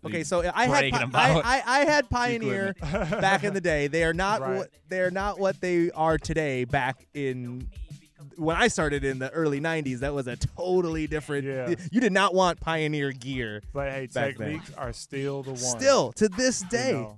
Okay, 0.05 0.23
so 0.23 0.49
I 0.53 0.65
had 0.67 0.93
I, 0.93 1.41
I, 1.43 1.63
I 1.65 1.79
had 1.85 2.09
Pioneer 2.09 2.73
back 2.81 3.43
in 3.43 3.53
the 3.53 3.61
day. 3.61 3.87
They 3.87 4.03
are 4.03 4.13
not 4.13 4.41
Right. 4.41 4.57
what 4.57 4.69
they 4.89 5.01
are 5.01 5.11
not 5.11 5.39
what 5.39 5.59
they 5.61 5.91
are 5.91 6.17
today. 6.17 6.63
Back 6.65 7.05
in 7.13 7.67
when 8.35 8.55
I 8.55 8.67
started 8.67 9.03
in 9.03 9.19
the 9.19 9.29
early 9.31 9.59
'90s, 9.59 9.99
that 9.99 10.13
was 10.13 10.27
a 10.27 10.35
totally 10.35 11.07
different. 11.07 11.45
Yeah. 11.45 11.73
You 11.91 11.99
did 12.01 12.11
not 12.13 12.33
want 12.33 12.59
Pioneer 12.59 13.11
gear. 13.11 13.61
But 13.73 13.91
hey, 13.91 14.07
Back 14.07 14.37
then. 14.37 14.51
Technics 14.59 14.73
are 14.77 14.93
still 14.93 15.43
the 15.43 15.51
one. 15.51 15.57
Still 15.59 16.11
to 16.13 16.29
this 16.29 16.61
day. 16.61 16.93
know. 16.93 17.17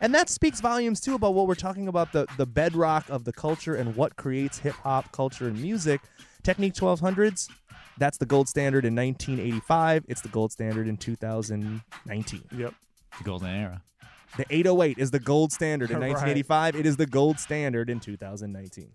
And 0.00 0.14
that 0.14 0.30
speaks 0.30 0.60
volumes 0.60 1.00
too 1.00 1.14
about 1.14 1.34
what 1.34 1.46
we're 1.46 1.54
talking 1.56 1.88
about 1.88 2.12
the 2.12 2.26
the 2.36 2.46
bedrock 2.46 3.08
of 3.10 3.24
the 3.24 3.32
culture 3.32 3.74
and 3.74 3.96
what 3.96 4.16
creates 4.16 4.58
hip 4.60 4.74
hop 4.76 5.12
culture 5.12 5.48
and 5.48 5.60
music. 5.60 6.00
Technics 6.42 6.80
1200s, 6.80 7.50
that's 8.00 8.18
the 8.18 8.26
gold 8.26 8.48
standard 8.48 8.84
in 8.84 8.96
1985. 8.96 10.06
It's 10.08 10.22
the 10.22 10.28
gold 10.28 10.50
standard 10.50 10.88
in 10.88 10.96
2019. 10.96 12.42
Yep. 12.56 12.74
The 13.18 13.24
golden 13.24 13.48
era. 13.48 13.82
The 14.36 14.46
808 14.50 14.98
is 14.98 15.10
the 15.10 15.20
gold 15.20 15.52
standard 15.52 15.90
in 15.90 15.96
Right. 16.00 16.08
1985. 16.08 16.76
It 16.76 16.86
is 16.86 16.96
the 16.96 17.06
gold 17.06 17.38
standard 17.38 17.90
in 17.90 18.00
2019. 18.00 18.88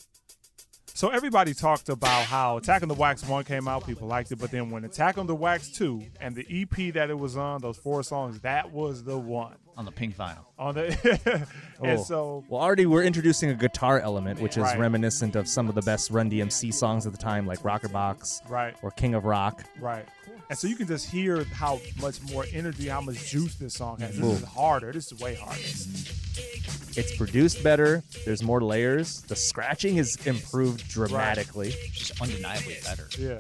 So 0.88 1.10
everybody 1.10 1.54
talked 1.54 1.90
about 1.90 2.24
how 2.26 2.58
Attack 2.58 2.82
on 2.82 2.88
the 2.88 2.96
Wax 2.96 3.24
1 3.28 3.44
came 3.44 3.68
out, 3.68 3.86
people 3.86 4.08
liked 4.08 4.32
it, 4.32 4.38
but 4.38 4.50
then 4.50 4.70
when 4.70 4.86
Attack 4.86 5.18
on 5.18 5.28
the 5.28 5.36
Wax 5.36 5.70
2 5.72 6.02
and 6.22 6.34
the 6.36 6.46
EP 6.50 6.94
that 6.94 7.10
it 7.10 7.20
was 7.20 7.36
on, 7.36 7.62
those 7.62 7.78
four 7.78 8.02
songs, 8.02 8.40
that 8.42 8.72
was 8.72 9.04
the 9.04 9.18
one. 9.18 9.58
On 9.78 9.84
the 9.84 9.92
pink 9.92 10.16
vinyl. 10.16 10.46
On 10.58 10.74
the 10.74 11.46
and 11.84 12.00
Oh. 12.00 12.04
so 12.04 12.44
Well, 12.48 12.62
already 12.62 12.86
we're 12.86 13.04
introducing 13.04 13.50
a 13.50 13.56
guitar 13.56 14.00
element, 14.00 14.40
which 14.40 14.56
is 14.56 14.64
Right. 14.64 14.80
reminiscent 14.80 15.36
of 15.36 15.48
some 15.50 15.68
of 15.68 15.76
the 15.76 15.82
best 15.82 16.12
Run 16.12 16.30
DMC 16.30 16.74
songs 16.74 17.06
at 17.06 17.12
the 17.12 17.18
time, 17.18 17.46
like 17.46 17.64
Rock 17.66 17.92
Box 17.92 18.42
right, 18.48 18.74
or 18.82 18.92
King 18.92 19.16
of 19.16 19.26
Rock. 19.26 19.64
right. 19.82 20.06
And 20.50 20.58
so 20.58 20.68
you 20.68 20.76
can 20.76 20.88
just 20.88 21.10
hear 21.10 21.44
how 21.46 21.80
much 22.02 22.22
more 22.32 22.46
energy, 22.54 22.88
how 22.88 23.02
much 23.02 23.30
juice 23.30 23.56
this 23.56 23.74
song 23.74 24.00
has. 24.00 24.18
This 24.18 24.26
Ooh. 24.26 24.32
is 24.32 24.44
harder. 24.44 24.92
This 24.92 25.12
is 25.12 25.20
way 25.20 25.36
harder. 25.36 25.60
It's 26.98 27.16
produced 27.18 27.62
better. 27.64 28.04
There's 28.26 28.42
more 28.42 28.62
layers. 28.62 29.22
The 29.24 29.36
scratching 29.36 29.98
is 29.98 30.16
improved 30.26 30.88
dramatically. 30.88 31.74
Just 31.92 32.22
undeniably 32.22 32.78
better. 32.84 33.08
Yeah. 33.20 33.40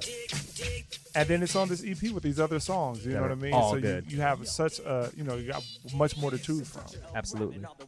And 1.16 1.30
then 1.30 1.42
it's 1.42 1.56
on 1.56 1.70
this 1.70 1.82
EP 1.86 2.12
with 2.12 2.24
these 2.24 2.42
other 2.42 2.60
songs. 2.60 3.06
You 3.06 3.14
know 3.14 3.22
They're 3.22 3.30
what 3.30 3.32
I 3.32 3.36
mean? 3.36 3.54
all 3.54 3.72
so 3.74 3.80
good. 3.80 4.12
You, 4.12 4.18
you 4.18 4.22
have 4.22 4.46
such 4.48 4.80
a, 4.80 5.10
you 5.16 5.24
know, 5.24 5.36
you 5.36 5.50
got 5.50 5.64
much 5.94 6.18
more 6.18 6.30
to 6.32 6.38
choose 6.38 6.70
from. 6.70 6.84
Absolutely. 7.16 7.60
Now 7.60 7.72
they're 7.80 7.88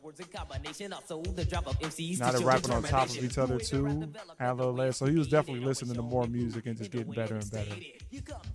rapping 2.41 2.71
on 2.71 2.83
top 2.83 3.09
of 3.09 3.23
each 3.23 3.37
other 3.37 3.59
too. 3.59 4.09
Add 4.39 4.51
a 4.51 4.53
little 4.53 4.73
layer. 4.73 4.93
So 4.93 5.05
he 5.05 5.17
was 5.17 5.27
definitely 5.27 5.65
listening 5.65 5.95
to 5.95 6.01
more 6.01 6.25
music 6.27 6.65
and 6.67 6.77
just 6.77 6.91
getting 6.91 7.11
better 7.11 7.35
and 7.35 7.51
better. 7.51 7.75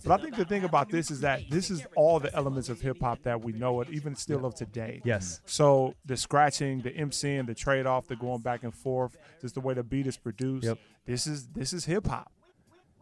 But 0.03 0.19
I 0.19 0.23
think 0.23 0.35
the 0.35 0.45
thing 0.53 0.63
about 0.63 0.89
this 0.89 1.09
is 1.11 1.21
that 1.21 1.41
this 1.49 1.69
is 1.71 1.85
all 1.95 2.19
the 2.19 2.33
elements 2.35 2.69
of 2.69 2.79
hip 2.81 2.97
hop 3.01 3.23
that 3.23 3.41
we 3.41 3.51
know 3.53 3.81
it, 3.81 3.89
even 3.89 4.15
still 4.15 4.45
of 4.45 4.55
today. 4.55 5.01
Yes. 5.03 5.41
So 5.45 5.95
the 6.05 6.15
scratching, 6.17 6.81
the 6.81 6.91
MCing, 6.91 7.47
the 7.47 7.55
trade 7.55 7.85
off, 7.85 8.07
the 8.07 8.15
going 8.15 8.41
back 8.41 8.63
and 8.63 8.73
forth, 8.73 9.17
just 9.41 9.55
the 9.55 9.61
way 9.61 9.73
the 9.73 9.83
beat 9.83 10.07
is 10.07 10.17
produced. 10.17 10.65
Yep. 10.65 10.77
This 11.05 11.27
is 11.27 11.47
this 11.47 11.73
is 11.73 11.85
hip 11.85 12.07
hop. 12.07 12.31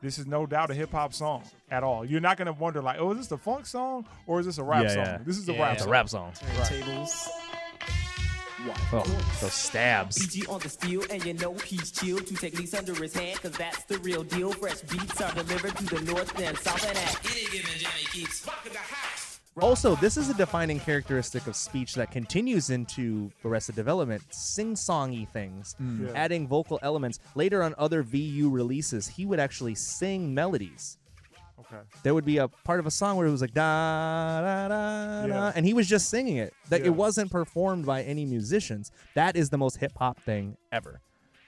This 0.02 0.18
is 0.18 0.26
no 0.26 0.48
doubt 0.48 0.72
a 0.72 0.74
hip 0.74 0.92
hop 0.92 1.14
song 1.14 1.44
at 1.70 1.84
all. 1.84 2.04
You're 2.04 2.22
not 2.22 2.38
gonna 2.38 2.54
wonder 2.54 2.82
like, 2.82 2.98
oh, 3.00 3.12
is 3.12 3.18
this 3.20 3.32
a 3.32 3.38
funk 3.38 3.66
song 3.68 4.06
or 4.26 4.40
is 4.40 4.46
this 4.48 4.58
a 4.58 4.64
rap 4.64 4.84
Yeah, 4.84 4.90
song? 4.94 5.06
yeah. 5.06 5.18
This 5.24 5.38
is 5.38 5.48
a 5.50 5.54
Yeah, 5.54 5.62
rap 5.62 5.74
It's 5.74 5.82
a 5.82 5.84
song. 5.84 5.92
rap 5.92 6.10
song. 6.10 6.34
Tables. 6.66 7.30
Oh, 8.94 9.04
those 9.42 9.54
stabs. 9.54 10.20
Peachy 10.20 10.46
on 10.48 10.60
the 10.60 10.70
steel, 10.70 11.04
and 11.10 11.24
you 11.26 11.34
know 11.34 11.54
he's 11.56 11.92
chill. 11.92 12.20
Two 12.20 12.36
Technics 12.36 12.74
under 12.74 12.94
his 12.96 13.14
hand, 13.14 13.42
cause 13.42 13.52
that's 13.54 13.84
the 13.86 13.98
real 14.00 14.24
deal. 14.24 14.52
Fresh 14.54 14.82
beats 14.82 15.22
are 15.22 15.32
delivered 15.34 15.76
to 15.78 15.86
the 15.86 16.02
north 16.02 16.40
and 16.40 16.58
south, 16.58 16.88
and 16.88 16.98
at 16.98 17.20
any 17.32 17.46
given 17.46 17.72
jam, 17.78 17.92
he 17.98 18.20
keeps 18.22 18.46
rocking 18.46 18.74
the 18.74 18.80
house. 18.80 19.40
Also, 19.60 19.96
this 19.98 20.16
is 20.16 20.30
a 20.30 20.34
defining 20.36 20.80
characteristic 20.80 21.46
of 21.46 21.58
speech 21.58 21.94
that 21.96 22.10
continues 22.10 22.70
into 22.70 23.30
Arrested 23.44 23.76
Development, 23.76 24.22
sing-songy 24.30 25.28
things, 25.28 25.76
mm. 25.82 26.08
Yeah. 26.08 26.14
adding 26.16 26.48
vocal 26.48 26.80
elements. 26.82 27.20
Later 27.36 27.62
on 27.62 27.76
other 27.78 28.02
VU 28.02 28.50
releases, 28.50 29.08
he 29.08 29.26
would 29.26 29.42
actually 29.42 29.76
sing 29.76 30.34
melodies. 30.34 30.98
Okay. 31.74 31.84
There 32.04 32.14
would 32.14 32.26
be 32.26 32.38
a 32.38 32.48
part 32.48 32.80
of 32.80 32.86
a 32.86 32.92
song 32.92 33.18
where 33.18 33.28
it 33.28 33.32
was 33.32 33.42
like 33.42 33.54
da 33.54 34.42
da 34.42 34.68
da 34.68 35.28
da, 35.28 35.52
and 35.56 35.66
he 35.66 35.74
was 35.74 35.88
just 35.88 36.10
singing 36.10 36.38
it. 36.38 36.54
That 36.70 36.82
it 36.82 36.90
wasn't 36.90 37.32
performed 37.32 37.86
by 37.86 38.04
any 38.04 38.26
musicians. 38.26 38.92
That 39.16 39.36
is 39.36 39.50
the 39.50 39.58
most 39.58 39.78
hip 39.78 39.94
hop 39.98 40.20
thing 40.20 40.58
ever. 40.72 41.02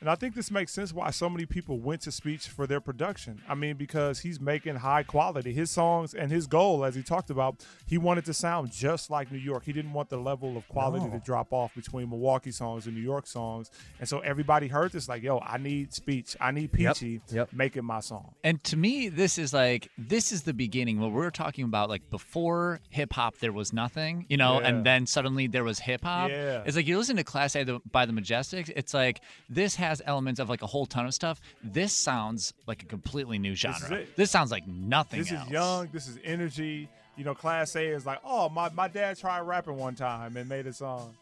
And 0.03 0.09
I 0.09 0.15
think 0.15 0.35
this 0.35 0.51
makes 0.51 0.73
sense 0.73 0.91
why 0.91 1.11
so 1.11 1.29
many 1.29 1.45
people 1.45 1.79
went 1.79 2.01
to 2.01 2.11
Speech 2.11 2.49
for 2.49 2.67
their 2.67 2.81
production. 2.81 3.41
I 3.47 3.55
mean, 3.55 3.77
because 3.77 4.19
he's 4.19 4.37
making 4.37 4.75
high 4.75 5.03
quality. 5.03 5.53
His 5.53 5.71
songs 5.71 6.13
and 6.13 6.29
his 6.29 6.45
goal, 6.45 6.83
as 6.83 6.93
he 6.93 7.01
talked 7.01 7.29
about, 7.29 7.65
he 7.85 7.97
wanted 7.97 8.25
to 8.25 8.33
sound 8.33 8.73
just 8.73 9.09
like 9.09 9.31
New 9.31 9.37
York. 9.37 9.63
He 9.63 9.71
didn't 9.71 9.93
want 9.93 10.09
the 10.09 10.17
level 10.17 10.57
of 10.57 10.67
quality 10.67 11.05
No. 11.05 11.11
to 11.11 11.19
drop 11.19 11.53
off 11.53 11.73
between 11.73 12.09
Milwaukee 12.09 12.51
songs 12.51 12.85
and 12.85 12.97
New 12.97 13.01
York 13.01 13.25
songs. 13.27 13.71
And 13.97 14.09
so 14.09 14.19
everybody 14.19 14.67
heard 14.67 14.91
this 14.91 15.07
like, 15.07 15.23
yo, 15.23 15.39
I 15.39 15.57
need 15.57 15.93
Speech. 15.93 16.35
I 16.41 16.51
need 16.51 16.71
Yep. 16.77 16.95
Peachy 16.97 17.21
Yep. 17.31 17.53
making 17.53 17.85
my 17.85 18.01
song. 18.01 18.33
And 18.43 18.61
to 18.65 18.75
me, 18.75 19.07
this 19.07 19.37
is 19.37 19.53
like 19.53 19.87
this 19.97 20.33
is 20.33 20.41
the 20.43 20.53
beginning. 20.53 20.99
What 20.99 21.13
we're 21.13 21.29
talking 21.29 21.63
about, 21.63 21.87
like 21.87 22.09
before 22.09 22.81
hip 22.89 23.13
hop, 23.13 23.37
there 23.37 23.53
was 23.53 23.71
nothing, 23.71 24.25
you 24.27 24.35
know, 24.35 24.59
Yeah. 24.59 24.67
and 24.67 24.85
then 24.85 25.05
suddenly 25.05 25.47
there 25.47 25.63
was 25.63 25.79
hip 25.79 26.03
hop. 26.03 26.29
Yeah. 26.29 26.63
It's 26.65 26.75
like 26.75 26.87
you 26.87 26.97
listen 26.97 27.15
to 27.15 27.23
Class 27.23 27.55
A 27.55 27.63
by 27.89 28.05
the 28.05 28.11
Majestics. 28.11 28.69
It's 28.75 28.93
like 28.93 29.21
this 29.47 29.75
has 29.75 29.92
elements 30.05 30.39
of 30.39 30.49
like 30.49 30.61
a 30.61 30.67
whole 30.67 30.85
ton 30.85 31.05
of 31.05 31.13
stuff. 31.13 31.41
This 31.63 31.93
sounds 31.93 32.53
like 32.67 32.83
a 32.83 32.85
completely 32.85 33.37
new 33.39 33.55
genre. 33.55 33.97
it. 33.97 34.15
This 34.15 34.31
sounds 34.31 34.51
like 34.51 34.67
nothing. 34.67 35.19
This 35.19 35.31
else. 35.31 35.45
is 35.45 35.51
young. 35.51 35.89
This 35.91 36.07
is 36.07 36.17
energy. 36.23 36.89
You 37.17 37.23
know, 37.23 37.35
Class 37.35 37.75
A 37.75 37.83
is 37.83 38.05
like, 38.05 38.19
oh, 38.23 38.49
my, 38.49 38.69
my 38.69 38.87
dad 38.87 39.17
tried 39.17 39.41
rapping 39.41 39.77
one 39.77 39.95
time 39.95 40.35
and 40.35 40.49
made 40.49 40.65
a 40.65 40.73
song. 40.73 41.13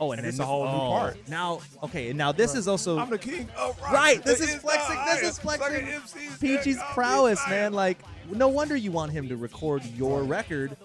Oh, 0.00 0.12
and, 0.12 0.20
And 0.20 0.28
it's 0.28 0.38
a 0.38 0.44
whole 0.44 0.64
new 0.64 0.70
oh, 0.70 0.88
part. 0.88 1.28
Now, 1.28 1.60
okay, 1.82 2.08
and 2.08 2.18
now 2.18 2.32
this 2.32 2.54
is 2.54 2.66
also 2.66 2.98
I'm 2.98 3.10
the 3.10 3.18
king 3.18 3.48
of 3.56 3.80
rock. 3.80 3.92
right. 3.92 4.22
This 4.24 4.40
is 4.40 4.54
flexing. 4.56 4.96
This 5.06 5.22
is 5.22 5.38
flexing 5.38 5.86
Sucker 5.86 5.86
MCs 5.86 6.40
Peachy's 6.40 6.78
prowess, 6.92 7.40
man. 7.48 7.72
Like, 7.72 7.98
no 8.30 8.48
wonder 8.48 8.74
you 8.74 8.90
want 8.90 9.12
him 9.12 9.28
to 9.28 9.36
record 9.36 9.84
your 9.96 10.24
record. 10.24 10.76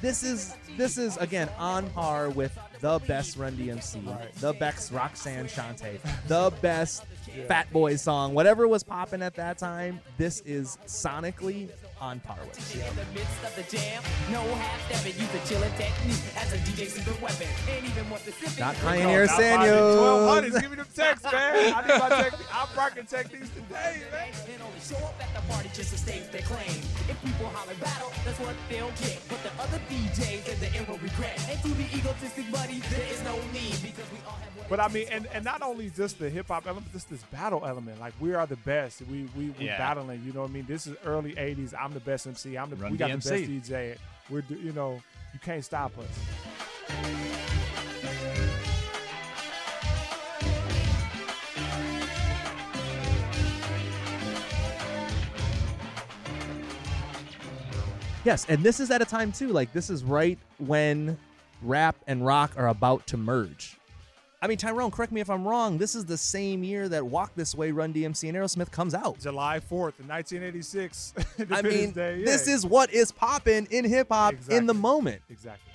This 0.00 0.22
is 0.22 0.54
this 0.76 0.98
is 0.98 1.16
again 1.16 1.48
on 1.58 1.90
par 1.90 2.30
with 2.30 2.56
the 2.80 2.98
best 3.06 3.36
Run 3.36 3.52
DMC, 3.52 4.40
the 4.40 4.52
best 4.54 4.92
Roxanne 4.92 5.46
Shante, 5.46 5.98
the 6.26 6.52
best 6.60 7.04
Fat 7.46 7.70
Boy 7.72 7.96
song, 7.96 8.34
whatever 8.34 8.66
was 8.66 8.82
popping 8.82 9.22
at 9.22 9.34
that 9.36 9.58
time. 9.58 10.00
This 10.16 10.40
is 10.40 10.78
sonically 10.86 11.70
on 12.00 12.20
par 12.20 12.38
with. 12.46 12.56
it. 12.58 12.80
In 12.88 12.96
the 12.96 13.04
midst 13.12 13.42
of 13.44 13.54
the 13.56 13.62
jam, 13.76 14.02
no 14.32 14.40
half 14.56 14.80
stepping, 14.90 15.20
use 15.20 15.34
a 15.34 15.46
chilling 15.46 15.72
technique 15.76 16.22
as 16.36 16.52
a 16.52 16.58
DJ 16.58 16.88
secret 16.88 17.20
weapon. 17.20 17.46
And 17.70 17.84
even 17.86 18.08
more 18.08 18.18
specific, 18.18 18.58
Not 18.58 18.74
Pioneer 18.76 19.26
Not 19.26 19.38
mine. 19.38 19.68
1200s. 19.68 20.50
Sanyo. 20.50 20.60
Give 20.60 20.70
me 20.70 20.76
them 20.76 20.86
texts, 20.94 21.26
man. 21.32 21.74
I 21.74 21.80
need 21.86 21.98
my 22.00 22.08
tech. 22.08 22.32
I'm 22.52 22.68
rocking 22.76 23.04
Technics 23.06 23.48
today, 23.50 24.02
man. 24.12 24.28
and 24.52 24.62
only 24.62 24.80
show 24.80 24.96
up 25.04 25.14
at 25.20 25.34
the 25.34 25.42
party 25.52 25.68
just 25.74 25.92
to 25.92 25.98
state 25.98 26.30
their 26.32 26.42
claim. 26.42 26.68
If 27.08 27.16
people 27.24 27.46
holler 27.48 27.74
battle, 27.80 28.12
that's 28.24 28.38
what 28.40 28.54
they'll 28.68 28.88
get. 29.02 29.20
But 29.28 29.42
the 29.42 29.52
other 29.62 29.80
DJs 29.90 30.48
in 30.52 30.60
the 30.60 30.72
end 30.78 30.88
will 30.88 30.98
regret. 30.98 31.36
And 31.50 31.60
to 31.62 31.68
the 31.68 31.84
egotistic 31.96 32.50
buddies, 32.52 32.82
there 32.90 33.06
is 33.10 33.22
no 33.24 33.34
need 33.52 33.76
because 33.82 34.08
we 34.12 34.18
all 34.26 34.38
have 34.40 34.56
one. 34.56 34.66
But 34.68 34.80
I 34.80 34.88
mean, 34.88 35.06
and, 35.10 35.26
and 35.34 35.44
not 35.44 35.62
only 35.62 35.90
just 35.90 36.18
the 36.18 36.30
hip 36.30 36.48
hop 36.48 36.66
element, 36.66 36.92
just 36.92 37.10
this 37.10 37.22
battle 37.24 37.62
element. 37.66 37.98
Like 38.00 38.14
we 38.20 38.34
are 38.34 38.46
the 38.46 38.56
best. 38.56 39.02
We 39.10 39.28
we 39.36 39.50
we 39.58 39.66
Yeah. 39.66 39.78
battling. 39.78 40.22
You 40.24 40.32
know 40.32 40.42
what 40.42 40.50
I 40.50 40.54
mean? 40.54 40.66
This 40.68 40.86
is 40.86 40.96
early 41.04 41.32
'80s. 41.34 41.74
I'm 41.78 41.89
the 41.94 42.00
best 42.00 42.26
MC. 42.26 42.56
I'm 42.56 42.70
the 42.70 42.76
Run 42.76 42.92
we 42.92 42.98
got 42.98 43.10
DMC. 43.10 43.22
the 43.46 43.58
best 43.58 43.70
DJ. 43.70 43.96
We're 44.28 44.42
you 44.48 44.72
know 44.72 45.00
you 45.32 45.40
can't 45.40 45.64
stop 45.64 45.92
us. 45.98 47.40
Yes, 58.24 58.44
and 58.48 58.62
this 58.62 58.80
is 58.80 58.90
at 58.90 59.00
a 59.00 59.06
time 59.06 59.32
too. 59.32 59.48
Like 59.48 59.72
this 59.72 59.88
is 59.88 60.04
right 60.04 60.38
when 60.58 61.18
rap 61.62 61.96
and 62.06 62.24
rock 62.24 62.52
are 62.56 62.68
about 62.68 63.06
to 63.08 63.16
merge. 63.16 63.79
I 64.42 64.46
mean, 64.46 64.56
Tyrone, 64.56 64.90
correct 64.90 65.12
me 65.12 65.20
if 65.20 65.28
I'm 65.28 65.46
wrong. 65.46 65.76
This 65.76 65.94
is 65.94 66.06
the 66.06 66.16
same 66.16 66.64
year 66.64 66.88
that 66.88 67.04
Walk 67.04 67.32
This 67.34 67.54
Way, 67.54 67.72
Run 67.72 67.92
DMC, 67.92 68.26
and 68.26 68.38
Aerosmith 68.38 68.70
comes 68.70 68.94
out. 68.94 69.18
July 69.20 69.60
4th, 69.60 70.00
1986. 70.00 71.12
I 71.50 71.60
mean, 71.60 71.92
Day, 71.92 72.24
this 72.24 72.48
is 72.48 72.64
what 72.64 72.90
is 72.90 73.12
popping 73.12 73.66
in 73.70 73.84
hip 73.84 74.06
hop 74.10 74.34
in 74.48 74.64
the 74.64 74.72
moment. 74.72 75.20
exactly. 75.28 75.70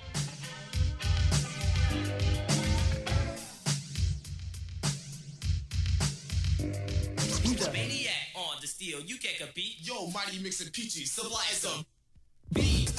Maniac 7.72 8.12
on 8.34 8.56
the 8.60 8.66
steel? 8.66 9.00
You 9.00 9.16
can't 9.18 9.38
compete. 9.38 9.76
Yo, 9.80 10.08
Mighty 10.10 10.38
Mix 10.42 10.60
and 10.60 10.72
Peachy, 10.72 11.04
supply 11.04 11.44
some. 11.50 11.84
beat. 12.52 12.90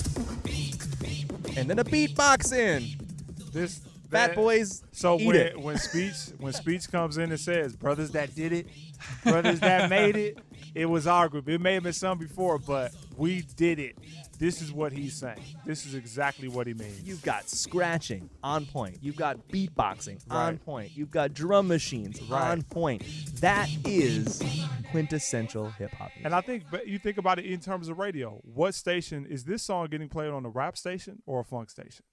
And 1.57 1.67
then 1.69 1.79
a 1.79 1.83
beatbox 1.83 2.53
in. 2.53 2.85
This 3.51 3.79
Fat 4.09 4.27
that- 4.27 4.35
Boys 4.35 4.83
So 4.91 5.19
eat 5.19 5.25
when 5.27 5.35
it. 5.35 5.59
when 5.59 5.77
speech 5.77 6.13
when 6.39 6.53
speech 6.53 6.89
comes 6.91 7.17
in 7.17 7.31
and 7.31 7.39
says 7.39 7.75
brothers 7.75 8.11
that 8.11 8.33
did 8.35 8.53
it, 8.53 8.67
brothers 9.23 9.59
that 9.59 9.89
made 9.89 10.15
it, 10.15 10.37
it 10.75 10.85
was 10.85 11.07
our 11.07 11.27
group. 11.29 11.47
It 11.49 11.59
may 11.59 11.73
have 11.75 11.83
been 11.83 11.93
some 11.93 12.17
before, 12.17 12.57
but 12.59 12.91
we 13.17 13.41
did 13.55 13.79
it. 13.79 13.97
This 14.39 14.61
is 14.61 14.71
what 14.71 14.93
he's 14.93 15.15
saying. 15.15 15.39
This 15.65 15.87
is 15.87 15.95
exactly 15.95 16.47
what 16.47 16.67
he 16.67 16.75
means. 16.75 17.01
You've 17.01 17.23
got 17.23 17.49
scratching 17.49 18.29
on 18.43 18.67
point. 18.67 18.99
You've 19.01 19.15
got 19.15 19.47
beatboxing 19.47 20.19
on 20.29 20.59
point. 20.59 20.91
You've 20.95 21.09
got 21.09 21.33
drum 21.33 21.67
machines 21.67 22.21
Right. 22.21 22.51
on 22.51 22.61
point. 22.61 23.03
That 23.41 23.67
is 23.83 24.43
quintessential 24.91 25.69
hip 25.71 25.91
hop. 25.93 26.11
and 26.23 26.33
I 26.35 26.41
think, 26.41 26.63
but 26.71 26.87
you 26.87 26.99
think 26.99 27.17
about 27.17 27.39
it 27.39 27.45
in 27.45 27.59
terms 27.59 27.89
of 27.89 27.97
radio. 27.97 28.39
What 28.43 28.73
station 28.75 29.25
is 29.25 29.43
this 29.43 29.63
song 29.63 29.87
getting 29.87 30.09
played 30.09 30.29
on? 30.31 30.45
A 30.45 30.49
rap 30.49 30.77
station 30.77 31.21
or 31.25 31.39
a 31.41 31.43
funk 31.43 31.69
station? 31.69 32.05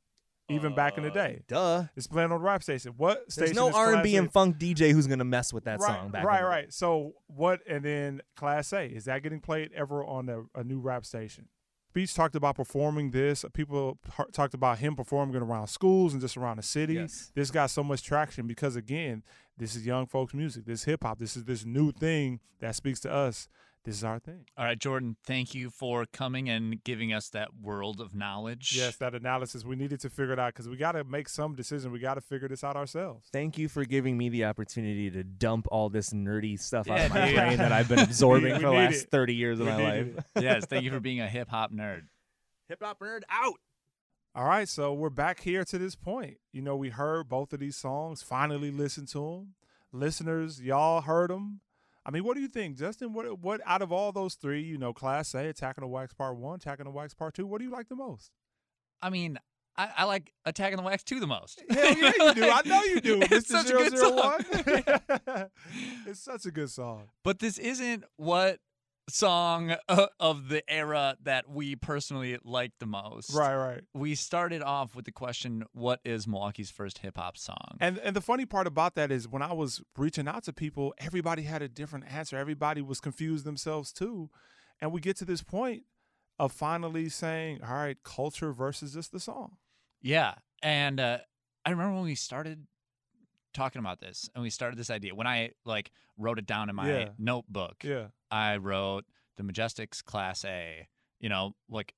Even 0.50 0.74
back 0.74 0.98
in 0.98 1.04
the 1.04 1.10
uh, 1.10 1.14
day, 1.14 1.42
Duh. 1.48 1.84
it's 1.96 2.06
playing 2.06 2.30
on 2.30 2.38
the 2.38 2.44
rap 2.44 2.62
station. 2.62 2.92
What 2.98 3.24
There's 3.34 3.54
no 3.54 3.72
R 3.72 3.94
and 3.94 4.02
B 4.02 4.16
and 4.16 4.30
funk 4.30 4.58
DJ 4.58 4.92
who's 4.92 5.06
gonna 5.06 5.24
mess 5.24 5.54
with 5.54 5.64
that 5.64 5.80
right, 5.80 5.86
song 5.86 6.10
back. 6.10 6.24
right, 6.24 6.40
in 6.40 6.44
the 6.44 6.50
day. 6.50 6.56
right. 6.56 6.72
So 6.72 7.14
what? 7.28 7.60
And 7.66 7.82
then 7.82 8.20
Class 8.36 8.72
A 8.74 8.84
is 8.84 9.06
that 9.06 9.22
getting 9.22 9.40
played 9.40 9.70
ever 9.74 10.04
on 10.04 10.28
a, 10.28 10.42
a 10.54 10.62
new 10.62 10.80
rap 10.80 11.06
station? 11.06 11.48
Beach 11.94 12.12
talked 12.12 12.34
about 12.34 12.56
performing 12.56 13.12
this. 13.12 13.44
People 13.54 13.98
talked 14.32 14.52
about 14.52 14.78
him 14.78 14.96
performing 14.96 15.36
it 15.36 15.42
around 15.42 15.68
schools 15.68 16.12
and 16.12 16.20
just 16.20 16.36
around 16.36 16.56
the 16.56 16.62
city. 16.62 16.94
Yes. 16.94 17.30
This 17.34 17.52
got 17.52 17.70
so 17.70 17.84
much 17.84 18.02
traction 18.02 18.48
because 18.48 18.74
again, 18.74 19.22
this 19.56 19.76
is 19.76 19.86
young 19.86 20.06
folks' 20.06 20.34
music. 20.34 20.66
This 20.66 20.84
hip 20.84 21.04
hop. 21.04 21.20
This 21.20 21.36
is 21.36 21.44
this 21.44 21.64
new 21.64 21.92
thing 21.92 22.40
that 22.60 22.74
speaks 22.74 22.98
to 23.00 23.12
us. 23.12 23.48
This 23.84 23.96
is 23.96 24.04
our 24.04 24.18
thing. 24.18 24.46
All 24.56 24.64
right, 24.64 24.78
Jordan, 24.78 25.16
thank 25.26 25.54
you 25.54 25.68
for 25.68 26.06
coming 26.10 26.48
and 26.48 26.82
giving 26.82 27.12
us 27.12 27.28
that 27.30 27.50
world 27.60 28.00
of 28.00 28.14
knowledge. 28.14 28.74
Yes, 28.74 28.96
that 28.96 29.14
analysis. 29.14 29.62
We 29.62 29.76
needed 29.76 30.00
to 30.00 30.08
figure 30.10 30.32
it 30.32 30.38
out 30.38 30.54
because 30.54 30.70
we 30.70 30.78
got 30.78 30.92
to 30.92 31.04
make 31.04 31.28
some 31.28 31.54
decision. 31.54 31.92
We 31.92 31.98
got 31.98 32.14
to 32.14 32.22
figure 32.22 32.48
this 32.48 32.64
out 32.64 32.76
ourselves. 32.76 33.28
Thank 33.30 33.58
you 33.58 33.68
for 33.68 33.84
giving 33.84 34.16
me 34.16 34.30
the 34.30 34.46
opportunity 34.46 35.10
to 35.10 35.22
dump 35.22 35.66
all 35.70 35.90
this 35.90 36.14
nerdy 36.14 36.58
stuff 36.58 36.88
out 36.88 36.96
Yeah, 36.96 37.04
of 37.06 37.12
my 37.12 37.26
dude. 37.26 37.34
brain 37.36 37.58
that 37.58 37.72
I've 37.72 37.88
been 37.88 37.98
absorbing 38.10 38.54
We 38.54 38.60
for 38.60 38.66
the 38.68 38.70
last 38.72 39.02
it. 39.04 39.10
30 39.10 39.34
years 39.34 39.60
of 39.60 39.66
We 39.66 39.72
my 39.72 39.82
life. 39.82 40.06
it. 40.16 40.24
yes, 40.42 40.64
thank 40.64 40.84
you 40.84 40.90
for 40.90 41.00
being 41.00 41.20
a 41.20 41.28
hip 41.28 41.48
hop 41.50 41.70
nerd. 41.70 42.04
Hip 42.68 42.78
hop 42.82 43.00
nerd 43.00 43.20
out. 43.28 43.56
All 44.34 44.46
right, 44.46 44.66
so 44.68 44.94
we're 44.94 45.10
back 45.10 45.40
here 45.42 45.62
to 45.64 45.76
this 45.78 45.94
point. 45.94 46.38
You 46.52 46.62
know, 46.62 46.74
we 46.74 46.88
heard 46.88 47.28
both 47.28 47.52
of 47.52 47.60
these 47.60 47.76
songs, 47.76 48.22
finally 48.22 48.70
listened 48.70 49.08
to 49.08 49.18
them. 49.18 49.54
Listeners, 49.92 50.60
y'all 50.60 51.02
heard 51.02 51.28
them. 51.30 51.60
I 52.06 52.10
mean, 52.10 52.24
what 52.24 52.34
do 52.34 52.42
you 52.42 52.48
think, 52.48 52.76
Justin? 52.76 53.12
What 53.12 53.38
what 53.40 53.60
out 53.64 53.82
of 53.82 53.90
all 53.92 54.12
those 54.12 54.34
three, 54.34 54.62
you 54.62 54.76
know, 54.76 54.92
Class 54.92 55.34
A, 55.34 55.48
Attacking 55.48 55.82
the 55.82 55.88
Wax 55.88 56.12
Part 56.12 56.36
1, 56.36 56.56
Attacking 56.56 56.84
the 56.84 56.90
Wax 56.90 57.14
Part 57.14 57.34
2, 57.34 57.46
what 57.46 57.58
do 57.58 57.64
you 57.64 57.70
like 57.70 57.88
the 57.88 57.96
most? 57.96 58.30
I 59.00 59.10
mean, 59.10 59.38
I, 59.76 59.88
I 59.98 60.04
like 60.04 60.32
Attacking 60.44 60.76
the 60.76 60.82
Wax 60.82 61.02
2 61.02 61.18
the 61.18 61.26
most. 61.26 61.62
Hell 61.68 61.96
yeah, 61.96 62.12
you 62.18 62.34
do. 62.34 62.50
I 62.50 62.62
know 62.64 62.82
you 62.82 63.00
do. 63.00 63.20
It's 63.22 63.50
Mr. 63.50 63.62
such 63.62 63.70
a 63.70 63.72
good 63.72 63.98
song. 63.98 64.38
it's 66.06 66.20
such 66.20 66.46
a 66.46 66.50
good 66.50 66.70
song. 66.70 67.08
But 67.22 67.38
this 67.38 67.58
isn't 67.58 68.04
what 68.16 68.60
song 69.08 69.76
uh, 69.88 70.06
of 70.18 70.48
the 70.48 70.62
era 70.70 71.16
that 71.22 71.48
we 71.48 71.76
personally 71.76 72.38
like 72.44 72.72
the 72.80 72.86
most. 72.86 73.34
Right, 73.34 73.54
right. 73.54 73.80
We 73.92 74.14
started 74.14 74.62
off 74.62 74.94
with 74.94 75.04
the 75.04 75.12
question, 75.12 75.64
what 75.72 76.00
is 76.04 76.26
Milwaukee's 76.26 76.70
first 76.70 76.98
hip 76.98 77.16
hop 77.16 77.36
song? 77.36 77.76
And 77.80 77.98
and 77.98 78.16
the 78.16 78.20
funny 78.20 78.46
part 78.46 78.66
about 78.66 78.94
that 78.94 79.10
is 79.10 79.28
when 79.28 79.42
I 79.42 79.52
was 79.52 79.82
reaching 79.96 80.28
out 80.28 80.44
to 80.44 80.52
people, 80.52 80.94
everybody 80.98 81.42
had 81.42 81.62
a 81.62 81.68
different 81.68 82.06
answer. 82.10 82.36
Everybody 82.36 82.82
was 82.82 83.00
confused 83.00 83.44
themselves 83.44 83.92
too. 83.92 84.30
And 84.80 84.92
we 84.92 85.00
get 85.00 85.16
to 85.18 85.24
this 85.24 85.42
point 85.42 85.84
of 86.38 86.52
finally 86.52 87.08
saying, 87.08 87.60
all 87.62 87.74
right, 87.74 87.96
culture 88.02 88.52
versus 88.52 88.94
just 88.94 89.12
the 89.12 89.20
song. 89.20 89.56
Yeah. 90.02 90.34
And 90.62 90.98
uh, 90.98 91.18
I 91.64 91.70
remember 91.70 91.94
when 91.94 92.04
we 92.04 92.14
started 92.14 92.66
talking 93.54 93.80
about 93.80 94.00
this 94.00 94.28
and 94.34 94.42
we 94.42 94.50
started 94.50 94.78
this 94.78 94.90
idea, 94.90 95.14
when 95.14 95.26
I 95.26 95.52
like 95.64 95.90
wrote 96.18 96.38
it 96.38 96.46
down 96.46 96.68
in 96.68 96.76
my 96.76 96.88
Yeah. 96.90 97.08
notebook, 97.18 97.82
Yeah. 97.82 98.08
I 98.30 98.56
wrote 98.58 99.04
the 99.36 99.42
Majestics 99.42 100.04
Class 100.04 100.44
A, 100.44 100.86
you 101.20 101.28
know, 101.28 101.54
like 101.68 101.94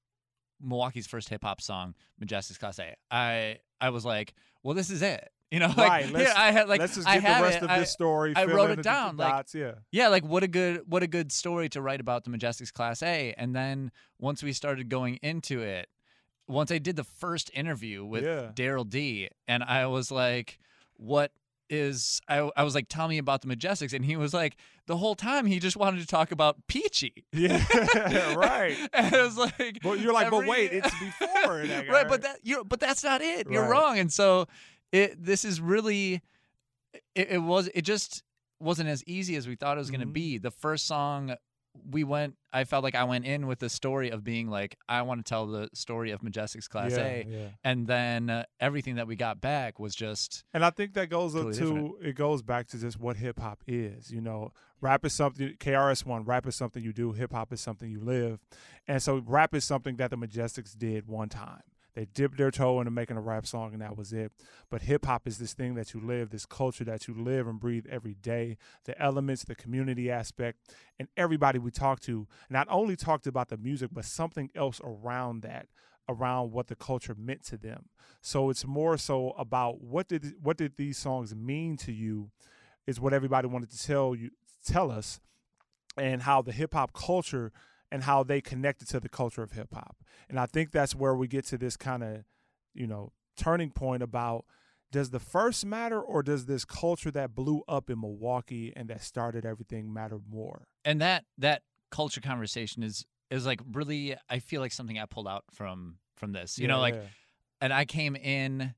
Milwaukee's 0.60 1.06
first 1.06 1.28
hip 1.28 1.42
hop 1.42 1.60
song, 1.60 1.94
Majestics 2.22 2.58
Class 2.58 2.78
A. 2.78 2.94
I 3.10 3.58
I 3.80 3.90
was 3.90 4.04
like, 4.04 4.34
well, 4.62 4.74
this 4.74 4.90
is 4.90 5.02
it. 5.02 5.30
You 5.52 5.60
know, 5.60 5.68
like, 5.68 5.76
right. 5.78 6.10
Let's, 6.10 6.28
yeah, 6.28 6.34
I 6.42 6.50
had 6.50 6.68
like 6.68 6.80
let's 6.80 6.96
just 6.96 7.06
I 7.06 7.20
the 7.20 7.24
rest 7.44 7.58
it. 7.58 7.62
of 7.62 7.78
this 7.78 7.92
story. 7.92 8.32
I 8.34 8.46
fill 8.46 8.56
wrote 8.56 8.70
it 8.78 8.82
down, 8.82 9.16
like- 9.16 9.30
dots, 9.30 9.54
yeah. 9.54 9.74
yeah, 9.92 10.08
like 10.08 10.24
what 10.24 10.42
a 10.42 10.48
good 10.48 10.82
what 10.88 11.04
a 11.04 11.06
good 11.06 11.30
story 11.30 11.68
to 11.68 11.80
write 11.80 12.00
about 12.00 12.24
the 12.24 12.30
Majestics 12.30 12.72
Class 12.72 13.00
A. 13.00 13.32
And 13.38 13.54
then 13.54 13.92
once 14.18 14.42
we 14.42 14.52
started 14.52 14.88
going 14.88 15.20
into 15.22 15.60
it, 15.62 15.88
once 16.48 16.72
I 16.72 16.78
did 16.78 16.96
the 16.96 17.04
first 17.04 17.52
interview 17.54 18.04
with 18.04 18.24
Yeah. 18.24 18.50
Daryl 18.54 18.88
D, 18.88 19.28
and 19.46 19.62
I 19.62 19.86
was 19.86 20.10
like, 20.10 20.58
"What 20.96 21.30
is?" 21.68 22.20
I 22.28 22.50
I 22.56 22.62
was 22.62 22.74
like, 22.74 22.88
"Tell 22.88 23.08
me 23.08 23.18
about 23.18 23.42
the 23.42 23.48
Majestics," 23.48 23.92
and 23.92 24.04
he 24.04 24.16
was 24.16 24.32
like, 24.32 24.56
the 24.86 24.96
whole 24.96 25.14
time 25.14 25.46
he 25.46 25.58
just 25.58 25.76
wanted 25.76 26.00
to 26.00 26.06
talk 26.06 26.30
about 26.32 26.66
Peachy. 26.66 27.24
Yeah, 27.32 28.34
right. 28.34 28.76
and 28.92 29.14
I 29.14 29.22
was 29.22 29.36
like, 29.36 29.80
But 29.82 30.00
you're 30.00 30.12
like, 30.12 30.30
but 30.30 30.46
wait, 30.46 30.72
it's 30.72 30.90
before. 30.98 31.64
right, 31.90 32.08
but 32.08 32.22
that 32.22 32.38
you 32.42 32.64
but 32.64 32.80
that's 32.80 33.04
not 33.04 33.20
it. 33.20 33.48
You're 33.50 33.68
wrong. 33.68 33.98
And 33.98 34.12
so 34.12 34.46
it 34.92 35.22
this 35.22 35.44
is 35.44 35.60
really 35.60 36.22
it, 37.14 37.30
it 37.30 37.38
was 37.42 37.68
it 37.74 37.82
just 37.82 38.22
wasn't 38.58 38.88
as 38.88 39.04
easy 39.04 39.36
as 39.36 39.46
we 39.46 39.54
thought 39.54 39.76
it 39.76 39.80
was 39.80 39.90
going 39.90 40.00
to 40.00 40.06
mm-hmm. 40.06 40.12
be. 40.12 40.38
The 40.38 40.50
first 40.50 40.86
song 40.86 41.34
we 41.90 42.04
went 42.04 42.34
I 42.52 42.64
felt 42.64 42.84
like 42.84 42.94
I 42.94 43.04
went 43.04 43.26
in 43.26 43.46
with 43.46 43.58
the 43.58 43.68
story 43.68 44.10
of 44.10 44.24
being 44.24 44.48
like 44.48 44.76
I 44.88 45.02
want 45.02 45.24
to 45.24 45.28
tell 45.28 45.46
the 45.46 45.68
story 45.74 46.10
of 46.10 46.20
Majestics 46.20 46.68
Class 46.68 46.92
yeah, 46.92 47.04
A 47.04 47.26
yeah. 47.28 47.48
and 47.64 47.86
then 47.86 48.30
uh, 48.30 48.44
everything 48.60 48.96
that 48.96 49.06
we 49.06 49.16
got 49.16 49.40
back 49.40 49.78
was 49.78 49.94
just 49.94 50.44
And 50.54 50.64
I 50.64 50.70
think 50.70 50.94
that 50.94 51.10
goes 51.10 51.34
Totally 51.34 51.56
to 51.58 51.98
it 52.02 52.14
goes 52.14 52.42
back 52.42 52.66
to 52.68 52.78
just 52.78 52.98
what 52.98 53.16
hip 53.16 53.38
hop 53.40 53.62
is. 53.66 54.10
You 54.10 54.20
know, 54.20 54.52
rap 54.80 55.04
is 55.04 55.12
something 55.12 55.54
KRS 55.58 56.04
One, 56.04 56.24
rap 56.24 56.46
is 56.46 56.56
something 56.56 56.82
you 56.82 56.92
do, 56.92 57.12
hip 57.12 57.32
hop 57.32 57.52
is 57.52 57.60
something 57.60 57.90
you 57.90 58.00
live. 58.00 58.40
And 58.88 59.02
so 59.02 59.22
rap 59.26 59.54
is 59.54 59.64
something 59.64 59.96
that 59.96 60.10
the 60.10 60.16
Majestics 60.16 60.76
did 60.76 61.06
one 61.06 61.28
time. 61.28 61.62
They 61.96 62.04
dipped 62.04 62.36
their 62.36 62.50
toe 62.50 62.78
into 62.78 62.90
making 62.90 63.16
a 63.16 63.22
rap 63.22 63.46
song, 63.46 63.72
and 63.72 63.80
that 63.80 63.96
was 63.96 64.12
it. 64.12 64.30
But 64.70 64.82
hip 64.82 65.06
hop 65.06 65.26
is 65.26 65.38
this 65.38 65.54
thing 65.54 65.74
that 65.76 65.94
you 65.94 66.00
live, 66.00 66.28
this 66.28 66.44
culture 66.44 66.84
that 66.84 67.08
you 67.08 67.14
live 67.14 67.48
and 67.48 67.58
breathe 67.58 67.86
every 67.90 68.14
day. 68.14 68.58
The 68.84 69.00
elements, 69.02 69.44
the 69.44 69.54
community 69.54 70.10
aspect, 70.10 70.58
and 70.98 71.08
everybody 71.16 71.58
we 71.58 71.70
talked 71.70 72.02
to 72.04 72.28
not 72.50 72.68
only 72.70 72.96
talked 72.96 73.26
about 73.26 73.48
the 73.48 73.56
music, 73.56 73.90
but 73.92 74.04
something 74.04 74.50
else 74.54 74.78
around 74.84 75.40
that 75.42 75.68
around 76.08 76.52
what 76.52 76.68
the 76.68 76.76
culture 76.76 77.16
meant 77.18 77.42
to 77.44 77.56
them. 77.56 77.86
So 78.20 78.50
it's 78.50 78.64
more 78.64 78.96
so 78.96 79.30
about 79.30 79.82
what 79.82 80.06
did 80.06 80.34
what 80.40 80.56
did 80.56 80.76
these 80.76 80.98
songs 80.98 81.34
mean 81.34 81.76
to 81.78 81.92
you 81.92 82.30
is 82.86 83.00
what 83.00 83.12
everybody 83.12 83.48
wanted 83.48 83.70
to 83.70 83.82
tell 83.82 84.14
you 84.14 84.30
tell 84.64 84.90
us 84.90 85.18
and 85.96 86.22
how 86.22 86.42
the 86.42 86.52
hip 86.52 86.74
hop 86.74 86.92
culture 86.92 87.52
and 87.90 88.02
how 88.02 88.22
they 88.22 88.40
connected 88.40 88.88
to 88.88 89.00
the 89.00 89.08
culture 89.08 89.42
of 89.42 89.52
hip 89.52 89.72
hop. 89.72 89.96
And 90.28 90.38
I 90.38 90.46
think 90.46 90.72
that's 90.72 90.94
where 90.94 91.14
we 91.14 91.28
get 91.28 91.46
to 91.46 91.58
this 91.58 91.76
kind 91.76 92.02
of, 92.02 92.24
you 92.74 92.86
know, 92.86 93.12
turning 93.36 93.70
point 93.70 94.02
about 94.02 94.44
does 94.92 95.10
the 95.10 95.20
first 95.20 95.66
matter 95.66 96.00
or 96.00 96.22
does 96.22 96.46
this 96.46 96.64
culture 96.64 97.10
that 97.10 97.34
blew 97.34 97.62
up 97.68 97.90
in 97.90 98.00
Milwaukee 98.00 98.72
and 98.74 98.88
that 98.88 99.02
started 99.02 99.44
everything 99.44 99.92
matter 99.92 100.18
more? 100.28 100.68
And 100.84 101.00
that 101.00 101.24
that 101.38 101.62
culture 101.90 102.20
conversation 102.20 102.82
is 102.82 103.04
is 103.30 103.46
like 103.46 103.60
really 103.72 104.16
I 104.28 104.38
feel 104.38 104.60
like 104.60 104.72
something 104.72 104.98
I 104.98 105.06
pulled 105.06 105.28
out 105.28 105.44
from 105.52 105.98
from 106.16 106.32
this. 106.32 106.58
You 106.58 106.68
know, 106.68 106.80
like 106.80 107.00
and 107.60 107.72
I 107.72 107.84
came 107.84 108.16
in 108.16 108.74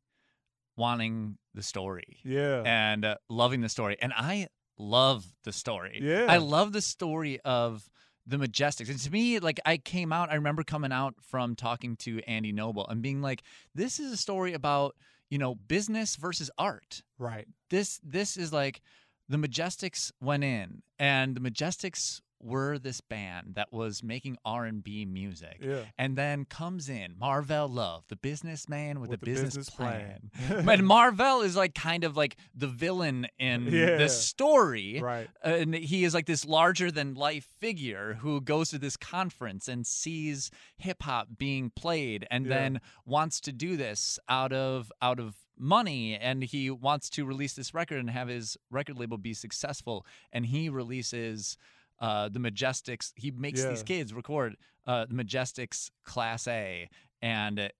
wanting 0.77 1.37
the 1.55 1.63
story. 1.63 2.19
Yeah. 2.25 2.63
And 2.65 3.05
uh, 3.05 3.17
loving 3.29 3.61
the 3.61 3.69
story. 3.69 3.97
And 4.01 4.13
I 4.17 4.49
love 4.79 5.27
the 5.45 5.53
story. 5.53 6.01
Yeah. 6.03 6.27
I 6.29 6.39
love 6.39 6.73
the 6.73 6.81
story 6.81 7.41
of 7.45 7.89
the 8.29 8.37
Majestics. 8.37 8.91
And 8.91 8.99
to 9.01 9.11
me, 9.11 9.39
like 9.39 9.59
I 9.65 9.79
came 9.79 10.13
out, 10.13 10.31
I 10.31 10.35
remember 10.35 10.63
coming 10.63 10.93
out 10.93 11.15
from 11.21 11.57
talking 11.57 11.97
to 11.97 12.21
Andy 12.27 12.53
Noble 12.53 12.87
and 12.87 13.03
being 13.03 13.23
like, 13.23 13.43
this 13.75 13.99
is 13.99 14.13
a 14.13 14.17
story 14.17 14.53
about, 14.53 14.95
you 15.31 15.39
know, 15.39 15.55
business 15.55 16.17
versus 16.17 16.51
art. 16.59 17.03
Right. 17.19 17.49
This 17.71 18.01
this 18.05 18.37
is 18.37 18.53
like 18.53 18.83
the 19.29 19.39
Majestics 19.39 20.13
went 20.21 20.45
in 20.45 20.83
and 20.99 21.35
the 21.35 21.41
Majestics 21.41 22.21
were 22.41 22.79
this 22.79 23.01
band 23.01 23.55
that 23.55 23.73
was 23.73 24.03
making 24.03 24.37
R&B 24.45 25.05
music. 25.05 25.59
Yeah. 25.61 25.83
And 25.99 26.17
then 26.17 26.45
comes 26.45 26.89
in 26.89 27.15
Marvell 27.19 27.69
Love, 27.69 28.05
the 28.09 28.17
businessman 28.17 29.01
with, 29.01 29.11
With 29.11 29.21
a 29.23 29.25
the 29.25 29.31
business, 29.31 29.57
business 29.57 29.71
plan. 29.71 30.31
plan. 30.47 30.69
and 30.69 30.87
Marvell 30.87 31.41
is 31.43 31.57
like 31.57 31.75
kind 31.75 32.05
of 32.05 32.17
like 32.17 32.37
the 32.55 32.67
villain 32.69 33.27
in 33.39 33.65
Yeah. 33.67 33.97
this 33.97 34.25
story. 34.25 35.01
Right. 35.03 35.29
And 35.43 35.75
he 35.75 36.05
is 36.05 36.15
like 36.15 36.27
this 36.27 36.45
larger 36.45 36.91
than 36.91 37.15
life 37.15 37.47
figure 37.61 38.15
who 38.21 38.41
goes 38.41 38.71
to 38.71 38.79
this 38.79 38.97
conference 38.97 39.67
and 39.69 39.87
sees 39.87 40.51
hip 40.77 41.03
hop 41.03 41.29
being 41.39 41.71
played 41.75 42.27
and 42.31 42.47
Yeah. 42.47 42.55
then 42.55 42.81
wants 43.05 43.41
to 43.41 43.53
do 43.53 43.77
this 43.77 44.19
out 44.29 44.53
of 44.53 44.93
out 45.03 45.19
of 45.19 45.35
money 45.61 46.15
and 46.15 46.45
he 46.45 46.71
wants 46.71 47.11
to 47.11 47.25
release 47.27 47.55
this 47.55 47.75
record 47.75 47.99
and 47.99 48.11
have 48.11 48.29
his 48.29 48.57
record 48.71 48.97
label 48.97 49.19
be 49.19 49.35
successful 49.35 50.07
and 50.33 50.47
he 50.47 50.69
releases 50.69 51.57
uh, 52.01 52.29
the 52.29 52.39
Majestics. 52.39 53.13
He 53.17 53.31
makes 53.31 53.63
these 53.65 53.83
kids 53.83 54.13
record 54.15 54.57
uh, 54.87 55.07
the 55.07 55.15
Majestics 55.15 55.91
Class 56.05 56.47
A, 56.49 56.89
and 57.23 57.71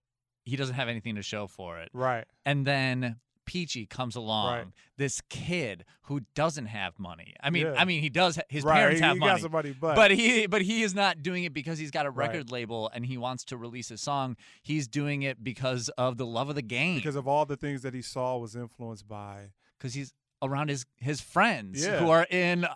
he 0.45 0.57
doesn't 0.57 0.75
have 0.75 0.89
anything 0.89 1.15
to 1.17 1.23
show 1.23 1.47
for 1.47 1.79
it. 1.79 1.91
Right. 1.93 2.25
And 2.45 2.67
then 2.67 3.17
Peachy 3.45 3.87
comes 3.87 4.15
along, 4.15 4.73
this 4.99 5.23
kid 5.31 5.85
who 6.03 6.21
doesn't 6.35 6.67
have 6.67 6.99
money. 6.99 7.35
I 7.43 7.49
mean, 7.49 7.65
Yeah. 7.67 7.75
I 7.79 7.87
mean, 7.87 8.03
he 8.03 8.11
does. 8.11 8.39
His 8.51 8.63
Right, 8.63 8.77
parents 8.77 9.01
he- 9.01 9.07
have 9.07 9.15
he 9.17 9.21
money, 9.21 9.49
money, 9.49 9.75
but- 9.81 10.11
he 10.11 10.47
but 10.47 10.61
he 10.61 10.83
is 10.83 10.95
not 10.95 11.23
doing 11.23 11.45
it 11.45 11.55
because 11.55 11.79
he's 11.79 11.91
got 11.91 12.05
a 12.05 12.11
Right. 12.11 12.29
record 12.29 12.51
label 12.51 12.91
and 12.93 13.07
he 13.07 13.17
wants 13.17 13.45
to 13.47 13.57
release 13.57 13.91
a 13.91 13.97
song. 13.97 14.37
He's 14.63 14.87
doing 14.87 15.23
it 15.23 15.43
because 15.43 15.89
of 15.97 16.19
the 16.19 16.27
love 16.27 16.51
of 16.51 16.57
the 16.57 16.63
game. 16.63 16.97
Because 16.97 17.17
of 17.17 17.27
all 17.27 17.47
the 17.47 17.57
things 17.57 17.81
that 17.83 17.95
he 17.95 18.03
saw 18.03 18.37
was 18.37 18.55
influenced 18.55 19.09
by. 19.09 19.53
because 19.79 19.95
he's 19.95 20.13
around 20.43 20.69
his 20.71 20.87
his 20.99 21.21
friends 21.21 21.85
Yeah. 21.85 21.99
who 21.99 22.11
are 22.11 22.27
in 22.31 22.67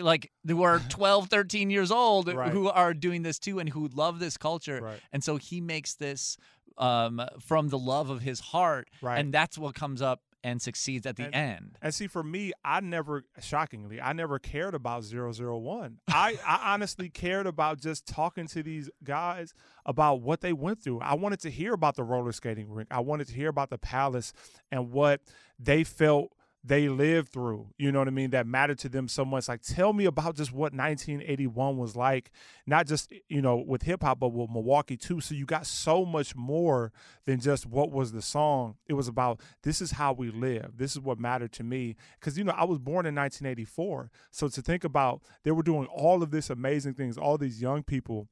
like 0.00 0.30
who 0.46 0.62
are 0.62 0.78
12 0.88 1.28
13 1.28 1.70
years 1.70 1.90
old 1.90 2.32
Right. 2.32 2.50
who 2.52 2.68
are 2.68 2.94
doing 2.94 3.22
this 3.22 3.38
too 3.38 3.58
and 3.58 3.68
who 3.68 3.88
love 3.88 4.18
this 4.18 4.36
culture 4.36 4.80
Right. 4.82 5.00
and 5.12 5.22
so 5.22 5.36
he 5.36 5.60
makes 5.60 5.94
this 5.94 6.36
um 6.78 7.20
from 7.40 7.68
the 7.68 7.78
love 7.78 8.10
of 8.10 8.22
his 8.22 8.40
heart 8.40 8.88
Right. 9.00 9.18
and 9.18 9.32
that's 9.32 9.56
what 9.58 9.74
comes 9.74 10.00
up 10.02 10.20
and 10.44 10.60
succeeds 10.60 11.06
at 11.06 11.14
the 11.14 11.26
And- 11.26 11.34
end 11.36 11.78
And 11.80 11.94
see, 11.94 12.08
for 12.08 12.24
me, 12.24 12.50
I 12.64 12.80
never, 12.80 13.22
shockingly, 13.40 14.00
I 14.00 14.12
never 14.12 14.40
cared 14.40 14.74
about 14.74 15.04
001. 15.04 16.00
I, 16.08 16.36
I 16.44 16.74
honestly 16.74 17.08
cared 17.08 17.46
about 17.46 17.80
just 17.80 18.06
talking 18.08 18.48
to 18.48 18.60
these 18.60 18.90
guys 19.04 19.54
about 19.86 20.20
what 20.20 20.40
they 20.40 20.52
went 20.52 20.82
through. 20.82 20.98
I 20.98 21.14
wanted 21.14 21.38
to 21.42 21.50
hear 21.50 21.72
about 21.74 21.94
the 21.94 22.02
roller 22.02 22.32
skating 22.32 22.68
rink. 22.72 22.88
I 22.90 22.98
wanted 22.98 23.28
to 23.28 23.34
hear 23.34 23.50
about 23.50 23.70
the 23.70 23.78
palace 23.78 24.32
and 24.72 24.90
what 24.90 25.20
they 25.60 25.84
felt 25.84 26.32
they 26.64 26.88
lived 26.88 27.30
through. 27.30 27.68
You 27.76 27.90
know 27.90 27.98
what 27.98 28.08
I 28.08 28.12
mean? 28.12 28.30
That 28.30 28.46
mattered 28.46 28.78
to 28.80 28.88
them 28.88 29.08
so 29.08 29.24
much. 29.24 29.48
Like, 29.48 29.62
tell 29.62 29.92
me 29.92 30.04
about 30.04 30.36
just 30.36 30.52
what 30.52 30.72
1981 30.72 31.76
was 31.76 31.96
like, 31.96 32.30
not 32.66 32.86
just, 32.86 33.12
eh, 33.12 33.18
you 33.28 33.42
know, 33.42 33.56
with 33.56 33.82
hip 33.82 34.02
hop, 34.02 34.20
but 34.20 34.28
with 34.28 34.50
Milwaukee 34.50 34.96
too. 34.96 35.20
So 35.20 35.34
you 35.34 35.44
got 35.44 35.66
so 35.66 36.04
much 36.04 36.36
more 36.36 36.92
than 37.26 37.40
just 37.40 37.66
what 37.66 37.90
was 37.90 38.12
the 38.12 38.22
song. 38.22 38.76
It 38.86 38.94
was 38.94 39.08
about 39.08 39.40
this 39.62 39.80
is 39.80 39.92
how 39.92 40.12
we 40.12 40.30
live. 40.30 40.76
This 40.76 40.92
is 40.92 41.00
what 41.00 41.18
mattered 41.18 41.52
to 41.52 41.64
me. 41.64 41.96
Because, 42.20 42.38
you 42.38 42.44
know, 42.44 42.54
I 42.56 42.64
was 42.64 42.78
born 42.78 43.06
in 43.06 43.14
1984. 43.14 44.10
So 44.30 44.48
to 44.48 44.62
think 44.62 44.84
about 44.84 45.22
they 45.42 45.50
were 45.50 45.64
doing 45.64 45.86
all 45.86 46.22
of 46.22 46.30
this 46.30 46.48
amazing 46.48 46.94
things, 46.94 47.18
all 47.18 47.38
these 47.38 47.60
young 47.60 47.82
people 47.82 48.28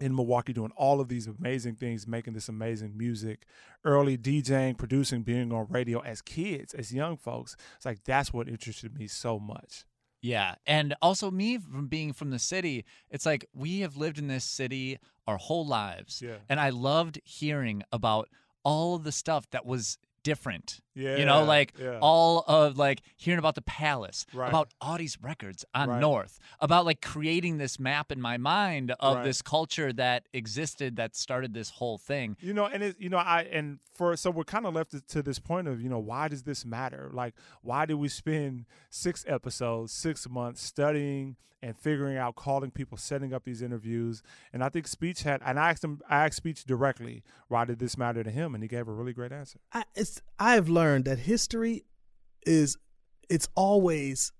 in 0.00 0.14
Milwaukee 0.14 0.52
doing 0.52 0.72
all 0.76 1.00
of 1.00 1.08
these 1.08 1.26
amazing 1.26 1.74
things, 1.76 2.06
making 2.06 2.34
this 2.34 2.48
amazing 2.48 2.96
music, 2.96 3.46
early 3.84 4.18
DJing, 4.18 4.76
producing, 4.76 5.22
being 5.22 5.52
on 5.52 5.66
radio 5.70 6.00
as 6.00 6.20
kids, 6.20 6.74
as 6.74 6.92
young 6.92 7.16
folks. 7.16 7.56
It's 7.76 7.86
like 7.86 8.04
that's 8.04 8.32
what 8.32 8.48
interested 8.48 8.98
me 8.98 9.06
so 9.06 9.38
much. 9.38 9.84
yeah 10.22 10.54
and 10.66 10.94
also 11.02 11.30
me 11.30 11.58
from 11.58 11.86
being 11.88 12.12
from 12.12 12.30
the 12.30 12.38
city 12.38 12.84
it's 13.10 13.26
like 13.26 13.44
we 13.54 13.80
have 13.80 13.96
lived 13.98 14.18
in 14.18 14.28
this 14.28 14.44
city 14.44 14.98
our 15.26 15.36
whole 15.36 15.66
lives 15.66 16.22
Yeah. 16.22 16.38
and 16.48 16.58
i 16.58 16.70
loved 16.70 17.20
hearing 17.22 17.82
about 17.92 18.28
all 18.64 18.94
of 18.96 19.04
the 19.04 19.12
stuff 19.12 19.44
that 19.50 19.66
was 19.66 19.98
different 20.30 20.80
Yeah. 20.94 21.16
you 21.18 21.24
know 21.24 21.44
like 21.44 21.74
yeah. 21.78 21.98
all 22.00 22.42
of 22.48 22.76
like 22.76 23.02
hearing 23.16 23.38
about 23.38 23.54
the 23.54 23.62
palace 23.62 24.26
Right. 24.34 24.48
about 24.48 24.72
audie's 24.80 25.16
records 25.22 25.64
on 25.72 25.88
Right. 25.88 26.00
north 26.00 26.38
about 26.60 26.84
like 26.84 27.00
creating 27.00 27.58
this 27.58 27.78
map 27.78 28.10
in 28.10 28.20
my 28.20 28.36
mind 28.38 28.90
of 28.98 29.16
Right. 29.18 29.24
this 29.24 29.40
culture 29.40 29.92
that 29.92 30.26
existed 30.32 30.96
that 30.96 31.14
started 31.14 31.54
this 31.54 31.70
whole 31.78 31.98
thing 31.98 32.36
you 32.40 32.52
know 32.52 32.66
and 32.66 32.82
it 32.82 32.96
you 32.98 33.08
know 33.08 33.18
i 33.18 33.42
and 33.58 33.78
for 33.94 34.16
so 34.16 34.30
we're 34.30 34.44
kind 34.56 34.66
of 34.66 34.74
left 34.74 34.90
to- 34.92 35.00
to 35.14 35.22
this 35.22 35.38
point 35.38 35.68
of 35.68 35.80
you 35.80 35.88
know 35.88 36.00
why 36.00 36.26
does 36.28 36.42
this 36.42 36.64
matter 36.64 37.08
like 37.12 37.34
why 37.62 37.86
did 37.86 37.94
we 37.94 38.08
spend 38.08 38.64
six 38.90 39.24
episodes 39.28 39.92
six 39.92 40.28
months 40.28 40.60
studying 40.62 41.36
and 41.62 41.74
figuring 41.78 42.18
out 42.18 42.36
calling 42.36 42.70
people 42.70 42.98
setting 42.98 43.32
up 43.32 43.44
these 43.44 43.62
interviews 43.62 44.22
and 44.52 44.62
i 44.62 44.68
think 44.68 44.86
Speech 44.86 45.22
had 45.22 45.40
and 45.44 45.58
i 45.58 45.70
asked 45.70 45.82
him 45.82 46.00
i 46.08 46.24
asked 46.26 46.36
Speech 46.36 46.64
directly 46.64 47.22
why 47.48 47.64
did 47.64 47.78
this 47.78 47.96
matter 47.96 48.22
to 48.22 48.30
him 48.30 48.54
and 48.54 48.62
he 48.62 48.68
gave 48.68 48.86
a 48.86 48.92
really 48.92 49.14
great 49.14 49.32
answer 49.32 49.58
I, 49.72 49.84
it's 50.16 50.22
I've 50.38 50.68
learned 50.68 51.04
that 51.06 51.20
history 51.20 51.84
is 52.46 52.76
it's 53.28 53.48
always 53.54 54.32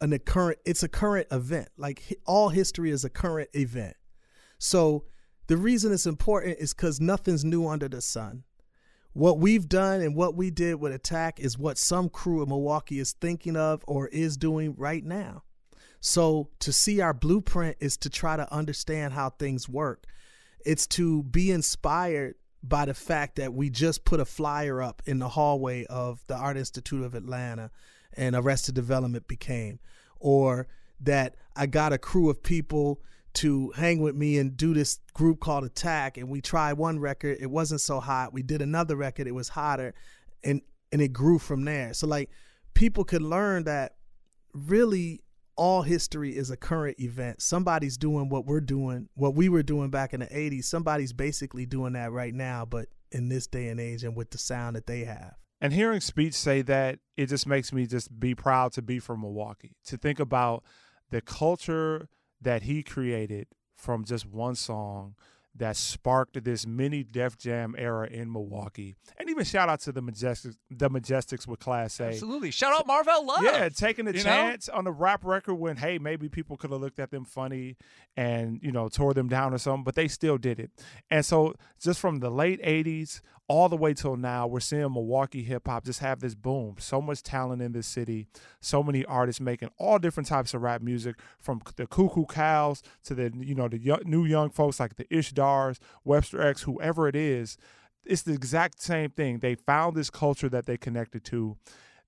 an 0.00 0.18
current 0.18 0.58
it's 0.64 0.82
a 0.82 0.88
current 0.88 1.28
event. 1.30 1.68
Like 1.76 2.02
all 2.26 2.48
history 2.48 2.90
is 2.90 3.04
a 3.04 3.10
current 3.10 3.50
event. 3.54 3.96
So 4.58 5.04
the 5.46 5.56
reason 5.56 5.92
it's 5.92 6.06
important 6.06 6.58
is 6.58 6.72
cuz 6.72 7.00
nothing's 7.00 7.44
new 7.44 7.66
under 7.66 7.88
the 7.88 8.00
sun. 8.00 8.44
What 9.12 9.38
we've 9.38 9.68
done 9.68 10.00
and 10.00 10.16
what 10.16 10.34
we 10.34 10.50
did 10.50 10.76
with 10.76 10.92
Attack 10.92 11.38
is 11.38 11.58
what 11.58 11.76
some 11.76 12.08
crew 12.08 12.42
in 12.42 12.48
Milwaukee 12.48 12.98
is 12.98 13.12
thinking 13.12 13.56
of 13.56 13.84
or 13.86 14.08
is 14.08 14.36
doing 14.36 14.74
right 14.76 15.04
now. 15.04 15.42
So 16.00 16.48
to 16.60 16.72
see 16.72 17.00
our 17.00 17.12
blueprint 17.12 17.76
is 17.78 17.96
to 17.98 18.10
try 18.10 18.36
to 18.36 18.52
understand 18.52 19.12
how 19.12 19.30
things 19.30 19.68
work. 19.68 20.06
It's 20.64 20.86
to 20.88 21.22
be 21.24 21.50
inspired 21.50 22.36
by 22.62 22.84
the 22.84 22.94
fact 22.94 23.36
that 23.36 23.52
we 23.52 23.70
just 23.70 24.04
put 24.04 24.20
a 24.20 24.24
flyer 24.24 24.80
up 24.80 25.02
in 25.06 25.18
the 25.18 25.30
hallway 25.30 25.84
of 25.86 26.24
the 26.28 26.36
Art 26.36 26.56
Institute 26.56 27.02
of 27.02 27.14
Atlanta 27.14 27.70
and 28.14 28.36
Arrested 28.36 28.74
Development 28.74 29.26
became, 29.26 29.80
or 30.20 30.68
that 31.00 31.34
I 31.56 31.66
got 31.66 31.92
a 31.92 31.98
crew 31.98 32.30
of 32.30 32.42
people 32.42 33.00
to 33.34 33.70
hang 33.70 34.00
with 34.00 34.14
me 34.14 34.38
and 34.38 34.56
do 34.56 34.74
this 34.74 35.00
group 35.14 35.40
called 35.40 35.64
Attack, 35.64 36.18
and 36.18 36.28
we 36.28 36.40
tried 36.40 36.74
one 36.74 36.98
record, 36.98 37.38
it 37.40 37.50
wasn't 37.50 37.80
so 37.80 37.98
hot. 37.98 38.32
We 38.32 38.42
did 38.42 38.60
another 38.60 38.94
record, 38.94 39.26
it 39.26 39.34
was 39.34 39.48
hotter, 39.48 39.94
and 40.44 40.60
and 40.92 41.00
it 41.00 41.08
grew 41.08 41.38
from 41.38 41.64
there. 41.64 41.94
So 41.94 42.06
like 42.06 42.30
people 42.74 43.04
could 43.04 43.22
learn 43.22 43.64
that 43.64 43.94
really 44.52 45.22
all 45.56 45.82
history 45.82 46.36
is 46.36 46.50
a 46.50 46.56
current 46.56 46.98
event. 46.98 47.42
Somebody's 47.42 47.96
doing 47.96 48.28
what 48.28 48.46
we're 48.46 48.60
doing, 48.60 49.08
what 49.14 49.34
we 49.34 49.48
were 49.48 49.62
doing 49.62 49.90
back 49.90 50.14
in 50.14 50.20
the 50.20 50.26
80s. 50.26 50.64
Somebody's 50.64 51.12
basically 51.12 51.66
doing 51.66 51.92
that 51.92 52.12
right 52.12 52.34
now, 52.34 52.64
but 52.64 52.88
in 53.10 53.28
this 53.28 53.46
day 53.46 53.68
and 53.68 53.78
age 53.78 54.04
and 54.04 54.16
with 54.16 54.30
the 54.30 54.38
sound 54.38 54.76
that 54.76 54.86
they 54.86 55.04
have. 55.04 55.34
And 55.60 55.72
hearing 55.72 56.00
Speech 56.00 56.34
say 56.34 56.62
that, 56.62 56.98
it 57.16 57.26
just 57.26 57.46
makes 57.46 57.72
me 57.72 57.86
just 57.86 58.18
be 58.18 58.34
proud 58.34 58.72
to 58.72 58.82
be 58.82 58.98
from 58.98 59.20
Milwaukee. 59.20 59.76
To 59.86 59.96
think 59.96 60.18
about 60.18 60.64
the 61.10 61.20
culture 61.20 62.08
that 62.40 62.62
he 62.62 62.82
created 62.82 63.46
from 63.76 64.04
just 64.04 64.26
one 64.26 64.54
song 64.54 65.14
that 65.54 65.76
sparked 65.76 66.42
this 66.44 66.66
mini 66.66 67.04
Def 67.04 67.36
Jam 67.36 67.74
era 67.76 68.08
in 68.08 68.32
Milwaukee. 68.32 68.94
And 69.18 69.28
even 69.28 69.44
shout 69.44 69.68
out 69.68 69.80
to 69.80 69.92
the 69.92 70.00
Majestics, 70.00 70.56
the 70.70 70.88
Majestics 70.88 71.46
with 71.46 71.60
Class 71.60 72.00
A. 72.00 72.04
Absolutely. 72.04 72.50
Shout 72.50 72.72
out 72.72 72.86
Marvell 72.86 73.26
Love. 73.26 73.42
Yeah, 73.44 73.68
taking 73.68 74.06
a 74.08 74.12
You 74.12 74.18
know? 74.18 74.22
chance 74.22 74.68
on 74.70 74.86
a 74.86 74.90
rap 74.90 75.24
record 75.24 75.54
when 75.56 75.76
hey, 75.76 75.98
maybe 75.98 76.28
people 76.30 76.56
could 76.56 76.70
have 76.70 76.80
looked 76.80 76.98
at 76.98 77.10
them 77.10 77.24
funny 77.26 77.76
and 78.16 78.60
you 78.62 78.72
know 78.72 78.88
tore 78.88 79.12
them 79.12 79.28
down 79.28 79.52
or 79.52 79.58
something, 79.58 79.84
but 79.84 79.94
they 79.94 80.08
still 80.08 80.38
did 80.38 80.58
it. 80.58 80.70
And 81.10 81.24
so 81.24 81.54
just 81.80 82.00
from 82.00 82.20
the 82.20 82.30
late 82.30 82.62
'80s 82.62 83.20
all 83.48 83.68
the 83.68 83.76
way 83.76 83.94
till 83.94 84.16
now, 84.16 84.46
we're 84.46 84.60
seeing 84.60 84.92
Milwaukee 84.92 85.42
hip 85.42 85.66
hop 85.66 85.84
just 85.84 86.00
have 86.00 86.20
this 86.20 86.34
boom. 86.34 86.76
So 86.78 87.00
much 87.00 87.22
talent 87.22 87.62
in 87.62 87.72
this 87.72 87.86
city, 87.86 88.26
so 88.60 88.82
many 88.82 89.04
artists 89.04 89.40
making 89.40 89.70
all 89.78 89.98
different 89.98 90.28
types 90.28 90.54
of 90.54 90.62
rap 90.62 90.82
music, 90.82 91.16
from 91.38 91.60
the 91.76 91.86
Coo 91.86 92.08
Coo 92.08 92.26
Cals 92.26 92.82
to 93.04 93.14
the 93.14 93.32
you 93.40 93.54
know 93.54 93.68
the 93.68 93.78
young, 93.78 94.00
new 94.04 94.24
young 94.24 94.50
folks 94.50 94.80
like 94.80 94.96
the 94.96 95.04
Ishdarrs, 95.04 95.78
Webster 96.04 96.40
X, 96.40 96.62
whoever 96.62 97.08
it 97.08 97.16
is. 97.16 97.56
It's 98.04 98.22
the 98.22 98.32
exact 98.32 98.82
same 98.82 99.10
thing. 99.10 99.38
They 99.38 99.54
found 99.54 99.96
this 99.96 100.10
culture 100.10 100.48
that 100.48 100.66
they 100.66 100.76
connected 100.76 101.24
to 101.26 101.56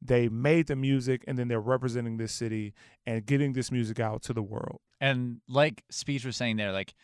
they 0.05 0.29
made 0.29 0.67
the 0.67 0.77
music 0.77 1.25
and 1.27 1.39
then 1.39 1.49
they're 1.49 1.61
representing 1.61 2.19
this 2.19 2.33
city 2.33 2.75
and 3.07 3.25
getting 3.25 3.55
this 3.55 3.73
music 3.73 3.99
out 3.99 4.23
to 4.23 4.35
the 4.35 4.43
world. 4.43 4.81
And 5.01 5.41
like 5.49 5.83
Speech 5.91 6.25
was 6.27 6.37
saying 6.37 6.57
there, 6.57 6.73
like 6.73 6.95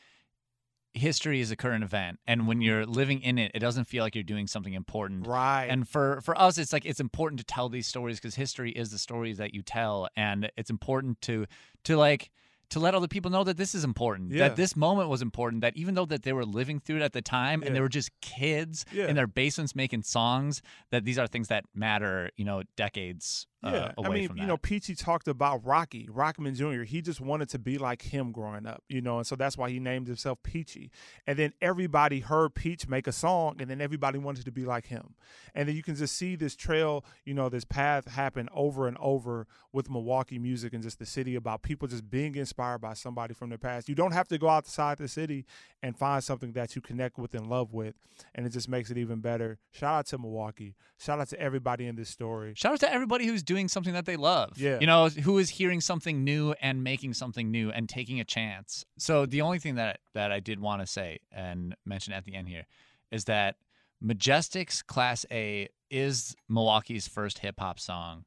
history 0.92 1.40
is 1.40 1.50
a 1.50 1.56
current 1.56 1.84
event 1.84 2.18
and 2.26 2.48
when 2.48 2.60
you're 2.60 2.84
living 2.84 3.22
in 3.22 3.38
it 3.38 3.52
it 3.54 3.60
doesn't 3.60 3.84
feel 3.84 4.02
like 4.02 4.14
you're 4.14 4.24
doing 4.24 4.46
something 4.46 4.74
important. 4.74 5.26
Right. 5.26 5.66
And 5.66 5.88
for 5.88 6.20
for 6.22 6.38
us 6.38 6.58
it's 6.58 6.72
like 6.72 6.84
it's 6.84 7.00
important 7.00 7.38
to 7.40 7.44
tell 7.44 7.68
these 7.68 7.86
stories 7.86 8.18
because 8.18 8.34
history 8.34 8.70
is 8.72 8.90
the 8.90 8.98
stories 8.98 9.38
that 9.38 9.54
you 9.54 9.62
tell 9.62 10.08
and 10.16 10.50
it's 10.56 10.70
important 10.70 11.20
to 11.22 11.46
to 11.84 11.96
like 11.96 12.30
to 12.70 12.80
let 12.80 12.94
other 12.94 13.08
people 13.08 13.30
know 13.30 13.44
that 13.44 13.56
this 13.56 13.74
is 13.74 13.84
important 13.84 14.32
Yeah. 14.32 14.48
that 14.48 14.56
this 14.56 14.74
moment 14.76 15.08
was 15.08 15.22
important 15.22 15.60
that 15.62 15.76
even 15.76 15.94
though 15.94 16.06
that 16.06 16.22
they 16.22 16.32
were 16.32 16.44
living 16.44 16.80
through 16.80 16.96
it 16.96 17.02
at 17.02 17.12
the 17.12 17.22
time 17.22 17.62
and 17.62 17.74
they 17.74 17.80
were 17.80 17.88
just 17.88 18.10
kids 18.20 18.84
Yeah. 18.92 19.06
in 19.08 19.16
their 19.16 19.26
basements 19.26 19.74
making 19.76 20.02
songs 20.02 20.62
that 20.90 21.04
these 21.04 21.18
are 21.18 21.26
things 21.26 21.48
that 21.48 21.64
matter 21.74 22.30
you 22.36 22.44
know 22.44 22.62
decades 22.76 23.46
uh, 23.62 23.70
Yeah, 23.72 23.92
away 23.98 24.08
I 24.08 24.14
mean, 24.20 24.28
from 24.28 24.36
you 24.38 24.46
know, 24.46 24.56
Peachy 24.56 24.94
talked 24.94 25.28
about 25.28 25.62
Rocky, 25.66 26.06
Rockman 26.10 26.54
Jr. 26.56 26.84
He 26.84 27.02
just 27.02 27.20
wanted 27.20 27.50
to 27.50 27.58
be 27.58 27.76
like 27.76 28.00
him 28.00 28.32
growing 28.32 28.64
up, 28.64 28.82
you 28.88 29.02
know, 29.02 29.18
and 29.18 29.26
so 29.26 29.36
that's 29.36 29.58
why 29.58 29.68
he 29.68 29.78
named 29.78 30.06
himself 30.06 30.42
Peachy. 30.42 30.90
And 31.26 31.38
then 31.38 31.52
everybody 31.60 32.20
heard 32.20 32.54
Peach 32.54 32.88
make 32.88 33.06
a 33.06 33.12
song, 33.12 33.56
and 33.60 33.68
then 33.68 33.82
everybody 33.82 34.16
wanted 34.18 34.46
to 34.46 34.50
be 34.50 34.64
like 34.64 34.86
him. 34.86 35.14
And 35.54 35.68
then 35.68 35.76
you 35.76 35.82
can 35.82 35.94
just 35.94 36.16
see 36.16 36.36
this 36.36 36.56
trail, 36.56 37.04
you 37.26 37.34
know, 37.34 37.50
this 37.50 37.66
path 37.66 38.08
happen 38.08 38.48
over 38.54 38.88
and 38.88 38.96
over 38.98 39.46
with 39.74 39.90
Milwaukee 39.90 40.38
music 40.38 40.72
and 40.72 40.82
just 40.82 40.98
the 40.98 41.04
city 41.04 41.34
about 41.34 41.60
people 41.60 41.86
just 41.86 42.08
being 42.08 42.36
inspired 42.36 42.59
by 42.60 42.94
somebody 42.94 43.34
from 43.34 43.50
the 43.50 43.58
past. 43.58 43.88
You 43.88 43.94
don't 43.94 44.12
have 44.12 44.28
to 44.28 44.38
go 44.38 44.48
outside 44.48 44.98
the 44.98 45.08
city 45.08 45.44
and 45.82 45.96
find 45.96 46.22
something 46.22 46.52
that 46.52 46.76
you 46.76 46.82
connect 46.82 47.18
with 47.18 47.34
and 47.34 47.46
love 47.46 47.72
with, 47.72 47.94
and 48.34 48.46
it 48.46 48.50
just 48.50 48.68
makes 48.68 48.90
it 48.90 48.98
even 48.98 49.20
better. 49.20 49.58
Shout 49.72 49.94
out 49.94 50.06
to 50.06 50.18
Milwaukee. 50.18 50.74
Shout 50.98 51.20
out 51.20 51.28
to 51.28 51.40
everybody 51.40 51.86
in 51.86 51.96
this 51.96 52.08
story. 52.08 52.52
Shout 52.56 52.72
out 52.72 52.80
to 52.80 52.92
everybody 52.92 53.26
who's 53.26 53.42
doing 53.42 53.68
something 53.68 53.94
that 53.94 54.06
they 54.06 54.16
love. 54.16 54.58
Yeah. 54.58 54.78
You 54.80 54.86
know, 54.86 55.08
who 55.08 55.38
is 55.38 55.50
hearing 55.50 55.80
something 55.80 56.22
new 56.24 56.54
and 56.60 56.84
making 56.84 57.14
something 57.14 57.50
new 57.50 57.70
and 57.70 57.88
taking 57.88 58.20
a 58.20 58.24
chance. 58.24 58.84
So 58.98 59.26
the 59.26 59.40
only 59.40 59.58
thing 59.58 59.76
that 59.76 60.00
that 60.14 60.32
I 60.32 60.40
did 60.40 60.60
want 60.60 60.82
to 60.82 60.86
say 60.86 61.20
and 61.32 61.74
mention 61.84 62.12
at 62.12 62.24
the 62.24 62.34
end 62.34 62.48
here 62.48 62.66
is 63.10 63.24
that 63.24 63.56
Majestic's 64.00 64.82
Class 64.82 65.26
A 65.30 65.68
is 65.90 66.34
Milwaukee's 66.48 67.08
first 67.08 67.40
hip 67.40 67.56
hop 67.58 67.78
song 67.78 68.24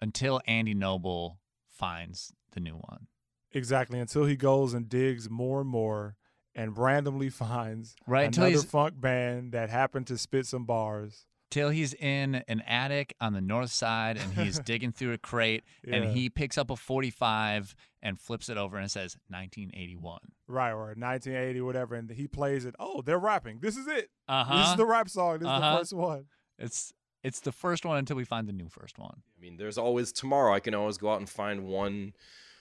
until 0.00 0.40
Andy 0.46 0.74
Noble 0.74 1.38
finds 1.68 2.32
the 2.52 2.60
new 2.60 2.74
one. 2.74 3.06
Exactly. 3.52 3.98
Until 3.98 4.24
he 4.24 4.36
goes 4.36 4.74
and 4.74 4.88
digs 4.88 5.28
more 5.30 5.60
and 5.60 5.68
more 5.70 6.16
and 6.54 6.76
randomly 6.76 7.28
finds 7.30 7.94
Right, 8.06 8.26
until 8.26 8.44
another 8.44 8.62
funk 8.64 9.00
band 9.00 9.52
that 9.52 9.70
happened 9.70 10.06
to 10.08 10.18
spit 10.18 10.46
some 10.46 10.64
bars. 10.64 11.26
Till 11.50 11.70
he's 11.70 11.94
in 11.94 12.36
an 12.46 12.60
attic 12.60 13.14
on 13.20 13.32
the 13.32 13.40
north 13.40 13.72
side 13.72 14.16
and 14.18 14.32
he's 14.34 14.58
digging 14.64 14.92
through 14.92 15.12
a 15.14 15.18
crate 15.18 15.64
and 15.84 16.04
he 16.16 16.28
picks 16.30 16.56
up 16.56 16.70
a 16.70 16.76
45 16.76 17.74
and 18.02 18.20
flips 18.20 18.48
it 18.48 18.56
over 18.56 18.76
and 18.76 18.86
it 18.86 18.90
says 18.90 19.16
1981. 19.28 20.20
Right, 20.46 20.70
or 20.70 20.94
1980, 20.96 21.60
whatever, 21.62 21.96
and 21.96 22.08
he 22.10 22.28
plays 22.28 22.64
it. 22.64 22.74
Oh, 22.78 23.02
they're 23.02 23.18
rapping. 23.18 23.58
This 23.60 23.76
is 23.76 23.88
it. 23.88 24.10
Uh-huh. 24.28 24.58
This 24.60 24.68
is 24.70 24.76
the 24.76 24.86
rap 24.86 25.08
song. 25.08 25.40
This 25.40 25.46
is 25.46 25.50
Uh-huh. 25.50 25.72
the 25.72 25.78
first 25.78 25.92
one. 25.92 26.24
It's 26.58 26.92
it's 27.24 27.40
the 27.40 27.52
first 27.52 27.84
one 27.84 27.98
until 27.98 28.16
we 28.16 28.24
find 28.24 28.48
the 28.48 28.52
new 28.52 28.68
first 28.68 28.98
one. 28.98 29.22
I 29.36 29.40
mean, 29.40 29.56
there's 29.56 29.76
always 29.76 30.12
tomorrow. 30.12 30.54
I 30.54 30.60
can 30.60 30.74
always 30.74 30.98
go 30.98 31.10
out 31.12 31.18
and 31.18 31.28
find 31.28 31.64
one 31.66 32.12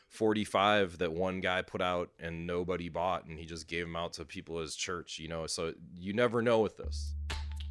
45 0.10 0.98
that 0.98 1.14
one 1.14 1.40
guy 1.40 1.62
put 1.62 1.82
out 1.82 2.10
and 2.20 2.46
nobody 2.46 2.90
bought, 2.90 3.26
and 3.26 3.40
he 3.40 3.46
just 3.46 3.68
gave 3.68 3.86
them 3.86 3.96
out 3.96 4.14
to 4.14 4.26
people 4.26 4.58
at 4.58 4.64
his 4.64 4.76
church. 4.76 5.20
You 5.20 5.28
know, 5.30 5.48
so 5.48 5.74
you 5.98 6.14
never 6.14 6.42
know 6.42 6.60
with 6.60 6.78
this. 6.78 7.14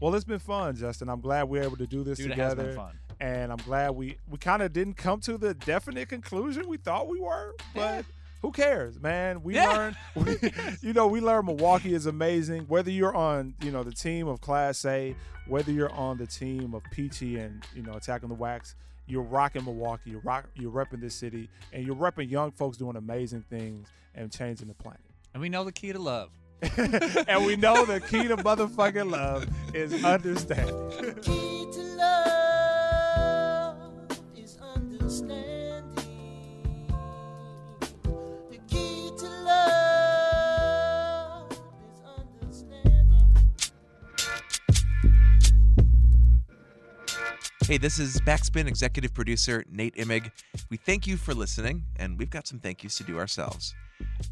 Well, 0.01 0.14
it's 0.14 0.24
been 0.24 0.39
fun, 0.39 0.76
Justin. 0.76 1.09
I'm 1.09 1.20
glad 1.20 1.45
we're 1.49 1.64
able 1.64 1.76
to 1.76 1.86
do 1.86 2.05
this 2.05 2.18
Dude, 2.18 2.30
it 2.30 2.39
has 2.39 2.53
together. 2.53 2.68
been 2.68 2.76
fun. 2.76 2.99
And 3.20 3.51
I'm 3.51 3.59
glad 3.59 3.91
we 3.91 4.16
we 4.30 4.39
kind 4.39 4.62
of 4.62 4.72
didn't 4.72 4.95
come 4.95 5.20
to 5.22 5.36
the 5.36 5.55
definite 5.55 6.09
conclusion 6.09 6.68
we 6.68 6.76
thought 6.76 7.09
we 7.09 7.18
were, 7.20 7.55
but 7.74 8.05
who 8.41 8.53
cares, 8.53 9.01
man? 9.01 9.43
We 9.43 9.57
Yeah. 9.57 9.68
learned, 9.72 9.97
we, 10.14 10.36
you 10.80 10.93
know, 10.93 11.09
we 11.09 11.20
learned 11.20 11.47
Milwaukee 11.47 11.93
is 11.95 12.07
amazing. 12.07 12.62
Whether 12.68 12.93
you're 12.93 13.14
on, 13.16 13.55
you 13.61 13.72
know, 13.72 13.82
the 13.82 13.91
team 13.91 14.28
of 14.28 14.41
Class 14.41 14.84
A, 14.84 15.16
whether 15.49 15.72
you're 15.72 15.93
on 15.93 16.18
the 16.18 16.26
team 16.28 16.74
of 16.74 16.84
Peachy 16.93 17.36
and 17.39 17.64
you 17.74 17.82
know 17.82 17.95
attacking 17.95 18.28
the 18.28 18.36
wax, 18.36 18.76
you're 19.09 19.22
rocking 19.22 19.64
Milwaukee. 19.64 20.11
You're 20.11 20.20
rock, 20.20 20.48
you're 20.54 20.70
repping 20.70 21.00
this 21.00 21.14
city, 21.14 21.48
and 21.72 21.84
you're 21.84 21.96
repping 21.96 22.30
young 22.30 22.52
folks 22.52 22.76
doing 22.76 22.96
amazing 22.96 23.44
things 23.48 23.88
and 24.14 24.30
changing 24.30 24.68
the 24.68 24.74
planet. 24.74 25.00
And 25.34 25.40
we 25.40 25.48
know 25.48 25.64
the 25.64 25.72
key 25.72 25.92
to 25.92 25.98
love. 25.98 26.30
and 26.76 27.46
we 27.46 27.56
know 27.56 27.84
the 27.84 28.00
key 28.00 28.26
to 28.26 28.36
motherfucking 28.36 29.11
love 29.11 29.46
is 29.74 30.04
understanding. 30.04 30.74
Hey, 47.68 47.76
this 47.76 47.98
is 47.98 48.18
Backspin 48.22 48.66
executive 48.66 49.12
producer 49.12 49.62
Nate 49.70 49.94
Imig. 49.96 50.30
We 50.70 50.78
thank 50.78 51.06
you 51.06 51.18
for 51.18 51.34
listening, 51.34 51.84
and 51.96 52.18
we've 52.18 52.30
got 52.30 52.46
some 52.46 52.60
thank 52.60 52.82
yous 52.82 52.96
to 52.96 53.04
do 53.04 53.18
ourselves. 53.18 53.74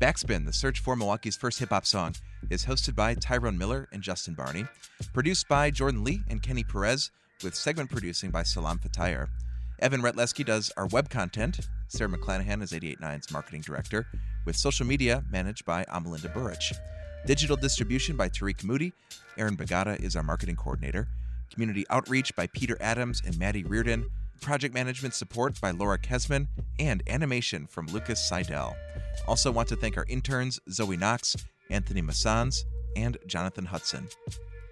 Backspin, 0.01 0.47
the 0.47 0.55
search 0.55 0.80
for 0.80 0.97
Milwaukee's 0.97 1.37
first 1.37 1.59
hip 1.59 1.68
hop 1.68 1.84
song, 1.84 2.14
is 2.49 2.64
hosted 2.64 2.95
by 2.95 3.12
Tyrone 3.12 3.59
Miller 3.59 3.89
and 3.93 4.03
Justin 4.03 4.32
Barney, 4.32 4.64
produced 5.12 5.49
by 5.49 5.70
Jordan 5.70 6.03
Lee 6.03 6.22
and 6.30 6.43
Kenny 6.43 6.64
Perez, 6.64 7.11
with 7.45 7.55
segment 7.55 7.91
producing 7.91 8.30
by 8.30 8.43
Salam 8.43 8.78
Fatayr. 8.78 9.28
Evan 9.80 10.01
Rytlewski 10.01 10.43
does 10.43 10.72
our 10.78 10.87
web 10.87 11.11
content. 11.11 11.61
Sarah 11.89 12.09
McClanahan 12.09 12.62
is 12.62 12.72
889's 12.72 13.30
marketing 13.30 13.61
director, 13.61 14.07
with 14.47 14.57
social 14.57 14.87
media 14.87 15.22
managed 15.30 15.66
by 15.66 15.84
Amalinda 15.93 16.32
Burrich. 16.32 16.72
Digital 17.26 17.59
distribution 17.59 18.16
by 18.16 18.30
Tarik 18.30 18.64
Moody. 18.64 18.95
Aaron 19.37 19.59
Bagata 19.59 20.03
is 20.03 20.16
our 20.16 20.22
marketing 20.22 20.57
coordinator. 20.57 21.07
Community 21.51 21.85
outreach 21.91 22.35
by 22.37 22.47
Peter 22.49 22.77
Adams 22.81 23.23
and 23.25 23.39
Maddie 23.39 23.65
Reardon. 23.65 24.07
Project 24.41 24.75
management 24.75 25.15
support 25.15 25.61
by 25.61 25.71
Laura 25.71 25.99
Kesman. 25.99 26.49
And 26.79 27.03
animation 27.07 27.67
from 27.67 27.87
Lucas 27.87 28.27
Seidel. 28.29 28.77
Also 29.27 29.51
want 29.51 29.69
to 29.69 29.77
thank 29.77 29.97
our 29.97 30.07
interns 30.09 30.61
Zoe 30.71 30.97
Knox, 30.97 31.37
Anthony 31.71 32.03
Massans, 32.03 32.65
and 32.97 33.17
Jonathan 33.27 33.67
Hudson. 33.67 34.09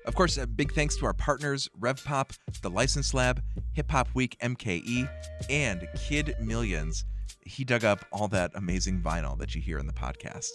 Of 0.06 0.14
course, 0.14 0.36
a 0.36 0.46
big 0.46 0.72
thanks 0.74 0.96
to 0.96 1.06
our 1.06 1.14
partners 1.14 1.68
RevPop, 1.80 2.36
The 2.60 2.68
License 2.68 3.14
Lab, 3.14 3.42
Hip 3.72 3.90
Hop 3.90 4.08
Week 4.14 4.36
MKE, 4.42 5.08
and 5.48 5.88
Kid 5.96 6.34
Millions. 6.40 7.04
He 7.40 7.64
dug 7.64 7.84
up 7.84 8.04
all 8.12 8.28
that 8.28 8.50
amazing 8.54 9.00
vinyl 9.00 9.38
that 9.38 9.54
you 9.54 9.62
hear 9.62 9.78
in 9.78 9.86
the 9.86 9.92
podcast. 9.92 10.50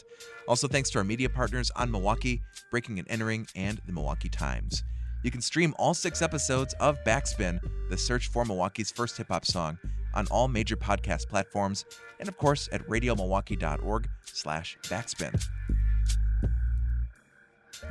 Also, 0.47 0.67
thanks 0.67 0.89
to 0.91 0.99
our 0.99 1.03
media 1.03 1.29
partners 1.29 1.71
OnMilwaukee, 1.75 2.41
Breaking 2.69 2.99
and 2.99 3.09
Entering, 3.09 3.47
and 3.55 3.81
the 3.85 3.91
Milwaukee 3.93 4.29
Times. 4.29 4.83
You 5.23 5.31
can 5.31 5.41
stream 5.41 5.73
all 5.77 5.93
six 5.93 6.21
episodes 6.21 6.73
of 6.79 7.03
Backspin, 7.03 7.59
the 7.89 7.97
search 7.97 8.29
for 8.29 8.45
Milwaukee's 8.45 8.91
first 8.91 9.17
hip 9.17 9.27
hop 9.29 9.45
song, 9.45 9.77
on 10.13 10.27
all 10.27 10.47
major 10.47 10.77
podcast 10.77 11.27
platforms, 11.27 11.85
and 12.19 12.29
of 12.29 12.37
course 12.37 12.69
at 12.71 12.87
radiomilwaukee.org 12.87 14.09
slash 14.25 14.77
backspin. 14.83 15.45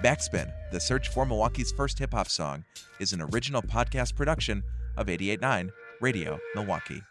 Backspin, 0.02 0.52
the 0.70 0.80
search 0.80 1.08
for 1.08 1.26
Milwaukee's 1.26 1.72
first 1.72 1.98
hip 1.98 2.12
hop 2.12 2.28
song, 2.28 2.64
is 2.98 3.12
an 3.12 3.20
original 3.20 3.62
podcast 3.62 4.14
production 4.14 4.62
of 4.96 5.08
889 5.08 5.70
Radio 6.00 6.38
Milwaukee. 6.54 7.02